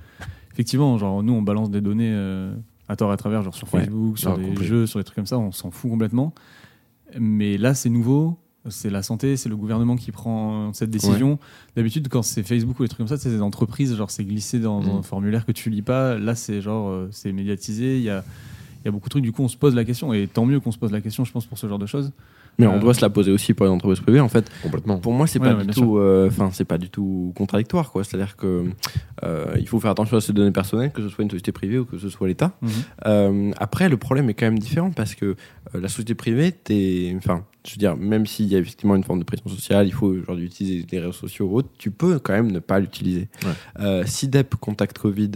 [0.51, 2.13] effectivement, genre, nous, on balance des données
[2.89, 3.81] à tort et à travers, genre sur Ouais.
[3.85, 4.65] Facebook, sur des complet.
[4.65, 6.33] jeux, sur des trucs comme ça, on s'en fout complètement.
[7.19, 8.37] Mais là, c'est nouveau.
[8.69, 11.37] C'est la santé, c'est le gouvernement qui prend cette décision.
[11.75, 14.59] D'habitude, quand c'est Facebook ou des trucs comme ça, c'est des entreprises, genre c'est glissé
[14.59, 14.99] dans, dans Mm.
[14.99, 16.17] un formulaire que tu lis pas.
[16.17, 17.97] Là, c'est genre, euh, c'est médiatisé.
[17.97, 18.23] Il y a,
[18.81, 19.23] il y a beaucoup de trucs.
[19.23, 20.13] Du coup, on se pose la question.
[20.13, 22.11] Et tant mieux qu'on se pose la question, je pense, pour ce genre de choses.
[22.59, 24.19] Mais on Euh, doit se la poser aussi pour les entreprises privées.
[24.19, 24.97] En fait, Complètement.
[24.99, 25.97] pour moi, c'est Ouais, pas ouais, du tout.
[25.97, 28.03] euh, Enfin, c'est pas du tout contradictoire, quoi.
[28.03, 28.65] C'est-à-dire que
[29.23, 31.79] euh, il faut faire attention à ses données personnelles, que ce soit une société privée
[31.79, 32.51] ou que ce soit l'État.
[32.61, 32.69] Mhm.
[33.07, 35.35] Euh, après, le problème est quand même différent parce que euh,
[35.81, 39.19] la société privée, t'es, enfin, je veux dire, même s'il y a effectivement une forme
[39.19, 42.33] de pression sociale, il faut aujourd'hui utiliser les réseaux sociaux ou autres, tu peux quand
[42.33, 43.29] même ne pas l'utiliser.
[43.43, 43.51] Ouais.
[43.79, 45.31] Euh, SIDEP Contact Covid,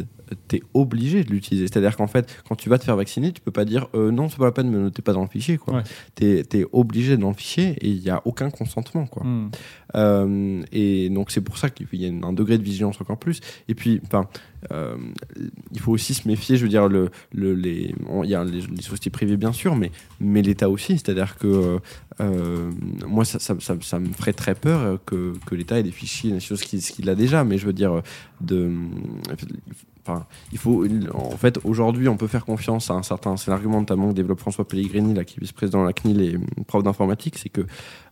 [0.48, 1.68] t'es obligé de l'utiliser.
[1.68, 4.30] C'est-à-dire qu'en fait, quand tu vas te faire vacciner, tu peux pas dire euh, non,
[4.30, 5.76] c'est pas la peine, me notez pas dans le fichier, quoi.
[5.76, 5.84] Ouais.
[6.16, 9.24] T'es, t'es obligé dans le fichier et il y a aucun consentement, quoi.
[9.24, 9.52] Mhm.
[9.96, 13.40] Euh, et donc c'est pour ça qu'il y a un degré de vigilance encore plus.
[13.70, 14.28] Et puis, enfin,
[14.72, 14.98] euh,
[15.72, 16.58] il faut aussi se méfier.
[16.58, 19.54] Je veux dire, le, le- les, on- il y a les, les sociétés privées bien
[19.54, 20.94] sûr, mais mais l'État aussi.
[20.98, 21.80] C'est-à-dire que
[22.20, 22.72] euh,
[23.08, 26.32] moi, ça, ça, ça- ça me ferait très peur que, que l'État ait des fichiers,
[26.32, 27.44] des choses qu'il qu'il a déjà.
[27.44, 28.02] Mais je veux dire,
[28.42, 28.72] de,
[30.08, 33.80] enfin, il faut, en fait, aujourd'hui, on peut faire confiance à un certain, c'est l'argument
[33.80, 37.38] notamment que développe François Pellegrini, là, qui est vice-président de la CNIL et prof d'informatique,
[37.38, 37.66] c'est que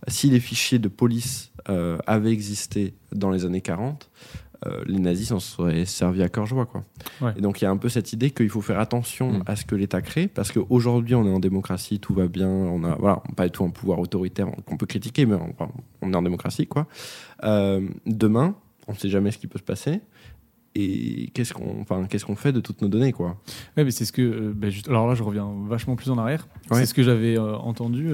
[0.07, 4.09] si les fichiers de police euh, avaient existé dans les années 40,
[4.65, 6.65] euh, les nazis s'en seraient servis à cœur joie.
[6.65, 6.83] Quoi.
[7.21, 7.33] Ouais.
[7.37, 9.43] Et donc il y a un peu cette idée qu'il faut faire attention Mm.
[9.45, 12.83] à ce que l'État crée, parce qu'aujourd'hui on est en démocratie, tout va bien, on
[12.83, 15.53] a voilà, pas du tout un pouvoir autoritaire qu'on peut critiquer, mais on,
[16.01, 16.67] on est en démocratie.
[16.67, 16.87] Quoi.
[17.43, 18.55] Euh, demain,
[18.87, 20.01] on ne sait jamais ce qui peut se passer.
[20.77, 23.37] Et qu'est-ce qu'on enfin, qu'est-ce qu'on fait de toutes nos données quoi
[23.77, 24.21] Ouais, mais c'est ce que.
[24.21, 26.47] euh, juste- alors là, je reviens vachement plus en arrière.
[26.69, 26.79] Ouais.
[26.79, 28.09] C'est ce que j'avais euh, entendu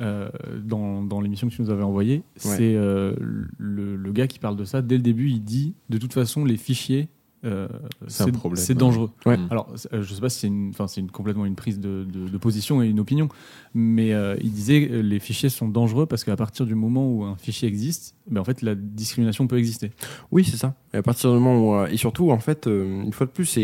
[0.00, 0.28] euh,
[0.62, 2.22] dans, dans l'émission que tu nous avais envoyée.
[2.36, 3.16] C'est le,
[3.96, 4.82] le gars qui parle de ça.
[4.82, 7.08] Dès le début, il dit de toute façon, les fichiers,
[7.44, 7.68] euh,
[8.08, 9.10] C'est dangereux.
[9.26, 9.36] Ouais.
[9.36, 9.48] Mm.
[9.50, 12.04] Alors, euh, je sais pas si c'est une, enfin, c'est une, complètement une prise de,
[12.04, 13.28] de- de position et une opinion,
[13.74, 17.24] mais euh, il disait que les fichiers sont dangereux parce qu'à partir du moment où
[17.24, 19.90] un fichier existe, ben, en fait, la discrimination peut exister.
[20.30, 20.74] Oui, c'est ça.
[20.94, 23.32] Et à partir du moment où, euh, et surtout, en fait, euh, une fois de
[23.32, 23.58] plus,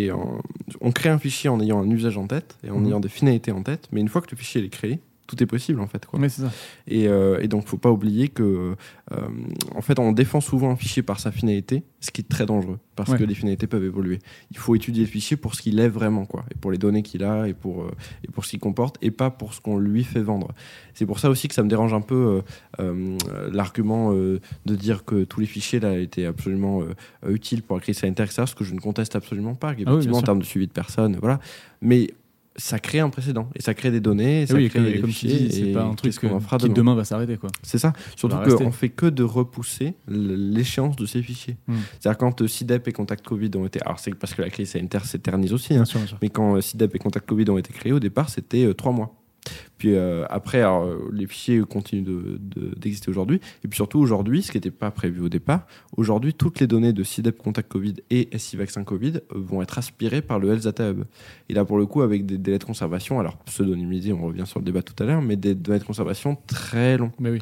[0.81, 2.87] on crée un fichier en ayant un usage en tête et en Mhm.
[2.87, 3.89] ayant des finalités en tête.
[3.93, 6.05] Mais une fois que le fichier est créé, tout est possible en fait.
[6.07, 6.19] Quoi.
[6.19, 6.51] Mais c'est ça.
[6.89, 8.75] Et, euh, et donc, faut pas oublier que,
[9.13, 9.17] euh,
[9.77, 12.79] en fait, on défend souvent un fichier par sa finalité, ce qui est très dangereux
[12.97, 13.19] parce Ouais.
[13.19, 14.19] que les finalités peuvent évoluer.
[14.51, 17.03] Il faut étudier le fichier pour ce qu'il est vraiment, quoi, et pour les données
[17.03, 17.91] qu'il a, et pour euh,
[18.25, 20.49] et pour ce qu'il comporte, et pas pour ce qu'on lui fait vendre.
[20.95, 22.43] C'est pour ça aussi que ça me dérange un peu
[22.81, 23.19] euh,
[23.53, 26.83] l'argument de dire que tous les fichiers là étaient absolument
[27.29, 28.45] utiles pour la crise sanitaire, etc.
[28.47, 29.75] Ce que je ne conteste absolument pas.
[29.87, 31.39] Ah oui, en termes de suivi de personnes, voilà.
[31.83, 32.09] Mais
[32.59, 34.93] ça crée un précédent et ça crée des données, et ça oui, et crée comme,
[34.93, 37.05] des comme tu dis, c'est et pas un truc que- fera qui demain demain va
[37.05, 37.37] s'arrêter.
[37.37, 37.51] quoi.
[37.63, 37.93] c'est ça.
[38.17, 41.57] Surtout qu'on fait que de repousser l'échéance de ces fichiers.
[41.67, 41.77] Hmm.
[42.01, 43.81] C'est-à-dire quand euh, SIDEP et Contact Covid ont été...
[43.83, 46.19] Alors c'est parce que la crise sanitaire s'éternise aussi, hein, Bien sûr, bien sûr.
[46.21, 48.93] mais quand euh, SIDEP et Contact Covid ont été créés, au départ, c'était euh, trois
[48.93, 49.15] mois.
[49.79, 53.41] Puis euh, après, alors, euh, les fichiers continuent de- de- d'exister aujourd'hui.
[53.65, 56.93] Et puis surtout, aujourd'hui, ce qui n'était pas prévu au départ, aujourd'hui, toutes les données
[56.93, 60.65] de SIDEP Contact Covid et SI Vaccin Covid euh, vont être aspirées par le Health
[60.65, 61.05] Data Hub.
[61.49, 64.59] Et là, pour le coup, avec des délais de conservation, alors pseudonymisés, on revient sur
[64.59, 67.13] le débat tout à l'heure, mais des délais de conservation très longs.
[67.21, 67.39] Mais oui.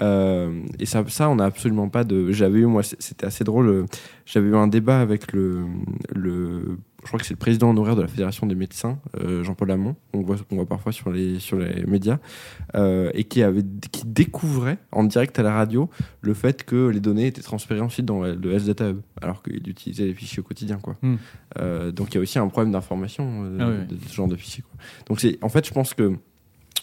[0.00, 2.30] Euh, et ça, ça on n'a absolument pas de.
[2.32, 3.86] J'avais eu, moi, c'était assez drôle.
[4.26, 5.64] J'avais eu un débat avec le,
[6.14, 6.78] le.
[7.02, 9.96] Je crois que c'est le président honoraire de la Fédération des médecins, euh, Jean-Paul Hamon,
[10.12, 12.18] qu'on voit, qu'on voit parfois sur les, sur les médias,
[12.74, 15.88] euh, et qui, avait, qui découvrait en direct à la radio
[16.20, 19.66] le fait que les données étaient transférées ensuite dans le Health Data Hub, alors qu'il
[19.68, 20.78] utilisait les fichiers au quotidien.
[20.78, 20.96] Quoi.
[21.00, 21.16] Hmm.
[21.58, 24.36] Euh, donc il y a aussi un problème d'information Ah oui, de, ce genre de
[24.36, 24.62] fichiers.
[24.62, 24.78] Quoi.
[25.06, 26.16] Donc en fait, je pense que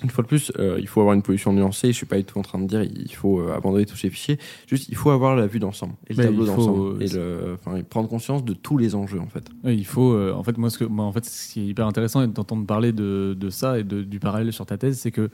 [0.03, 1.87] une fois de plus, euh, il faut avoir une position nuancée.
[1.87, 4.09] Je suis pas du tout en train de dire il faut euh, abandonner tous ces
[4.09, 4.37] fichiers.
[4.67, 7.53] Juste, il faut avoir la vue d'ensemble et le Mais tableau d'ensemble euh, et, le,
[7.55, 9.49] enfin, et prendre conscience de tous les enjeux en fait.
[9.65, 11.87] Il faut, euh, en fait, moi, ce que, moi, en fait, ce qui est hyper
[11.87, 15.29] intéressant d'entendre parler de, de ça et de- du parallèle sur ta thèse, c'est que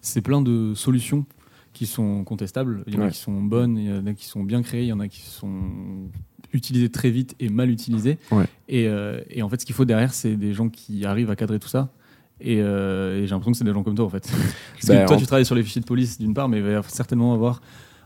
[0.00, 1.24] c'est plein de solutions
[1.72, 2.84] qui sont contestables.
[2.86, 3.10] Il y en a Ouais.
[3.10, 5.08] qui sont bonnes, il y en a qui sont bien créées, il y en a
[5.08, 5.50] qui sont
[6.52, 8.18] utilisées très vite et mal utilisées.
[8.30, 8.44] Ouais.
[8.68, 11.36] Et, euh, et en fait, ce qu'il faut derrière, c'est des gens qui arrivent à
[11.36, 11.90] cadrer tout ça.
[12.40, 14.28] Et, euh, et j'ai l'impression que c'est des gens comme toi, en fait.
[14.74, 16.58] Parce Ben, que toi, en- tu travailles sur les fichiers de police, d'une part, mais
[16.58, 17.60] il va y avoir certainement avoir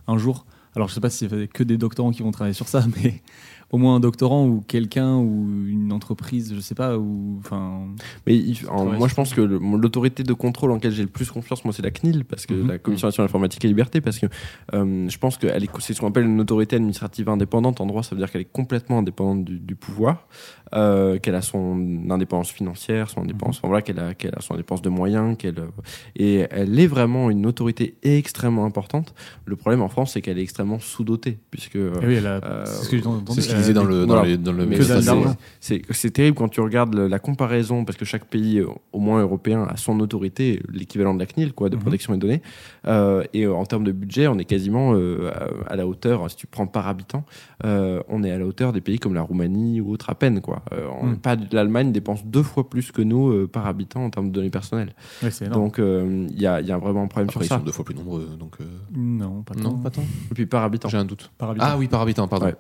[0.07, 0.45] un jour.
[0.77, 3.23] Alors, je sais pas si c'est que des doctorants qui vont travailler sur ça, mais
[3.71, 7.83] au moins un doctorant ou quelqu'un ou une entreprise, je sais pas, ou enfin.
[8.27, 11.09] Mais il- en- Ouais, moi, je pense que l'autorité de contrôle en laquelle j'ai le
[11.09, 12.67] plus confiance, moi, c'est la CNIL, parce que Mhm.
[12.69, 14.27] la Commission nationale informatique et liberté, parce que
[14.75, 15.49] euh, je pense que
[15.81, 17.81] c'est ce qu'on appelle une autorité administrative indépendante.
[17.81, 20.27] En droit, ça veut dire qu'elle est complètement indépendante du, du pouvoir,
[20.75, 24.55] euh, qu'elle a son indépendance financière, son indépendance, enfin, voilà, qu'elle a, qu'elle a son
[24.55, 25.67] indépendance de moyens, qu'elle euh,
[26.17, 29.15] et elle est vraiment une autorité extrêmement importante.
[29.45, 32.85] Le problème en France, c'est qu'elle est extrêmement sous-dotée, puisque oui, elle a- euh, c'est
[32.85, 33.41] ce que j'ai entendu.
[33.63, 34.65] C'est dans le, dans les- dans le
[36.11, 39.77] terrible quand tu regardes la comparaison, parce que chaque pays, euh, au moins européen, a
[39.77, 41.83] son autorité, l'équivalent de la CNIL, quoi, de Mhm.
[41.83, 42.43] protection des données.
[42.87, 45.31] Euh, et euh, en termes de budget, on est quasiment euh,
[45.67, 47.25] à, à la hauteur, si tu prends par habitant,
[47.65, 50.41] euh, on est à la hauteur des pays comme la Roumanie ou autre à peine.
[50.41, 50.63] Quoi.
[50.73, 51.17] Euh, on- Mhm.
[51.19, 54.51] pas, L'Allemagne dépense deux fois plus que nous euh, par habitant en termes de données
[54.51, 54.95] personnelles.
[55.23, 55.31] Ouais.
[55.49, 57.61] Donc euh, il y, a, il y a vraiment un problème Après, ils sur sont
[57.61, 57.67] ça.
[57.67, 58.57] deux fois plus nombreux, donc.
[58.61, 59.61] euh, Non, pas tant.
[59.63, 60.03] Non, pas tant.
[60.03, 60.89] Et puis par habitant.
[60.89, 61.31] J'ai un doute.
[61.39, 61.67] Par habitant.
[61.69, 62.47] Ah oui, par habitant, pardon.
[62.47, 62.55] Ouais.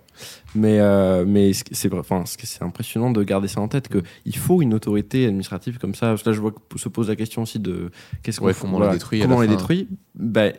[0.54, 2.24] Mais, euh, c'est enfin,
[2.60, 6.08] impressionnant de garder ça en tête qu'il faut une autorité administrative comme ça.
[6.08, 7.90] Parce que là, je vois que se pose la question aussi de
[8.22, 9.54] qu'est-ce qu'on Ouais, comment on les détruit Comment on les fin.
[9.54, 9.88] détruit?
[10.14, 10.52] Ben,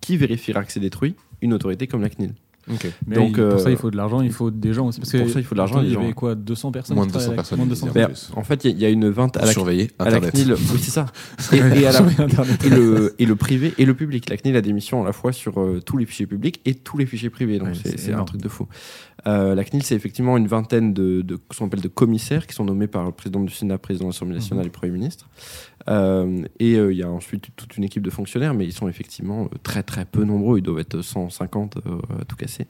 [0.00, 1.14] Qui vérifiera que c'est détruit?
[1.40, 2.34] Une autorité comme la CNIL.
[2.70, 2.86] Ok.
[3.06, 5.00] Mais Donc, il- pour euh, ça, il faut de l'argent, il faut des gens aussi.
[5.00, 6.12] Parce que pour ça, il faut de l'argent Il des y avait gens.
[6.12, 8.00] quoi 200 personnes Moins de 200 travaillaient à la- personnes, Moins de il 200 disait.
[8.00, 8.30] Ben, plus.
[8.36, 10.04] en fait, il y, a- il y a une vente à Pour la, surveiller à
[10.10, 10.32] la Internet.
[10.34, 10.52] CNIL.
[10.54, 11.06] Oui, c'est ça.
[11.52, 12.00] Et, et à la-
[12.64, 14.28] et le, et le privé et le public.
[14.30, 16.74] La CNIL a des missions à la fois sur euh, tous les fichiers publics et
[16.74, 17.58] tous les fichiers privés.
[17.58, 18.68] Donc Ouais, c'est un truc de fou.
[19.26, 22.54] Euh, la CNIL, c'est effectivement une vingtaine de, de ce qu'on appelle de commissaires qui
[22.54, 25.28] sont nommés par le président du Sénat, président de l'Assemblée nationale et Premier ministre.
[25.88, 28.88] Euh, et euh, il y a ensuite toute une équipe de fonctionnaires, mais ils sont
[28.88, 30.58] effectivement euh, très très peu nombreux.
[30.58, 32.66] Ils doivent être 150 euh, à tout casser.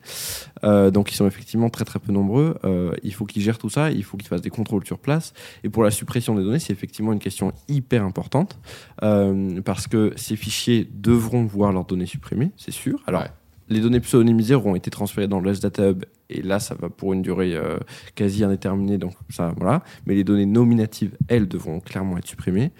[0.62, 2.56] Donc ils sont effectivement très très peu nombreux.
[3.02, 5.32] Il faut qu'ils gèrent tout ça, il faut qu'ils fassent des contrôles sur place.
[5.64, 8.58] Et pour la suppression des données, c'est effectivement une question hyper importante
[9.00, 13.00] parce que ces fichiers devront voir leurs données supprimées, c'est sûr.
[13.06, 13.24] Alors.
[13.72, 17.12] Les données pseudonymisées auront été transférées dans le Data Hub et là ça va pour
[17.12, 17.78] une durée euh,
[18.14, 19.82] quasi indéterminée donc ça voilà.
[20.06, 22.72] Mais les données nominatives elles devront clairement être supprimées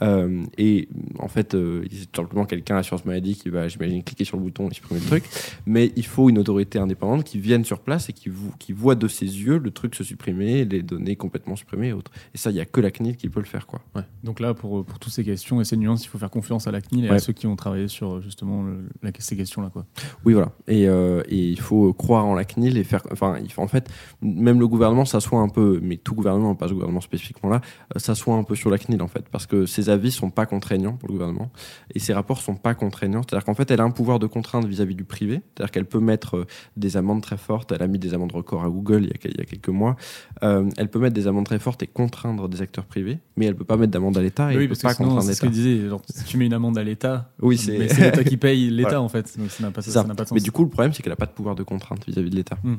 [0.00, 0.88] Euh, et
[1.18, 4.44] en fait euh, tout simplement quelqu'un à l'assurance maladie qui va j'imagine cliquer sur le
[4.44, 5.24] bouton et supprimer le truc
[5.66, 8.94] mais il faut une autorité indépendante qui vienne sur place et qui, vous, qui voit
[8.94, 12.50] de ses yeux le truc se supprimer les données complètement supprimées et autres et ça
[12.52, 13.80] il y a que la CNIL qui peut le faire quoi
[14.22, 16.70] Donc là, pour, pour toutes ces questions et ces nuances, il faut faire confiance à
[16.70, 17.18] la CNIL et à Ouais.
[17.18, 19.70] ceux qui ont travaillé sur justement le- la- ces questions-là.
[19.72, 19.84] quoi.
[20.24, 20.52] Oui, voilà.
[20.68, 23.02] Et, euh, et il faut croire en la CNIL et faire.
[23.10, 23.88] Enfin, il faut, en fait,
[24.22, 27.60] même le gouvernement s'assoit un peu, mais tout gouvernement, pas ce gouvernement spécifiquement là,
[27.96, 30.46] euh, s'assoit un peu sur la CNIL en fait, parce que ces avis sont pas
[30.46, 31.50] contraignants pour le gouvernement
[31.94, 33.22] et ces rapports sont pas contraignants.
[33.22, 35.40] C'est-à-dire qu'en fait, elle a un pouvoir de contrainte vis-à-vis du privé.
[35.54, 37.72] C'est-à-dire qu'elle peut mettre euh, des amendes très fortes.
[37.72, 39.68] Elle a mis des amendes records à Google il y a, il y a quelques
[39.68, 39.96] mois.
[40.42, 43.54] Euh, elle peut mettre des amendes très fortes et contraindre des acteurs privés, mais elle
[43.56, 45.34] peut pas mettre d'amende à l'État oui, elle peut parce pas que sinon, contraindre c'est
[45.34, 45.54] ce que l'État.
[45.56, 45.88] disais.
[45.88, 49.02] genre, si tu mets une amende à l'État, Oui, c'est l'État qui paye l'État Voilà.
[49.02, 49.38] en fait.
[49.38, 50.08] Donc ça n'a pas, C'est ça ça.
[50.08, 50.36] n'a pas de sens.
[50.36, 52.36] Mais du coup, le problème, c'est qu'elle n'a pas de pouvoir de contrainte vis-à-vis de
[52.36, 52.58] l'État.
[52.62, 52.74] Mm.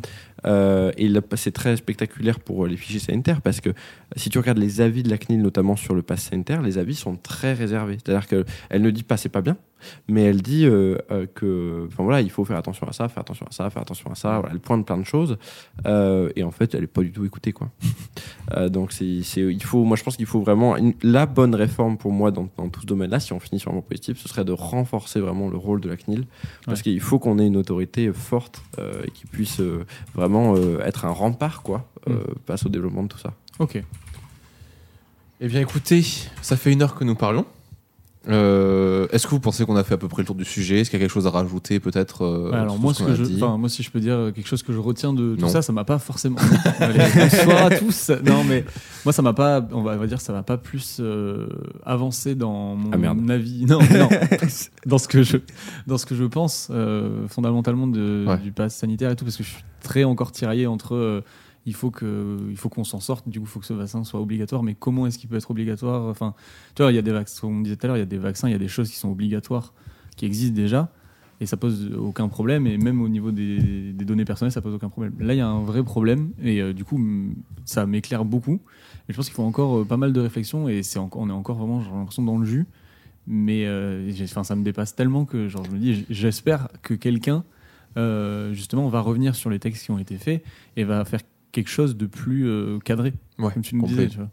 [0.46, 3.70] Euh, et c'est très spectaculaire pour les fichiers sanitaires parce que
[4.16, 6.96] si tu regardes les avis de la CNIL, notamment sur le pass sanitaire, les avis
[7.00, 7.98] sont très réservés.
[8.04, 9.58] C'est-à-dire qu'elle ne dit pas c'est pas bien,
[10.08, 13.22] mais elle dit euh, euh, que, enfin voilà, il faut faire attention à ça, faire
[13.22, 14.40] attention à ça, faire attention à ça.
[14.40, 15.38] Voilà, elle pointe plein de choses.
[15.86, 17.70] Euh, et en fait, elle n'est pas du tout écoutée, quoi.
[18.58, 21.98] Euh, donc, c'est, il faut, moi, je pense qu'il faut vraiment une- la bonne réforme
[22.00, 23.20] pour moi dans, dans tout ce domaine-là.
[23.20, 25.88] Si on finit sur un mot positif, ce serait de renforcer vraiment le rôle de
[25.88, 26.26] la CNIL,
[26.66, 26.84] parce Ouais.
[26.84, 28.64] qu'il faut qu'on ait une autorité forte
[29.06, 29.62] et qui puisse
[30.16, 32.14] vraiment être un rempart, quoi, Mm.
[32.48, 33.34] face au développement de tout ça.
[33.60, 33.84] Ok.
[35.42, 36.04] Eh bien, écoutez,
[36.42, 37.46] ça fait une heure que nous parlons.
[38.28, 40.82] Euh, Est-ce que vous pensez qu'on a fait à peu près le tour du sujet?
[40.82, 43.24] Est-ce qu'il y a quelque chose à rajouter, peut-être euh, alors moi, ce que je,
[43.70, 45.48] si je peux dire quelque chose que je retiens de tout Non.
[45.48, 46.36] ça, ça m'a pas forcément.
[46.80, 48.10] Allez, bonsoir à tous.
[48.26, 48.66] Non, mais
[49.06, 49.66] moi, ça m'a pas.
[49.72, 51.48] On va, on va dire, ça m'a pas plus euh,
[51.86, 53.66] avancé dans mon Ah, avis.
[53.66, 54.10] Non, non,
[54.86, 55.38] dans ce que je,
[55.88, 58.38] dans ce que je pense euh, fondamentalement de, Ouais.
[58.40, 61.24] du pass sanitaire et tout, parce que je suis très encore tiraillé entre.
[61.70, 63.30] Il faut que, il faut qu'on s'en sorte.
[63.30, 64.64] Du coup, il faut que ce vaccin soit obligatoire.
[64.64, 66.34] Mais comment est-ce qu'il peut être obligatoire Enfin,
[66.76, 67.48] tu vois, il y a des vaccins.
[67.48, 68.90] On disait tout à l'heure, il y a des vaccins, il y a des choses
[68.90, 69.74] qui sont obligatoires,
[70.18, 70.92] qui existent déjà
[71.42, 74.90] et ça pose aucun problème et même au niveau des, données personnelles ça pose aucun
[74.90, 77.00] problème là il y a un vrai problème et euh, du coup
[77.64, 78.60] ça m'éclaire beaucoup
[79.08, 81.30] et je pense qu'il faut encore euh, pas mal de réflexion et c'est encore on
[81.30, 82.66] est encore vraiment j'ai l'impression dans le jus
[83.26, 87.46] mais euh, ça me dépasse tellement que genre je me dis j'espère que quelqu'un
[87.98, 90.44] euh, justement va revenir sur les textes qui ont été faits
[90.76, 91.22] et va faire
[91.52, 94.30] quelque chose de plus euh, cadré Ouais, comme tu nous disais tu vois.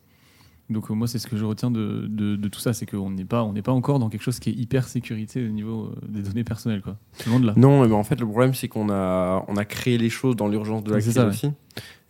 [0.68, 3.10] Donc euh, moi c'est ce que je retiens de, de, de tout ça c'est qu'on
[3.10, 5.84] n'est pas on n'est pas encore dans quelque chose qui est hyper sécurité au niveau
[5.84, 6.96] euh, des données personnelles quoi.
[7.26, 10.34] Là Non, mais en fait, le problème, c'est qu'on a, on a créé les choses
[10.34, 11.52] dans l'urgence de la crise ouais.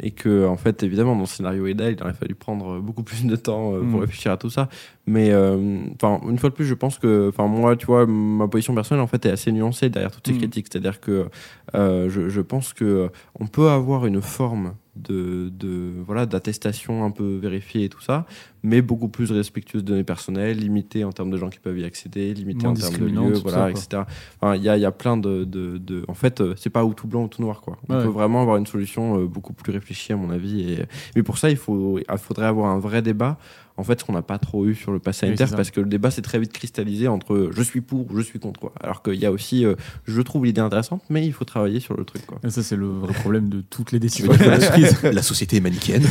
[0.02, 3.24] Et que, en fait, évidemment, dans le scénario EDA, il aurait fallu prendre beaucoup plus
[3.24, 4.02] de temps euh, pour Mm.
[4.02, 4.68] réfléchir à tout ça.
[5.06, 8.46] Mais, euh, enfin, une fois de plus, je pense que, enfin, moi, tu vois, ma
[8.46, 10.38] position personnelle, en fait, est assez nuancée derrière toutes ces Mm.
[10.38, 10.66] critiques.
[10.70, 11.28] C'est-à-dire que
[11.74, 13.08] euh, je, je pense que euh,
[13.40, 18.24] on peut avoir une forme de, de voilà d'attestation un peu vérifiée et tout ça,
[18.66, 21.84] mais beaucoup plus respectueuse de données personnelles, limitée en termes de gens qui peuvent y
[21.84, 24.02] accéder, limitée Moins en termes de lieux, voilà, ça, etc.
[24.40, 26.84] Enfin, il y a, y a plein de, de, de- En fait, euh, c'est pas
[26.84, 27.78] ou tout blanc ou tout noir, quoi.
[27.88, 28.02] On Ouais.
[28.02, 30.72] peut vraiment avoir une solution euh, beaucoup plus réfléchie, à mon avis.
[30.72, 30.84] Et...
[31.14, 33.38] Mais pour ça, il, faut, il faudrait avoir un vrai débat.
[33.78, 35.86] En fait, ce qu'on n'a pas trop eu sur le pass sanitaire, parce que le
[35.86, 38.72] débat s'est très vite cristallisé entre euh, je suis pour, je suis contre, quoi.
[38.80, 39.74] Alors qu'il y a aussi, euh,
[40.06, 42.38] je trouve l'idée intéressante, mais il faut travailler sur le truc, quoi.
[42.42, 46.04] Et ça, c'est le vrai problème de toutes les décisions la, la société est manichéenne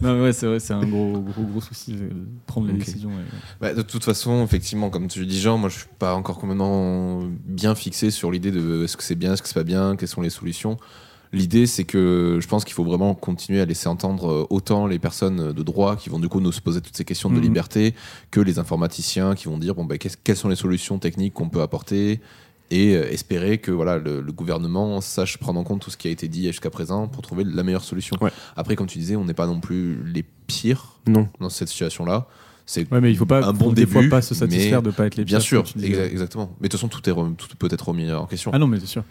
[0.00, 2.10] non, mais ouais, c'est vrai, c'est un gros, gros, gros souci de
[2.46, 3.10] prendre les décisions.
[3.10, 3.24] ouais.
[3.60, 6.38] Bah, de toute façon, effectivement, comme tu le dis, Jean, moi je suis pas encore
[6.38, 9.96] complètement bien fixé sur l'idée de est-ce que c'est bien, est-ce que c'est pas bien,
[9.96, 10.76] quelles sont les solutions.
[11.32, 14.98] L'idée, c'est que je pense qu'il faut vraiment continuer à laisser entendre euh, autant les
[14.98, 17.40] personnes de droit qui vont du coup nous se poser toutes ces questions de Mhm.
[17.42, 17.94] liberté
[18.30, 21.48] que les informaticiens qui vont dire bon, bah, qu'est-ce- quelles sont les solutions techniques qu'on
[21.48, 22.20] peut apporter
[22.70, 26.08] et euh, espérer que voilà, le, le gouvernement sache prendre en compte tout ce qui
[26.08, 28.16] a été dit jusqu'à présent pour trouver la meilleure solution.
[28.20, 28.30] Ouais.
[28.56, 31.28] Après, comme tu disais, on n'est pas non plus les pires Non.
[31.40, 32.26] dans cette situation-là.
[32.66, 35.06] C'est Ouais, mais il faut pas, Un bon fois début, pas se satisfaire de pas
[35.06, 35.88] être les Bien pires, sûr, disais.
[35.88, 36.54] exa- exactement.
[36.60, 38.50] Mais de toute façon, tout, est tout peut être remis en question.
[38.54, 39.02] Ah non, mais c'est sûr.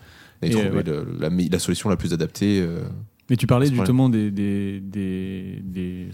[0.41, 0.83] Et, et, trouver ouais.
[0.83, 2.59] le- la, solution la plus adaptée.
[2.61, 2.83] euh,
[3.29, 6.07] Mais tu parlais justement des, des, des, des,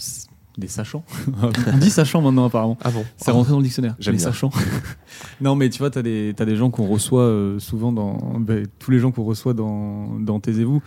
[0.57, 1.03] des sachants.
[1.73, 2.77] On dit sachants maintenant, apparemment.
[2.83, 3.95] Ah bon C'est rentré dans le dictionnaire.
[3.99, 4.27] J'aime les bien.
[4.27, 4.51] sachants.
[5.41, 8.39] non, mais tu vois, tu as, des t'as des gens qu'on reçoit euh, souvent dans.
[8.39, 10.81] ben, tous les gens qu'on reçoit dans, dans Taisez-vous.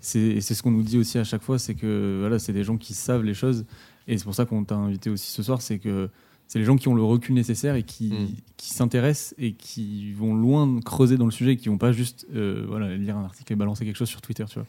[0.00, 2.52] C'est et c'est ce qu'on nous dit aussi à chaque fois c'est que voilà, c'est
[2.52, 3.64] des gens qui savent les choses.
[4.06, 5.60] Et c'est pour ça qu'on t'a invité aussi ce soir.
[5.60, 6.08] C'est que
[6.48, 8.26] c'est les gens qui ont le recul nécessaire et qui, Mm.
[8.56, 12.26] qui s'intéressent et qui vont loin creuser dans le sujet et qui vont pas juste
[12.34, 14.44] euh, voilà, lire un article et balancer quelque chose sur Twitter.
[14.48, 14.66] Tu vois.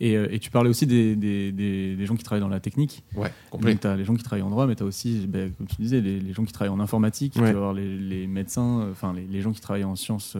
[0.00, 2.60] Et, euh, et tu parlais aussi des, des, des, des gens qui travaillent dans la
[2.60, 3.02] technique.
[3.16, 3.72] Ouais, complet.
[3.72, 5.66] Donc, tu as les gens qui travaillent en droit, mais tu as aussi, ben, comme
[5.66, 7.46] tu disais, les, les gens qui travaillent en informatique, tu Ouais.
[7.52, 10.36] vas avoir les, les médecins, euh, enfin, les, les gens qui travaillent en sciences.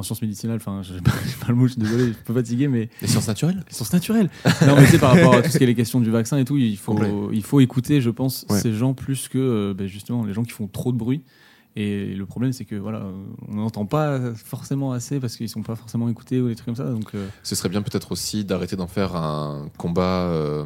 [0.00, 2.18] En sciences médicinales, enfin, je pas, j'ai pas le mot, je suis désolé, je suis
[2.20, 4.30] un peu fatigué, mais Les sciences naturelles les sciences naturelles.
[4.66, 6.36] non, mais tu sais, par rapport à tout ce qui est les questions du vaccin
[6.38, 7.12] et tout, il faut, Complet.
[7.32, 8.58] il faut écouter, je pense, Ouais.
[8.60, 11.22] ces gens plus que euh, ben, justement les gens qui font trop de bruit.
[11.76, 13.04] Et le problème, c'est que voilà,
[13.46, 16.74] on n'entend pas forcément assez parce qu'ils sont pas forcément écoutés ou des trucs comme
[16.74, 16.90] ça.
[16.90, 20.22] Donc, euh, Ce serait bien peut-être aussi d'arrêter d'en faire un combat.
[20.30, 20.64] euh,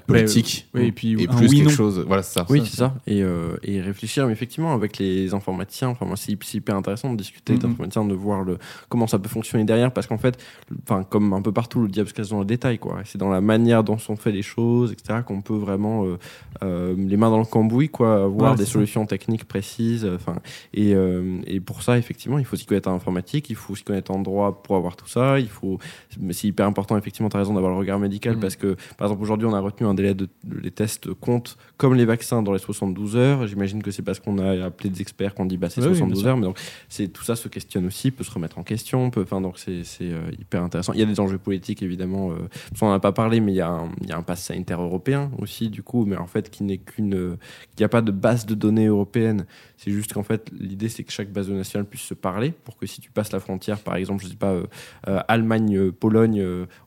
[0.00, 1.74] politique oui, et puis et un plus oui, quelque non.
[1.74, 2.04] chose.
[2.06, 2.46] Voilà, c'est ça.
[2.48, 2.94] Oui, c'est ça.
[3.06, 7.10] Et, euh, et réfléchir, mais effectivement, avec les informaticiens, enfin, moi, c'est c'est hyper intéressant
[7.12, 7.58] de discuter Mhm.
[7.60, 8.58] d'informaticiens, de voir le,
[8.88, 10.38] comment ça peut fonctionner derrière, parce qu'en fait,
[10.82, 13.00] enfin, comme un peu partout, le diable se cache dans le détail, quoi.
[13.04, 16.18] C'est dans la manière dont sont fait les choses, etc., qu'on peut vraiment, euh,
[16.62, 18.72] euh, les mains dans le cambouis, quoi, avoir Ouais, des ça.
[18.72, 20.36] solutions techniques précises, enfin,
[20.72, 23.84] et, euh, et pour ça, effectivement, il faut s'y connaître en informatique, il faut s'y
[23.84, 25.78] connaître en droit pour avoir tout ça, il faut,
[26.20, 28.40] mais c'est hyper important, effectivement, tu as raison d'avoir le regard médical, Mhm.
[28.40, 30.28] parce que, par exemple, aujourd'hui, on a retenu un délai de,
[30.62, 33.46] les tests comptent comme les vaccins dans les 72 heures.
[33.46, 35.96] J'imagine que c'est parce qu'on a appelé des experts qu'on dit bah c'est Ouais, oui,
[35.96, 36.58] 72 bien heures, mais donc
[36.88, 40.10] c'est tout ça se questionne aussi, peut se remettre en question, peut, donc c'est c'est,
[40.10, 40.92] euh, hyper intéressant.
[40.92, 42.48] Il y a des enjeux politiques évidemment, euh,
[42.78, 44.44] qu'on n'en a pas parlé, mais il y a un, il y a un pass
[44.44, 47.36] sanitaire européen aussi du coup, mais en fait qui n'est qu'une, euh,
[47.74, 49.46] qu'il n'y a pas de base de données européenne.
[49.76, 52.86] C'est juste qu'en fait l'idée c'est que chaque base nationale puisse se parler pour que
[52.86, 54.64] si tu passes la frontière, par exemple, je sais pas euh,
[55.08, 56.42] euh, Allemagne, euh, Pologne,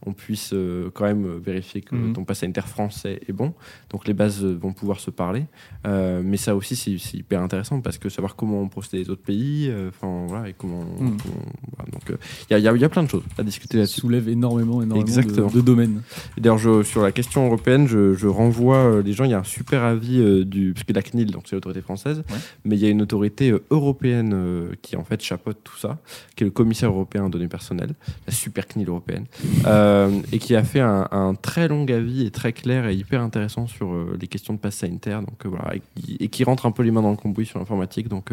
[0.05, 0.53] on puisse
[0.93, 2.13] quand même vérifier que Mhm.
[2.13, 3.53] ton pass sanitaire français est bon.
[3.89, 5.45] Donc les bases vont pouvoir se parler.
[5.85, 9.71] Mais ça aussi, c'est hyper intéressant parce que savoir comment on procède les autres pays,
[9.89, 10.81] enfin voilà, et comment.
[10.83, 11.17] Mm.
[11.21, 11.45] comment-
[11.77, 12.03] voilà, donc
[12.49, 14.01] il y, a, y y a plein de choses à discuter Ça là-dessus.
[14.01, 15.47] soulève énormément, énormément Exactement.
[15.47, 16.01] de, de domaines.
[16.37, 19.23] D'ailleurs, sur la question européenne, je, je renvoie les gens.
[19.25, 22.19] Il y a un super avis du parce que la CNIL, donc c'est l'autorité française,
[22.29, 22.37] Ouais.
[22.65, 25.97] mais il y a une autorité euh, européenne euh, qui en fait chapeaute tout ça,
[26.35, 27.93] qui est le commissaire européen aux données personnelles,
[28.25, 29.25] la super CNIL européenne,
[29.65, 33.67] euh, et qui a fait un, très long avis et très clair et hyper intéressant
[33.67, 35.21] sur les questions de passe sanitaire.
[35.21, 35.43] Donc
[36.19, 38.07] et qui, rentre un peu les mains dans le cambouis sur l'informatique.
[38.07, 38.31] Donc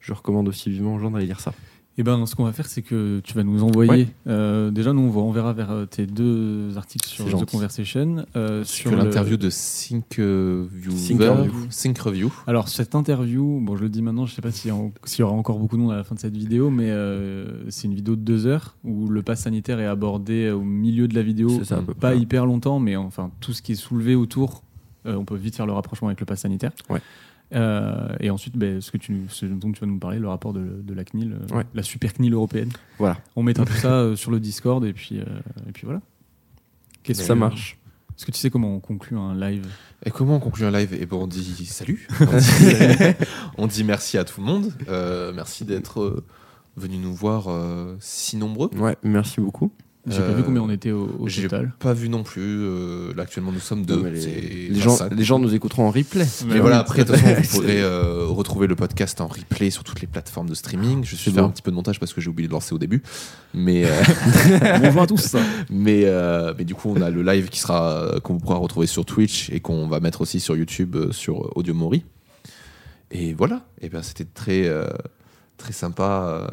[0.00, 1.52] je recommande aussi vivement aux gens d'aller lire ça.
[1.98, 3.90] Et ben, ce qu'on va faire, c'est que tu vas nous envoyer.
[4.04, 4.08] Ouais.
[4.26, 7.46] euh, déjà, nous, on va- on verra vers euh, tes deux articles sur The gentil.
[7.46, 8.24] Conversation.
[8.36, 11.52] euh, Sur le- l'interview de Sync euh, Sync Review.
[11.68, 12.32] Sync Review.
[12.46, 14.72] Alors, cette interview, bon, je le dis maintenant, je sais pas s'il
[15.04, 17.68] s'il y aura encore beaucoup de monde à la fin de cette vidéo, mais euh,
[17.70, 21.14] c'est une vidéo de deux heures où le pass sanitaire est abordé au milieu de
[21.14, 21.50] la vidéo.
[21.58, 24.62] C'est ça, pas hyper longtemps, mais enfin, tout ce qui est soulevé autour,
[25.06, 26.72] euh, on peut vite faire le rapprochement avec le pass sanitaire.
[26.88, 27.00] Ouais.
[27.52, 30.52] Euh, et ensuite, ben, ce, que tu, ce dont tu vas nous parler, le rapport
[30.52, 31.64] de, de la CNIL, euh, Ouais.
[31.74, 32.70] la super CNIL européenne.
[32.98, 33.18] Voilà.
[33.36, 35.24] On mettra tout ça euh, sur le Discord et puis, euh,
[35.68, 36.00] et puis voilà.
[37.02, 37.76] Qu'est-ce Ça que- marche.
[38.16, 39.66] Est-ce que tu sais comment on conclut un live?
[40.04, 40.94] Et comment on conclut un live?
[41.00, 42.06] Eh ben on dit salut.
[42.20, 42.74] On dit,
[43.56, 44.70] on dit merci à tout le monde.
[44.88, 46.22] Euh, merci d'être
[46.76, 48.68] venu nous voir euh, si nombreux.
[48.76, 49.72] Ouais, merci beaucoup.
[50.06, 51.72] J'ai pas Euh, vu combien on était au, au J'ai total.
[51.78, 52.40] pas vu non plus.
[52.42, 54.02] euh, là actuellement nous sommes deux.
[54.06, 55.14] Les, gens, 25.
[55.14, 56.24] les gens nous écouteront en replay.
[56.46, 56.80] Mais voilà, oui.
[56.80, 60.06] après, de toute façon, vous pourrez euh, retrouver le podcast en replay sur toutes les
[60.06, 61.04] plateformes de streaming.
[61.04, 62.78] Je suis faire un petit peu de montage parce que j'ai oublié de lancer au
[62.78, 63.02] début.
[63.52, 63.90] Mais, euh,
[64.82, 65.36] Bonjour à tous.
[65.68, 69.04] mais, euh, mais du coup, on a le live qui sera qu'on pourra retrouver sur
[69.04, 72.04] Twitch et qu'on va mettre aussi sur YouTube euh, sur Audio Mori.
[73.10, 74.84] Et voilà, et ben c'était très euh,
[75.60, 76.46] très sympa euh,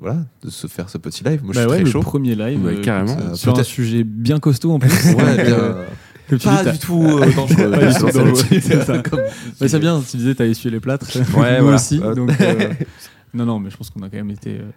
[0.00, 1.42] voilà, de se faire ce petit live.
[1.42, 2.00] Moi, je Bah suis ouais, très le chaud.
[2.00, 2.64] premier live.
[2.64, 3.12] Ouais, euh, carrément.
[3.12, 4.90] écoute, Euh, sur un sujet bien costaud en plus.
[5.16, 5.74] Ouais, bien,
[6.28, 7.70] tu pas dis, du tout euh, dangereux.
[7.72, 8.60] Pas du tout C'est dangereux, là-dessus.
[8.60, 8.98] c'est ça.
[9.02, 9.20] Comme-
[9.56, 11.06] c'est bien, tu disais t'as essuyé les plâtres.
[11.36, 11.74] Ouais, Nous voilà.
[11.76, 12.00] aussi.
[12.02, 12.72] Euh, Donc, euh,
[13.34, 14.70] non, non, mais je pense qu'on a quand même été, euh,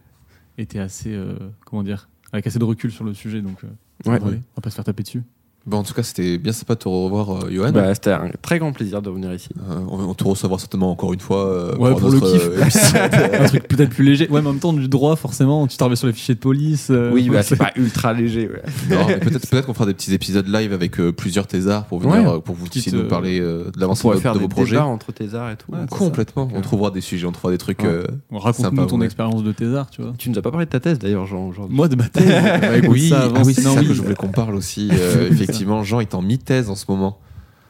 [0.57, 3.41] été assez, euh, comment dire, avec assez de recul sur le sujet.
[3.41, 3.67] Donc, euh,
[4.05, 4.19] on va
[4.61, 5.21] pas se faire taper dessus.
[5.65, 7.71] Bon, en tout cas, c'était bien sympa de te revoir, euh, Johan.
[7.71, 9.47] Bah, C'était un très grand plaisir de venir ici.
[9.69, 12.19] Euh, on va te recevoir certainement encore une fois euh, Ouais, pour, pour un le
[12.19, 12.41] kiff.
[12.49, 13.33] euh, épisode.
[13.41, 14.27] un truc peut-être plus léger.
[14.29, 16.89] Ouais, mais en même temps, du droit, forcément, tu t'en sur les fichiers de police.
[16.91, 18.49] euh, Oui, bah, c'est pas ultra léger.
[18.49, 19.19] ouais.
[19.19, 22.27] Peut-être peut-être qu'on fera des petits épisodes live avec euh, plusieurs thésards pour venir Ouais.
[22.35, 24.43] euh, pour vous Petite, nous euh, parler euh, de On l'avancée de, faire de des
[24.43, 24.77] vos projets.
[24.77, 25.71] entre tes arts et tout.
[25.71, 26.49] Ouais, c'est Complètement.
[26.53, 27.79] On trouvera des sujets, on trouvera des trucs.
[27.83, 27.87] Ouais.
[27.89, 29.05] euh, Raconte-nous ton ouais.
[29.05, 30.11] expérience de thésard, tu vois.
[30.17, 31.73] Tu nous as pas parlé de ta thèse d'ailleurs, Jean, aujourd'hui.
[31.73, 32.83] Moi, de ma thèse.
[32.89, 33.47] oui, ça avance.
[33.47, 33.87] oui, c'est Non, ça oui.
[33.87, 34.89] que je voulais qu'on parle aussi.
[34.91, 37.19] euh, effectivement, Jean est en mi-thèse en ce moment.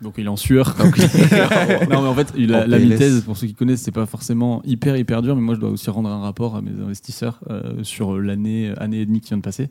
[0.01, 0.75] Donc il est en sueur.
[0.77, 0.97] Donc,
[1.89, 5.21] non mais en fait, la mi-thèse, pour ceux qui connaissent, c'est pas forcément hyper hyper
[5.21, 8.73] dur, mais moi je dois aussi rendre un rapport à mes investisseurs euh, sur l'année
[8.77, 9.69] année et demie qui vient de passer.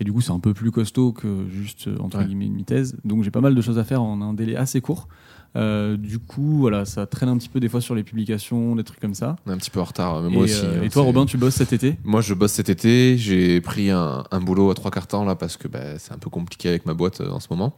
[0.00, 2.96] Et du coup, c'est un peu plus costaud que juste euh, entre guillemets une mi-thèse.
[3.04, 5.08] Donc j'ai pas mal de choses à faire en un délai assez court.
[5.56, 8.82] Euh, du coup, voilà, ça traîne un petit peu des fois sur les publications, des
[8.82, 9.36] trucs comme ça.
[9.46, 10.20] un petit peu en retard.
[10.22, 10.60] mais et, moi aussi.
[10.64, 11.96] euh, hein, et toi, Robin, tu bosses cet été?
[12.02, 13.16] Moi, je bosse cet été.
[13.18, 16.18] J'ai pris un, un boulot à trois quarts temps là parce que bah, c'est un
[16.18, 17.74] peu compliqué avec ma boîte euh, en ce moment.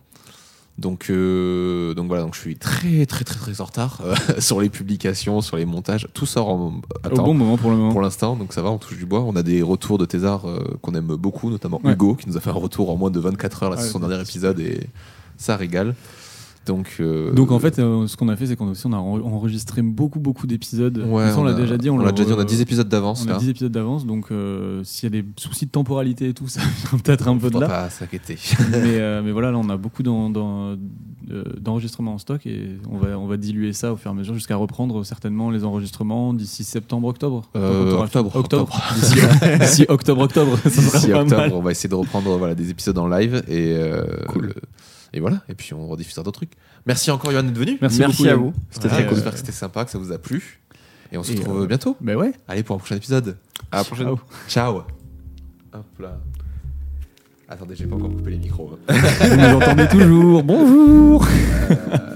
[0.78, 4.02] Donc, donc voilà, donc je suis très très très très en retard
[4.38, 6.06] sur les publications, sur les montages.
[6.12, 7.92] Tout sort en, à Au temps bon moment pour le moment.
[7.92, 9.20] pour l'instant, donc ça va, on touche du bois.
[9.20, 10.44] On a des retours de Thésard
[10.82, 11.92] qu'on aime beaucoup, notamment Ouais.
[11.94, 13.92] Hugo qui nous a fait un retour en moins de 24 heures là, sur Ouais,
[13.92, 14.80] son dernier épisode et
[15.38, 15.94] ça régale.
[16.66, 18.92] Donc, euh, Donc en fait, euh, ce qu'on a fait, c'est qu'on a aussi on
[18.92, 20.98] a en- enregistré beaucoup beaucoup d'épisodes.
[20.98, 21.88] ouais, on, l'a déjà dit.
[21.90, 23.36] On l'a le- déjà dit, on a 10 épisodes d'avance On là.
[23.36, 26.48] a 10 épisodes d'avance, donc euh, s'il y a des soucis de temporalité et tout,
[26.48, 27.68] ça vient peut-être un peu de là.
[27.68, 28.36] pas s'inquiéter.
[28.70, 30.76] mais, mais voilà, là, on a beaucoup d'en- d'en-
[31.60, 34.34] d'enregistrements en stock et on va, on va diluer ça au fur et à mesure
[34.34, 37.48] jusqu'à reprendre certainement les enregistrements d'ici septembre-octobre.
[37.52, 38.80] Quand t'auras- octobre, Octobre.
[38.94, 39.16] D'ici
[39.60, 40.58] d'ici octobre-octobre.
[40.64, 41.52] Ça sera D'ici pas octobre, mal.
[41.52, 43.76] on va essayer de reprendre voilà, des épisodes en live et
[44.28, 44.54] Cool.
[45.16, 46.52] Et voilà, et puis on rediffusera d'autres trucs.
[46.84, 47.78] Merci encore, Johan, d'être venu.
[47.80, 48.52] Merci, Merci beaucoup, à vous.
[48.70, 49.14] C'était Ouais, très cool.
[49.14, 50.60] J'espère que c'était sympa, que ça vous a plu.
[51.10, 51.96] Et on se Et, retrouve euh, bientôt.
[52.02, 52.32] Ben ouais.
[52.46, 53.38] Allez, pour un prochain épisode.
[53.72, 54.06] À la prochaine.
[54.08, 54.18] Ciao.
[54.46, 54.82] Ciao.
[55.72, 56.18] Hop là.
[57.48, 58.72] Attendez, j'ai pas encore coupé les micros.
[58.88, 58.94] hein.
[59.30, 60.42] Vous nous entendez toujours.
[60.42, 61.24] Bonjour.
[61.26, 61.34] Faut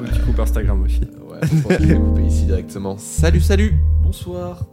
[0.05, 1.01] que tu coupes Instagram aussi.
[1.01, 2.99] Ouais, je pense que je vais couper ici directement.
[2.99, 3.75] Salut, salut.
[4.03, 4.67] Bonsoir.